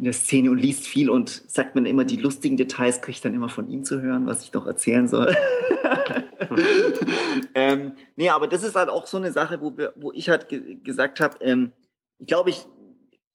[0.00, 3.20] in der Szene und liest viel und sagt mir immer die lustigen Details, kriege ich
[3.20, 5.36] dann immer von ihm zu hören, was ich noch erzählen soll.
[7.54, 10.48] ähm, nee, aber das ist halt auch so eine Sache, wo, wir, wo ich halt
[10.48, 11.72] ge gesagt habe, ähm,
[12.18, 12.64] ich glaube, ich,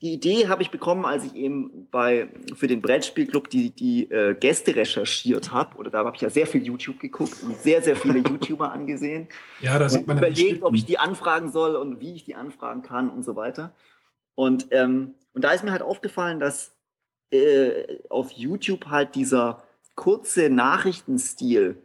[0.02, 4.34] die Idee habe ich bekommen, als ich eben bei, für den Brettspielclub die, die äh,
[4.34, 5.78] Gäste recherchiert habe.
[5.78, 9.28] Oder da habe ich ja sehr viel YouTube geguckt und sehr, sehr viele YouTuber angesehen.
[9.62, 12.82] Ja, da sieht man überlegt, ob ich die anfragen soll und wie ich die anfragen
[12.82, 13.76] kann und so weiter.
[14.34, 16.76] Und, ähm, und da ist mir halt aufgefallen, dass
[17.32, 19.64] äh, auf YouTube halt dieser
[19.96, 21.82] kurze Nachrichtenstil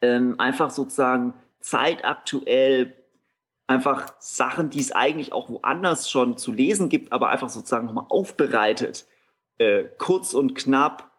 [0.00, 2.94] ähm, einfach sozusagen zeitaktuell
[3.66, 8.06] einfach Sachen, die es eigentlich auch woanders schon zu lesen gibt, aber einfach sozusagen nochmal
[8.08, 9.06] aufbereitet,
[9.58, 11.10] äh, kurz und knapp,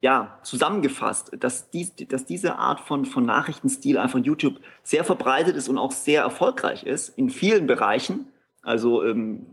[0.00, 5.68] ja, zusammengefasst, dass, dies, dass diese Art von, von Nachrichtenstil einfach YouTube sehr verbreitet ist
[5.68, 8.28] und auch sehr erfolgreich ist in vielen Bereichen.
[8.62, 9.46] Also ähm,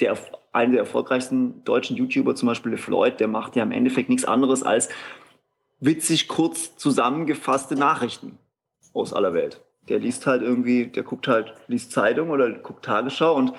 [0.00, 0.16] der,
[0.52, 4.62] einer der erfolgreichsten deutschen YouTuber, zum Beispiel Floyd, der macht ja im Endeffekt nichts anderes
[4.62, 4.88] als
[5.80, 8.38] witzig kurz zusammengefasste Nachrichten
[8.92, 13.34] aus aller Welt der liest halt irgendwie, der guckt halt, liest Zeitung oder guckt Tagesschau
[13.34, 13.52] und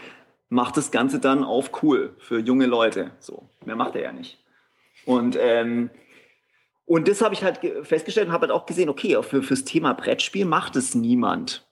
[0.50, 3.12] macht das Ganze dann auf cool für junge Leute.
[3.20, 4.40] So, mehr macht er ja nicht.
[5.06, 5.90] Und, ähm,
[6.86, 9.94] und das habe ich halt festgestellt und habe halt auch gesehen, okay, für, fürs Thema
[9.94, 11.68] Brettspiel macht es niemand.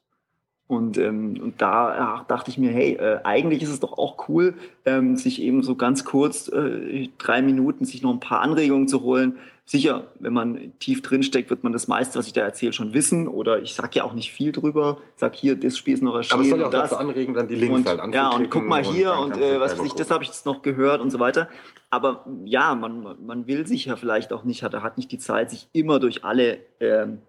[0.70, 4.30] Und, ähm, und da ja, dachte ich mir, hey, äh, eigentlich ist es doch auch
[4.30, 4.54] cool,
[4.86, 9.02] ähm, sich eben so ganz kurz äh, drei Minuten sich noch ein paar Anregungen zu
[9.02, 9.38] holen.
[9.66, 12.94] Sicher, wenn man tief drin steckt, wird man das meiste, was ich da erzähle, schon
[12.94, 13.28] wissen.
[13.28, 15.00] Oder ich sage ja auch nicht viel drüber.
[15.16, 16.40] Sag hier, das Spiel ist noch erschienen.
[16.40, 18.84] Aber es soll auch dazu anregen, dann die Links und, halt Ja, und guck mal
[18.84, 21.20] hier und, und äh, was weiß ich, das habe ich jetzt noch gehört und so
[21.20, 21.50] weiter.
[21.90, 25.50] Aber ja, man, man will sich ja vielleicht auch nicht, hat, hat nicht die Zeit,
[25.50, 27.24] sich immer durch alle ähm,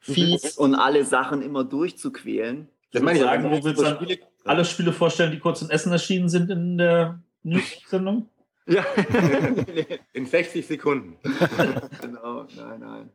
[0.00, 2.68] Feeds und alle Sachen immer durchzuquälen.
[2.92, 6.28] Das meine ich sagen, willst dann Spiele, alle Spiele vorstellen, die kurz in Essen erschienen
[6.28, 8.28] sind in der News-Sendung?
[8.66, 8.84] Ja.
[10.12, 11.16] in 60 Sekunden.
[12.00, 13.10] genau, nein, nein.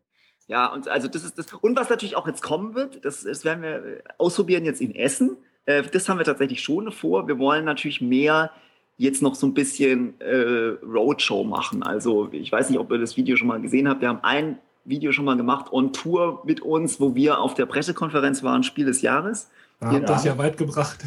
[0.47, 1.51] Ja, und also das ist das.
[1.53, 5.37] Und was natürlich auch jetzt kommen wird, das, das werden wir ausprobieren jetzt in Essen.
[5.65, 7.27] Äh, das haben wir tatsächlich schon vor.
[7.27, 8.51] Wir wollen natürlich mehr
[8.97, 11.83] jetzt noch so ein bisschen äh, Roadshow machen.
[11.83, 14.01] Also ich weiß nicht, ob ihr das Video schon mal gesehen habt.
[14.01, 17.65] Wir haben ein Video schon mal gemacht on Tour mit uns, wo wir auf der
[17.65, 19.49] Pressekonferenz waren, Spiel des Jahres.
[19.79, 20.99] Da habt das ja weit gebracht.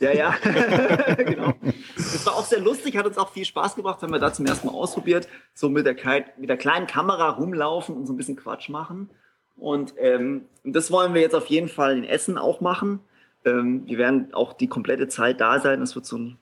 [0.00, 0.34] Ja, ja,
[1.16, 1.54] genau.
[1.96, 4.46] Das war auch sehr lustig, hat uns auch viel Spaß gemacht, haben wir da zum
[4.46, 5.96] ersten Mal ausprobiert, so mit der,
[6.36, 9.10] mit der kleinen Kamera rumlaufen und so ein bisschen Quatsch machen.
[9.56, 13.00] Und ähm, das wollen wir jetzt auf jeden Fall in Essen auch machen.
[13.44, 15.80] Ähm, wir werden auch die komplette Zeit da sein.
[15.80, 16.38] Das wird so ein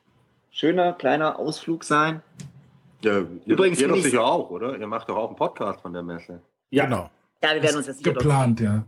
[0.51, 2.23] schöner kleiner Ausflug sein.
[3.03, 4.77] Ja, Übrigens ihr doch sicher auch, oder?
[4.77, 6.41] Ihr macht doch auch einen Podcast von der Messe.
[6.77, 7.11] Ja, genau.
[7.43, 8.85] Ja, wir werden uns das geplant, ja.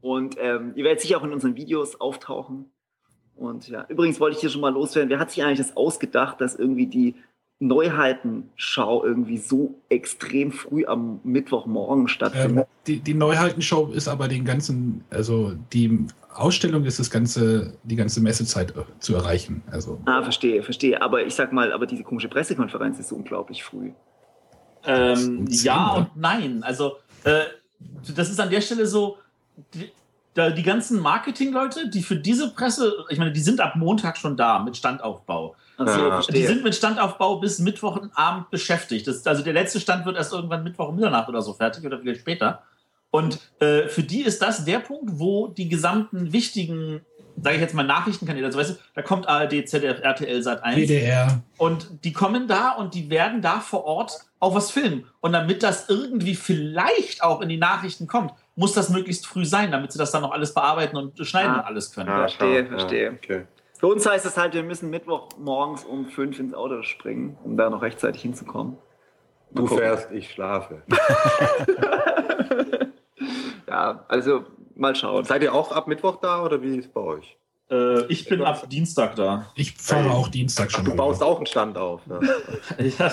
[0.00, 2.66] Und ähm, ihr werdet sicher auch in unseren Videos auftauchen.
[3.34, 5.10] Und ja, übrigens wollte ich hier schon mal loswerden.
[5.10, 7.14] Wer hat sich eigentlich das ausgedacht, dass irgendwie die
[7.58, 12.66] Neuheitenschau irgendwie so extrem früh am Mittwochmorgen stattfindet?
[12.66, 17.96] Ähm, die, die Neuheitenschau ist aber den ganzen, also die Ausstellung ist das ganze, die
[17.96, 19.62] ganze Messezeit äh, zu erreichen.
[19.70, 20.00] Also.
[20.04, 21.00] Ah, verstehe, verstehe.
[21.02, 23.92] Aber ich sag mal, aber diese komische Pressekonferenz ist so unglaublich früh.
[24.86, 26.62] Ähm, ja und nein.
[26.62, 27.44] Also äh,
[28.14, 29.18] das ist an der Stelle so,
[29.74, 29.90] die,
[30.36, 34.58] die ganzen Marketingleute, die für diese Presse, ich meine, die sind ab Montag schon da
[34.58, 35.54] mit Standaufbau.
[35.76, 39.06] Also, ja, die sind mit Standaufbau bis Mittwochabend beschäftigt.
[39.06, 41.98] Das, also der letzte Stand wird erst irgendwann Mittwoch um Mitternacht oder so fertig oder
[41.98, 42.62] vielleicht später.
[43.10, 47.00] Und äh, für die ist das der Punkt, wo die gesamten wichtigen
[47.42, 50.76] sage ich jetzt mal Nachrichtenkanäle, also weißt du, da kommt ARD, ZDF, RTL, Sat 1.
[50.76, 51.42] WDR.
[51.58, 55.06] Und die kommen da und die werden da vor Ort auch was filmen.
[55.20, 59.72] Und damit das irgendwie vielleicht auch in die Nachrichten kommt, muss das möglichst früh sein,
[59.72, 62.08] damit sie das dann noch alles bearbeiten und schneiden ah, und alles können.
[62.08, 63.12] Ja, verstehe, verstehe.
[63.12, 63.44] Okay.
[63.78, 67.56] Für uns heißt es halt, wir müssen Mittwoch morgens um fünf ins Auto springen, um
[67.56, 68.78] da noch rechtzeitig hinzukommen.
[69.50, 69.78] Mal du gucken.
[69.78, 70.82] fährst, ich schlafe.
[73.68, 74.44] ja, also
[74.76, 75.24] mal schauen.
[75.24, 77.36] Seid ihr auch ab Mittwoch da oder wie ist es bei euch?
[77.70, 79.50] Äh, ich bin ab Dienstag da.
[79.54, 80.82] Ich fahre auch Dienstag schon.
[80.82, 82.06] Ach, du baust auch einen Stand auf.
[82.06, 82.20] Ne?
[82.98, 83.12] ja,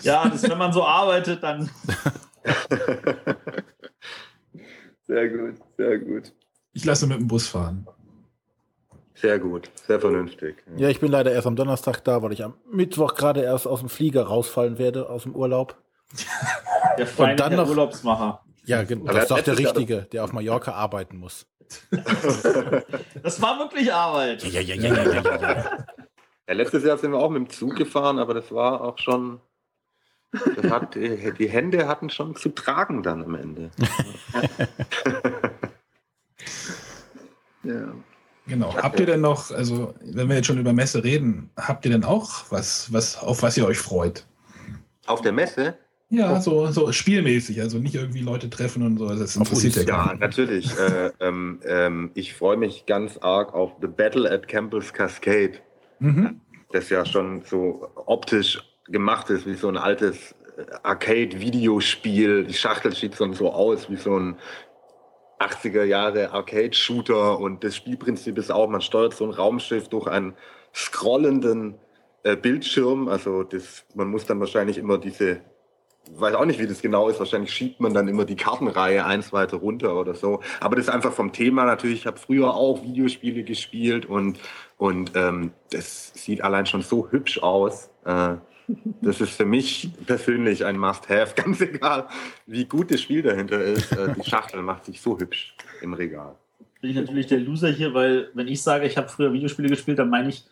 [0.00, 1.68] ja das, wenn man so arbeitet, dann.
[5.06, 6.32] sehr gut, sehr gut.
[6.72, 7.86] Ich lasse mit dem Bus fahren.
[9.14, 10.62] Sehr gut, sehr vernünftig.
[10.76, 13.80] Ja, ich bin leider erst am Donnerstag da, weil ich am Mittwoch gerade erst aus
[13.80, 15.76] dem Flieger rausfallen werde, aus dem Urlaub.
[16.96, 18.44] Der feine Und dann noch, Urlaubsmacher.
[18.68, 19.10] Ja, genau.
[19.10, 21.46] Das ist doch der Richtige, der auf Mallorca arbeiten muss.
[21.90, 24.44] das war wirklich Arbeit.
[24.44, 25.86] Ja, ja, ja, ja, ja, ja, ja.
[26.46, 26.54] ja.
[26.54, 29.40] Letztes Jahr sind wir auch mit dem Zug gefahren, aber das war auch schon.
[30.30, 33.70] Das hat, die Hände hatten schon zu tragen dann am Ende.
[37.62, 37.92] ja.
[38.46, 38.74] Genau.
[38.74, 42.02] Habt ihr denn noch, also wenn wir jetzt schon über Messe reden, habt ihr denn
[42.02, 44.26] auch was, was auf was ihr euch freut?
[45.04, 45.76] Auf der Messe?
[46.10, 49.08] Ja, so, so spielmäßig, also nicht irgendwie Leute treffen und so.
[49.14, 50.20] Das interessiert ja Ja, keinen.
[50.20, 50.70] natürlich.
[50.78, 55.52] äh, ähm, ähm, ich freue mich ganz arg auf The Battle at Campus Cascade,
[56.00, 56.40] Mhm.
[56.72, 62.44] das ja schon so optisch gemacht ist wie so ein altes äh, Arcade-Videospiel.
[62.44, 64.36] Die Schachtel sieht so so aus wie so ein
[65.40, 70.34] 80er Jahre Arcade-Shooter und das Spielprinzip ist auch, man steuert so ein Raumschiff durch einen
[70.74, 71.74] scrollenden
[72.22, 73.08] äh, Bildschirm.
[73.08, 75.40] Also das, man muss dann wahrscheinlich immer diese,
[76.16, 79.32] weiß auch nicht, wie das genau ist, wahrscheinlich schiebt man dann immer die Kartenreihe eins
[79.32, 80.40] weiter runter oder so.
[80.60, 84.38] Aber das ist einfach vom Thema natürlich, ich habe früher auch Videospiele gespielt und,
[84.76, 87.90] und ähm, das sieht allein schon so hübsch aus.
[88.04, 88.34] Äh,
[89.00, 92.06] das ist für mich persönlich ein Must-Have, ganz egal,
[92.46, 93.92] wie gut das Spiel dahinter ist.
[93.92, 96.34] Äh, die Schachtel macht sich so hübsch im Regal.
[96.80, 99.98] Bin ich natürlich der Loser hier, weil wenn ich sage, ich habe früher Videospiele gespielt,
[99.98, 100.44] dann meine ich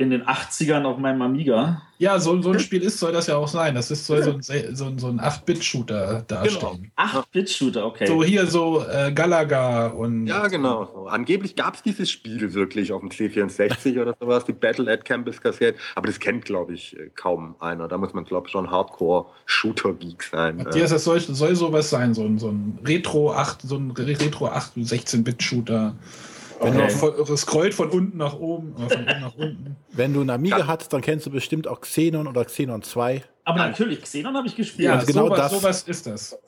[0.00, 1.82] in den 80ern auf meinem Amiga.
[1.98, 3.74] Ja, so, so ein Spiel ist, soll das ja auch sein.
[3.74, 6.90] Das ist soll so ein, so ein, so ein 8-Bit-Shooter darstellen.
[6.96, 8.06] 8-Bit-Shooter, okay.
[8.06, 10.26] So hier so äh, Galaga und.
[10.26, 10.86] Ja, genau.
[10.86, 11.06] So.
[11.08, 15.42] Angeblich gab es dieses Spiel wirklich auf dem C64 oder sowas, die Battle at Campus
[15.42, 15.74] Cascade.
[15.94, 17.86] Aber das kennt, glaube ich, äh, kaum einer.
[17.86, 20.56] Da muss man, glaube ich, schon Hardcore-Shooter-Geek sein.
[20.56, 24.18] Matthias, das soll, soll sowas sein, so ein, so ein Retro 8, so ein Re-
[24.18, 25.94] Retro 8, 16-Bit-Shooter.
[26.60, 26.88] Wenn Okay.
[26.88, 29.76] du voll- scrollt von unten nach oben oder von oben nach unten.
[29.92, 33.24] Wenn du eine Amiga hast, dann kennst du bestimmt auch Xenon oder Xenon 2.
[33.44, 34.86] Aber natürlich, Xenon habe ich gespielt.
[34.88, 36.38] Ja, also genau sowas, das- sowas ist das.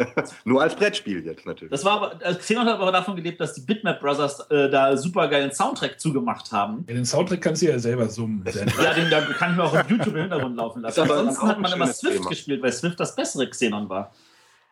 [0.46, 1.70] Nur als Brettspiel jetzt natürlich.
[1.70, 4.96] Das war aber, äh, Xenon hat aber davon gelebt, dass die Bitmap Brothers äh, da
[4.96, 6.84] super geilen Soundtrack zugemacht haben.
[6.88, 8.42] Ja, den Soundtrack kannst du ja selber summen.
[8.46, 11.02] Ja, den da kann ich mir auch auf YouTube im Hintergrund laufen lassen.
[11.02, 12.28] Ansonsten hat ein man immer Swift Thema.
[12.30, 14.10] gespielt, weil Swift das bessere Xenon war.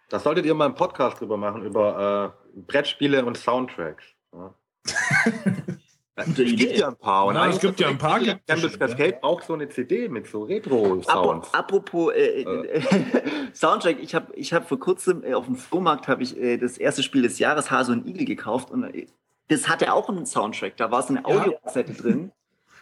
[0.09, 4.05] Da solltet ihr mal einen Podcast drüber machen, über äh, Brettspiele und Soundtracks.
[4.33, 4.55] Ja.
[6.25, 7.27] Gute es gibt ja ein paar.
[7.27, 10.43] Und Ja, es gibt ja ein paar, Campus Cascade braucht so eine CD mit so
[10.43, 11.55] Retro-Sounds.
[11.55, 12.83] Apropos äh, äh,
[13.55, 16.77] Soundtrack, ich habe ich hab vor kurzem äh, auf dem Flohmarkt habe ich äh, das
[16.79, 19.07] erste Spiel des Jahres Hase und Igel gekauft und äh,
[19.49, 20.77] das hatte auch einen Soundtrack.
[20.77, 21.27] Da war so eine Ja.
[21.27, 22.33] Audiokassette drin.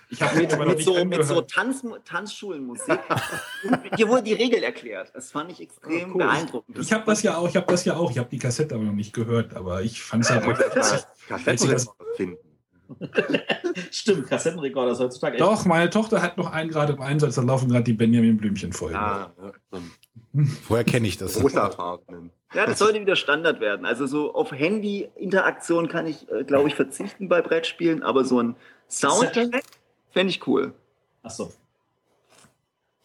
[0.08, 1.40] Ich habe Mit, mit, so, mit so.
[1.40, 2.98] Tanz, Tanzschulenmusik.
[3.96, 5.10] Hier wurde die Regel erklärt.
[5.14, 6.18] Das fand ich extrem Ah, cool.
[6.18, 6.78] beeindruckend.
[6.78, 8.84] Ich habe das ja auch, ich habe das ja auch, ich habe die Kassette aber
[8.84, 10.44] noch nicht gehört, aber ich fand es halt
[11.28, 12.38] Kassettenrekorder finden.
[13.90, 15.40] Stimmt, Kassettenrekorder ist heutzutage echt.
[15.44, 18.72] Doch, meine Tochter hat noch einen gerade im Einsatz, da laufen gerade die Benjamin Blümchen
[18.72, 18.94] Folgen.
[18.94, 19.32] Ah,
[19.72, 19.80] ja,
[20.68, 21.42] Woher kenne ich das?
[21.42, 22.30] rosa Farbenen.
[22.54, 23.84] Ja, das sollte wieder Standard werden.
[23.84, 28.54] Also so auf Handy-Interaktion kann ich, äh, glaube ich, verzichten bei Brettspielen, aber so ein
[28.88, 29.62] Soundtrack
[30.16, 30.72] fände ich cool.
[31.22, 31.52] Achso.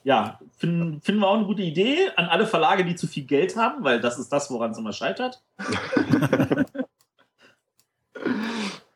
[0.03, 3.55] Ja, finden, finden wir auch eine gute Idee an alle Verlage, die zu viel Geld
[3.55, 5.43] haben, weil das ist das, woran es immer scheitert.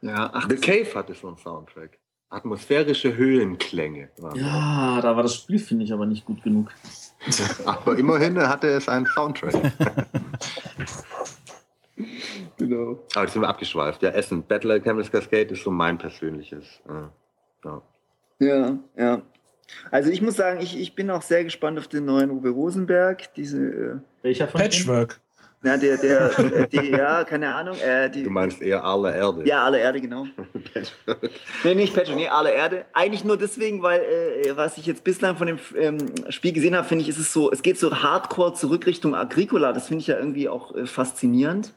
[0.05, 1.97] Ja, ach, The Cave hatte so einen Soundtrack.
[2.29, 4.09] Atmosphärische Höhenklänge.
[4.19, 6.69] waren Ja, da war das Spiel, finde ich, aber nicht gut genug.
[7.65, 9.55] Aber immerhin hatte es einen Soundtrack.
[12.57, 12.99] genau.
[13.15, 14.03] Aber jetzt sind wir abgeschweift.
[14.03, 14.43] Ja, Essen.
[14.45, 16.81] Battle at Campus Cascade ist so mein persönliches.
[16.87, 17.07] Äh,
[17.67, 17.81] ja.
[18.39, 19.21] Ja, ja.
[19.91, 23.33] Also ich muss sagen, ich, ich bin auch sehr gespannt auf den neuen Uwe Rosenberg.
[23.35, 24.61] Diese, äh, Welcher von?
[24.61, 25.19] Patchwork.
[25.63, 29.47] na, der, der, äh, die, ja, keine Ahnung, äh, die, Du meinst eher aller Erde.
[29.47, 30.27] ja, alle Erde, genau.
[31.63, 32.85] Nee, nicht Patch, nee, alle Erde.
[32.93, 35.97] Eigentlich nur deswegen, weil, äh, was ich jetzt bislang von dem ähm,
[36.29, 39.73] Spiel gesehen habe, finde ich, ist es so, es geht so hardcore zurück Richtung Agricola.
[39.73, 41.73] Das finde ich ja irgendwie auch äh, faszinierend.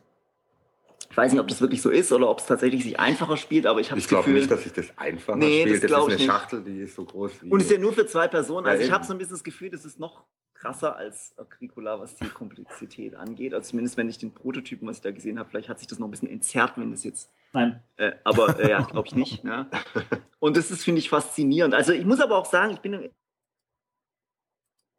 [1.19, 3.67] Ich weiß nicht, ob das wirklich so ist oder ob es tatsächlich sich einfacher spielt,
[3.67, 5.83] aber ich habe Ich das glaube nicht, dass sich das einfacher Nee, das spielt.
[5.83, 6.27] Das, glaub ist ich eine nicht.
[6.33, 7.51] Schachtel, die ist so groß wie.
[7.51, 8.69] und es ist ja nur für zwei Personen.
[8.69, 10.23] Also Ja, ich habe so ein bisschen das Gefühl, das ist noch
[10.55, 13.53] krasser als Agricola, was die Komplexität angeht.
[13.53, 15.99] Also zumindest wenn ich den Prototypen, was ich da gesehen habe, vielleicht hat sich das
[15.99, 17.83] noch ein bisschen entzerrt, wenn das jetzt Nein.
[17.97, 19.43] Äh, aber äh, ja, glaube ich nicht.
[19.43, 19.67] Ne?
[20.39, 21.75] Und das ist, finde ich, faszinierend.
[21.75, 23.11] Also ich muss aber auch sagen, ich bin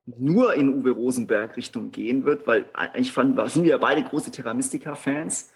[0.05, 4.31] nur in Uwe Rosenberg Richtung gehen wird, weil eigentlich fand, sind wir ja beide große
[4.31, 5.51] Terra Mystica-Fans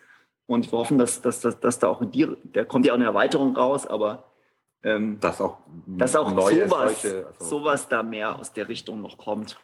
[0.47, 2.97] und wir hoffen, dass, dass, dass, dass da auch in dir, da kommt ja auch
[2.97, 4.25] eine Erweiterung raus, aber
[4.83, 5.57] ähm, dass auch,
[5.87, 9.57] dass auch sowas, solche- also- sowas da mehr aus der Richtung noch kommt.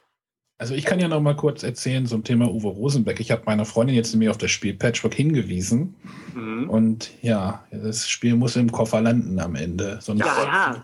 [0.61, 3.21] Also ich kann ja noch mal kurz erzählen zum Thema Uwe Rosenberg.
[3.21, 5.95] Ich habe meiner Freundin jetzt nämlich auf das Spiel Patchwork hingewiesen.
[6.35, 6.69] Mhm.
[6.69, 9.99] Und ja, das Spiel muss im Koffer landen am Ende.
[10.01, 10.83] Sonst Ja,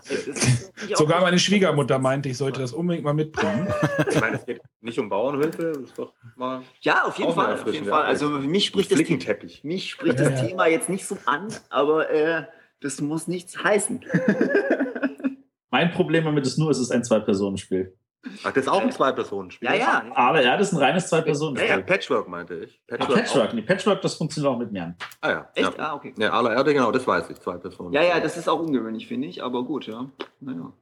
[0.88, 0.96] ja.
[0.96, 3.68] Sogar meine Schwiegermutter meinte, ich sollte das unbedingt mal mitbringen.
[4.08, 7.54] Ich meine, es geht nicht um Bauernhilfe, das ist doch mal Ja, auf jeden Fall,
[7.54, 8.04] auf jeden Fall.
[8.04, 9.62] Also für mich spricht das Flickenteppich.
[9.62, 10.48] Mich spricht Ja, das ja.
[10.48, 12.44] Thema jetzt nicht so an, aber äh,
[12.80, 14.00] das muss nichts heißen.
[15.70, 17.94] Mein Problem damit ist nur, es ist ein Zwei-Personen-Spiel.
[18.44, 19.68] Ach, das ist auch ein Zwei-Personen-Spiel.
[19.68, 20.04] Ja, ja.
[20.14, 21.56] Aber ja, das ist ein reines Zwei-Personen.
[21.56, 22.80] Ja, ja, Patchwork meinte ich.
[22.90, 24.94] Ah, Patchwork, nee, Patchwork, das funktioniert auch mit mir.
[25.20, 25.48] Ah ja.
[25.54, 25.78] Echt?
[25.78, 25.90] Ja.
[25.90, 26.14] Ah, okay.
[26.18, 27.40] Ja, aller Erde, genau, das weiß ich.
[27.40, 27.92] Zwei Personen.
[27.92, 30.06] Ja, ja, das ist auch ungewöhnlich, finde ich, aber gut, ja.
[30.40, 30.72] Naja.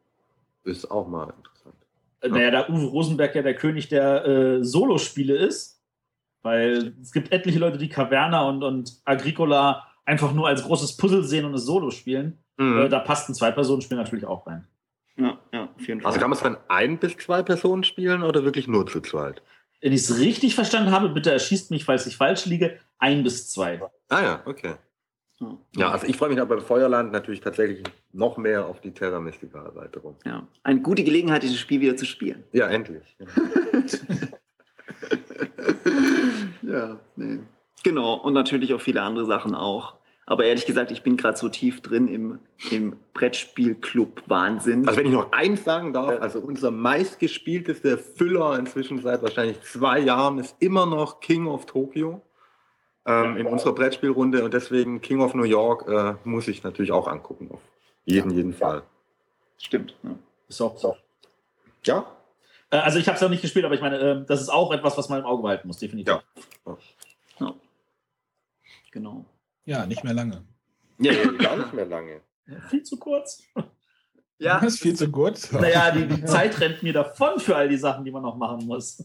[0.65, 1.75] ist auch mal interessant.
[2.21, 5.83] Äh, Naja, da Uwe Rosenberg ja der König der äh, Solospiele ist,
[6.43, 11.25] weil es gibt etliche Leute, die Caverna und, und Agricola einfach nur als großes Puzzle
[11.25, 12.39] sehen und es Solo spielen.
[12.57, 12.83] Mhm.
[12.83, 14.67] Äh, da passt ein Zwei-Personen-Spiel natürlich auch rein.
[15.17, 16.09] Ja, ja, auf jeden Fall.
[16.09, 19.43] Also kann man es dann ein bis zwei Personen spielen oder wirklich nur zu zweit?
[19.81, 23.51] Wenn ich es richtig verstanden habe, bitte erschießt mich, falls ich falsch liege, ein bis
[23.51, 23.81] zwei.
[24.09, 24.75] Ah ja, okay.
[25.41, 25.59] ja.
[25.77, 27.83] Ja, also ich freue mich aber bei Feuerland natürlich tatsächlich
[28.13, 30.17] noch mehr auf die Terra Mystica Erweiterung.
[30.25, 30.47] ja.
[30.63, 32.45] Eine gute Gelegenheit, dieses Spiel wieder zu spielen.
[32.53, 33.17] Ja, endlich.
[36.63, 37.41] Ja, nee.
[37.83, 39.95] Genau, und natürlich auch viele andere Sachen auch.
[40.27, 42.39] Aber ehrlich gesagt, ich bin gerade so tief drin im,
[42.71, 44.89] im Brettspielclub-Wahnsinn.
[44.89, 49.99] Also wenn ich noch eins sagen darf, also unser meistgespieltester Füller inzwischen seit wahrscheinlich zwei
[49.99, 52.23] Jahren ist immer noch King of Tokyo
[53.05, 57.07] ähm, in unserer Brettspielrunde und deswegen King of New York äh, muss ich natürlich auch
[57.07, 57.51] angucken.
[57.53, 57.61] Auf
[58.07, 58.83] jeden, jeden Fall.
[59.59, 59.95] Stimmt.
[60.03, 60.17] Ja.
[60.65, 60.97] Auch so.
[61.85, 62.07] Ja?
[62.71, 64.73] Äh, also ich habe es noch nicht gespielt, aber ich meine, äh, das ist auch
[64.73, 66.15] etwas, was man im Auge behalten muss, definitiv.
[66.67, 66.77] Ja.
[67.41, 67.55] Ja.
[68.91, 69.27] Genau.
[69.65, 70.45] Ja, nicht mehr lange.
[70.99, 72.21] Ja, gar nicht mehr lange.
[72.69, 73.43] Viel zu kurz.
[74.39, 75.49] Ja, Das ist viel zu gut.
[75.53, 78.67] Naja, die, die Zeit rennt mir davon für all die Sachen, die man noch machen
[78.67, 79.03] muss.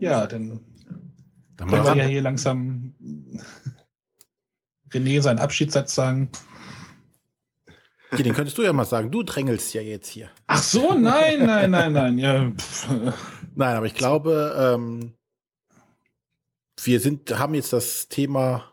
[0.00, 0.60] Ja, dann
[1.56, 2.94] Dann können wir ja hier langsam
[4.90, 6.30] René seinen Abschiedssatz sagen.
[8.14, 9.10] Hier, den könntest du ja mal sagen.
[9.10, 10.30] Du drängelst ja jetzt hier.
[10.46, 12.18] Ach so, nein, nein, nein, nein.
[12.18, 12.52] Ja.
[13.54, 15.12] Nein, aber ich glaube, ähm,
[16.82, 18.72] wir sind, haben jetzt das Thema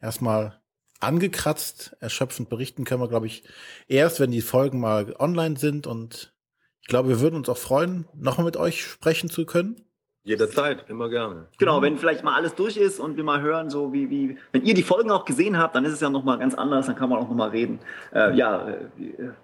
[0.00, 0.60] erstmal
[1.00, 1.96] angekratzt.
[2.00, 3.44] Erschöpfend berichten können wir, glaube ich,
[3.86, 5.86] erst, wenn die Folgen mal online sind.
[5.86, 6.34] Und
[6.80, 9.84] ich glaube, wir würden uns auch freuen, nochmal mit euch sprechen zu können.
[10.24, 11.48] Jederzeit, immer gerne.
[11.56, 14.62] Genau, wenn vielleicht mal alles durch ist und wir mal hören, so wie, wie, wenn
[14.62, 17.08] ihr die Folgen auch gesehen habt, dann ist es ja nochmal ganz anders, dann kann
[17.08, 17.78] man auch nochmal reden,
[18.12, 18.74] äh, ja, äh,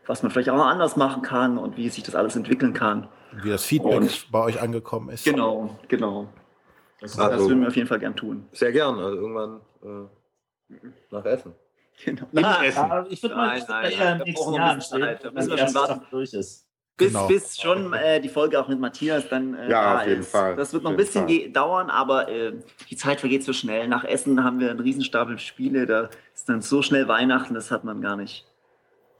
[0.06, 3.08] was man vielleicht auch noch anders machen kann und wie sich das alles entwickeln kann.
[3.42, 5.24] Wie das Feedback Und- bei euch angekommen ist.
[5.24, 6.28] Genau, genau.
[7.00, 8.46] Das Also- das würden wir auf jeden Fall gern tun.
[8.52, 10.06] Sehr gern, also irgendwann äh,
[11.10, 11.54] nach Essen.
[12.04, 12.26] Genau.
[12.32, 12.88] Im Ah, Essen.
[12.88, 15.58] Ja, ich würde mal Nein, nein, nein, im nächsten brauchen wir Jahr da wenn wir
[15.58, 16.06] schon warten.
[16.10, 16.66] Durch ist.
[16.96, 17.26] bis, Genau.
[17.28, 20.30] bis schon äh, die Folge auch mit Matthias dann äh, Ja, da auf jeden ist.
[20.32, 20.56] Fall.
[20.56, 22.52] Das wird noch ein bisschen dauern, aber äh,
[22.90, 23.86] die Zeit vergeht so schnell.
[23.88, 27.84] Nach Essen haben wir einen Riesenstapel Spiele, da ist dann so schnell Weihnachten, das hat
[27.84, 28.44] man gar nicht.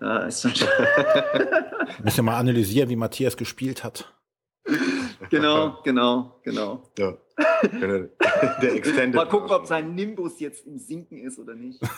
[0.00, 0.68] Da ist dann schon,
[2.02, 4.12] Müssen wir mal analysieren, wie Matthias gespielt hat.
[5.30, 6.82] genau, genau, genau.
[6.98, 7.14] Ja.
[8.62, 9.14] Extended.
[9.14, 11.80] Mal gucken, ob sein Nimbus jetzt im Sinken ist oder nicht.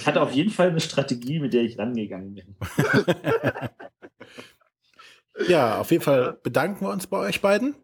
[0.00, 2.56] Ich hatte auf jeden Fall eine Strategie, mit der ich rangegangen bin.
[5.48, 7.74] Ja, auf jeden Fall bedanken wir uns bei euch beiden.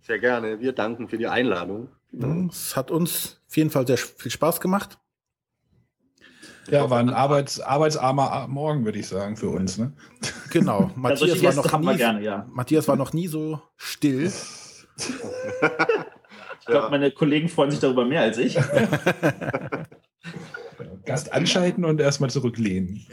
[0.00, 0.60] Sehr gerne.
[0.60, 1.88] Wir danken für die Einladung.
[2.48, 4.98] Es hat uns auf jeden Fall sehr viel Spaß gemacht.
[6.70, 9.78] Ja, war ein Arbeits, arbeitsarmer Morgen, würde ich sagen, für uns.
[9.78, 9.92] Ne?
[10.50, 10.82] Genau.
[10.82, 12.46] Ja, Matthias solche war, noch nie, gerne, ja.
[12.52, 14.32] Matthias war noch nie so still.
[16.60, 18.54] Ich glaube, meine Kollegen freuen sich darüber mehr als ich.
[21.04, 23.04] Gast anschalten und erstmal zurücklehnen.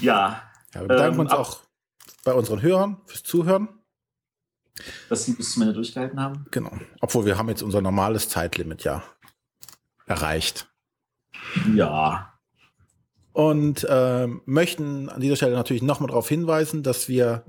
[0.00, 0.42] Ja,
[0.80, 1.60] wir bedanken Ähm, uns auch
[2.24, 3.68] bei unseren Hörern fürs Zuhören.
[5.08, 6.46] dass sie bis zum Ende durchgehalten haben.
[6.50, 6.72] Genau.
[7.00, 9.02] Obwohl wir haben jetzt unser normales Zeitlimit ja
[10.06, 10.68] erreicht.
[11.74, 12.32] Ja.
[13.32, 17.44] Und ähm, möchten an dieser Stelle natürlich nochmal darauf hinweisen, dass wir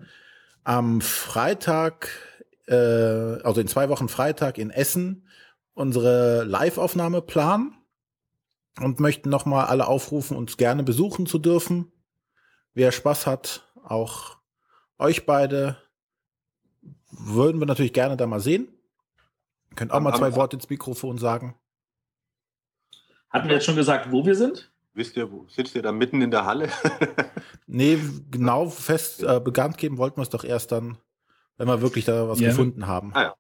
[0.63, 2.09] am Freitag,
[2.67, 5.27] äh, also in zwei Wochen Freitag in Essen,
[5.73, 7.75] unsere Live-Aufnahme planen
[8.79, 11.91] und möchten nochmal alle aufrufen, uns gerne besuchen zu dürfen.
[12.73, 14.37] Wer Spaß hat, auch
[14.97, 15.77] euch beide,
[17.11, 18.69] würden wir natürlich gerne da mal sehen.
[19.75, 21.55] Könnt auch Am- mal zwei am- Worte ins Mikrofon sagen.
[23.33, 24.71] Hatten wir jetzt schon gesagt, wo wir sind?
[24.93, 26.69] Wisst ihr, wo sitzt ihr da mitten in der Halle?
[27.65, 27.97] Nee,
[28.29, 30.97] genau fest äh, bekannt geben wollten wir es doch erst dann,
[31.57, 32.49] wenn wir wirklich da was Ja.
[32.49, 33.11] gefunden haben.
[33.15, 33.35] Ah ja.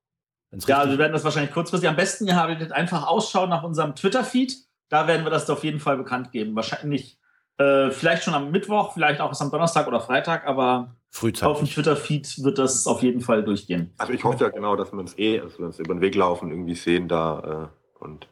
[0.49, 1.87] Wenn's Ja, also wir werden das wahrscheinlich kurzfristig.
[1.89, 4.55] Am besten ihr haltet einfach Ausschau nach unserem Twitter-Feed.
[4.89, 6.55] Da werden wir das auf jeden Fall bekannt geben.
[6.55, 7.19] Wahrscheinlich,
[7.57, 11.19] äh, vielleicht schon am Mittwoch, vielleicht auch erst am Donnerstag oder Freitag, aber auf dem
[11.19, 11.73] frühzeitig.
[11.75, 13.93] Twitter-Feed wird das auf jeden Fall durchgehen.
[13.99, 16.15] Also ich hoffe ja genau, dass wir uns eh, dass wir uns über den Weg
[16.15, 18.27] laufen, irgendwie sehen da äh, und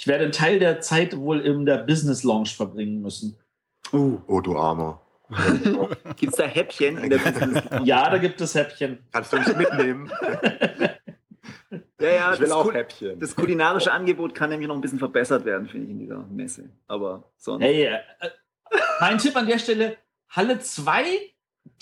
[0.00, 3.36] Ich werde einen Teil der Zeit wohl in der Business Lounge verbringen müssen.
[3.92, 4.98] oh du Armer.
[6.16, 7.62] Gibt es da Häppchen in der Business?
[7.84, 9.00] Ja, da gibt es Häppchen.
[9.12, 10.10] Kannst du mich mitnehmen?
[12.00, 13.20] Ja, ja, ich will das, auch Kul- Häppchen.
[13.20, 16.70] das kulinarische Angebot kann nämlich noch ein bisschen verbessert werden, finde ich, in dieser Messe.
[16.88, 17.62] Aber sonst.
[17.62, 18.30] Hey, äh, äh,
[19.00, 19.98] mein Tipp an der Stelle,
[20.30, 21.04] Halle 2,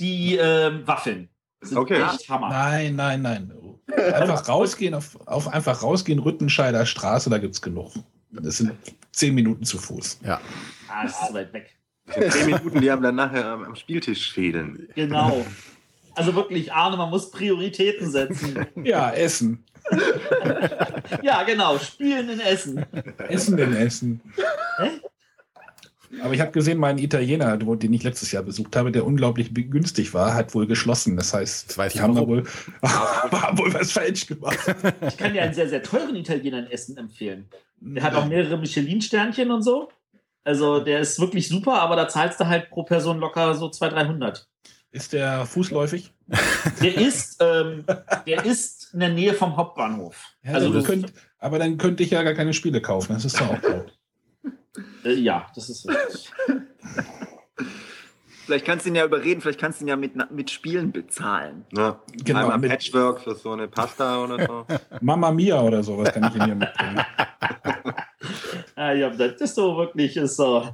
[0.01, 1.29] die ähm, Waffeln.
[1.61, 2.03] Sind Okay.
[2.03, 2.49] echt Hammer.
[2.49, 3.53] Nein, nein, nein.
[3.97, 7.93] Einfach rausgehen, auf, auf einfach rausgehen, Rüttenscheider Straße, da gibt's genug.
[8.31, 8.73] Das sind
[9.13, 10.21] zehn Minuten zu Fuß.
[10.25, 10.41] Ja.
[10.89, 11.75] Ah, das ist so weit weg.
[12.31, 14.89] Zehn Minuten, die haben dann nachher am, am Spieltisch fehlen.
[14.95, 15.45] Genau.
[16.15, 18.67] Also wirklich, Arne, man muss Prioritäten setzen.
[18.83, 19.65] Ja, Essen.
[21.23, 21.79] Ja, genau.
[21.79, 22.85] Spielen in Essen.
[23.29, 24.21] Essen denn Essen.
[26.23, 30.15] Aber ich habe gesehen, mein Italiener, den ich letztes Jahr besucht habe, der unglaublich günstig
[30.15, 31.17] war, hat wohl geschlossen.
[31.17, 32.45] Das heißt, Das die haben da wohl,
[32.83, 34.59] haben wohl was falsch gemacht.
[35.07, 37.49] Ich kann dir einen sehr, sehr teuren Italiener in Essen empfehlen.
[37.81, 39.89] Der hat auch mehrere Michelin-Sternchen und so.
[40.45, 44.09] Also der ist wirklich super, aber da zahlst du halt pro Person locker so 200,
[44.09, 44.49] 300.
[44.91, 46.15] Ist der fußläufig?
[46.83, 47.85] Der ist, ähm,
[48.27, 50.17] der ist in der Nähe vom Hauptbahnhof.
[50.43, 53.13] Ja, Also also könnt, aber dann könnte ich ja gar keine Spiele kaufen.
[53.13, 53.98] Das ist doch auch gut.
[55.05, 56.31] Äh, ja, das ist richtig.
[58.47, 61.67] Vielleicht kannst du ihn ja überreden, vielleicht kannst du ihn ja mit, mit Spielen bezahlen.
[61.77, 62.01] Ja.
[62.25, 64.67] Genau, Einmal mit- Patchwork für so eine Pasta oder so.
[65.03, 67.05] Mama Mia oder sowas kann ich in hier mitbringen.
[68.75, 70.69] Ah, ja, das ist so wirklich, ist so.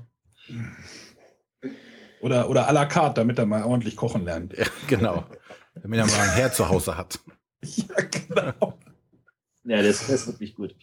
[2.21, 4.57] Oder, oder à la carte, damit er mal ordentlich kochen lernt.
[4.57, 5.25] ja, genau.
[5.75, 7.19] Damit er mal ein Herd zu Hause hat.
[7.63, 8.79] Ja, genau.
[9.65, 10.77] Ja, der ist wirklich gut.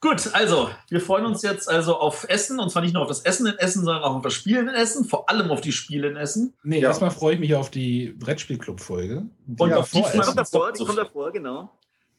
[0.00, 3.20] Gut, also, wir freuen uns jetzt also auf Essen und zwar nicht nur auf das
[3.20, 6.08] Essen in Essen, sondern auch auf das Spielen in Essen, vor allem auf die Spiele
[6.08, 6.52] in Essen.
[6.62, 6.88] Nee, Ja.
[6.88, 9.24] erstmal freue ich mich auf die Brettspielclub-Folge.
[9.46, 11.04] Die Und ja auf die Die kommt davor, die so kommt viel.
[11.04, 11.70] davor, genau.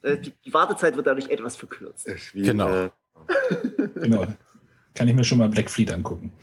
[0.02, 2.08] Äh, Die, die Wartezeit wird dadurch etwas verkürzt.
[2.34, 2.68] Genau.
[2.70, 2.90] Äh,
[3.96, 4.26] Genau.
[4.96, 6.34] Kann ich mir schon mal Black Fleet angucken.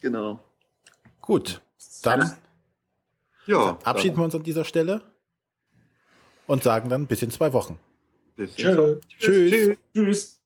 [0.00, 0.40] Genau.
[1.22, 1.62] Gut.
[2.02, 2.36] Dann
[3.46, 3.78] ja.
[3.84, 5.00] abschieden wir uns an dieser Stelle
[6.46, 7.78] und sagen dann bis in zwei Wochen.
[8.36, 8.98] Bis Tschö.
[9.18, 9.76] Tschüss.
[9.94, 10.40] Tschüss.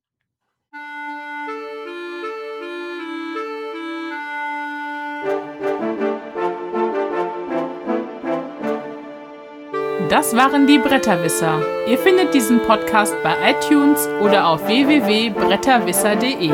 [10.10, 11.62] Das waren die Bretterwisser.
[11.86, 16.51] Ihr findet diesen Podcast bei iTunes oder auf www.bretterwisser.de.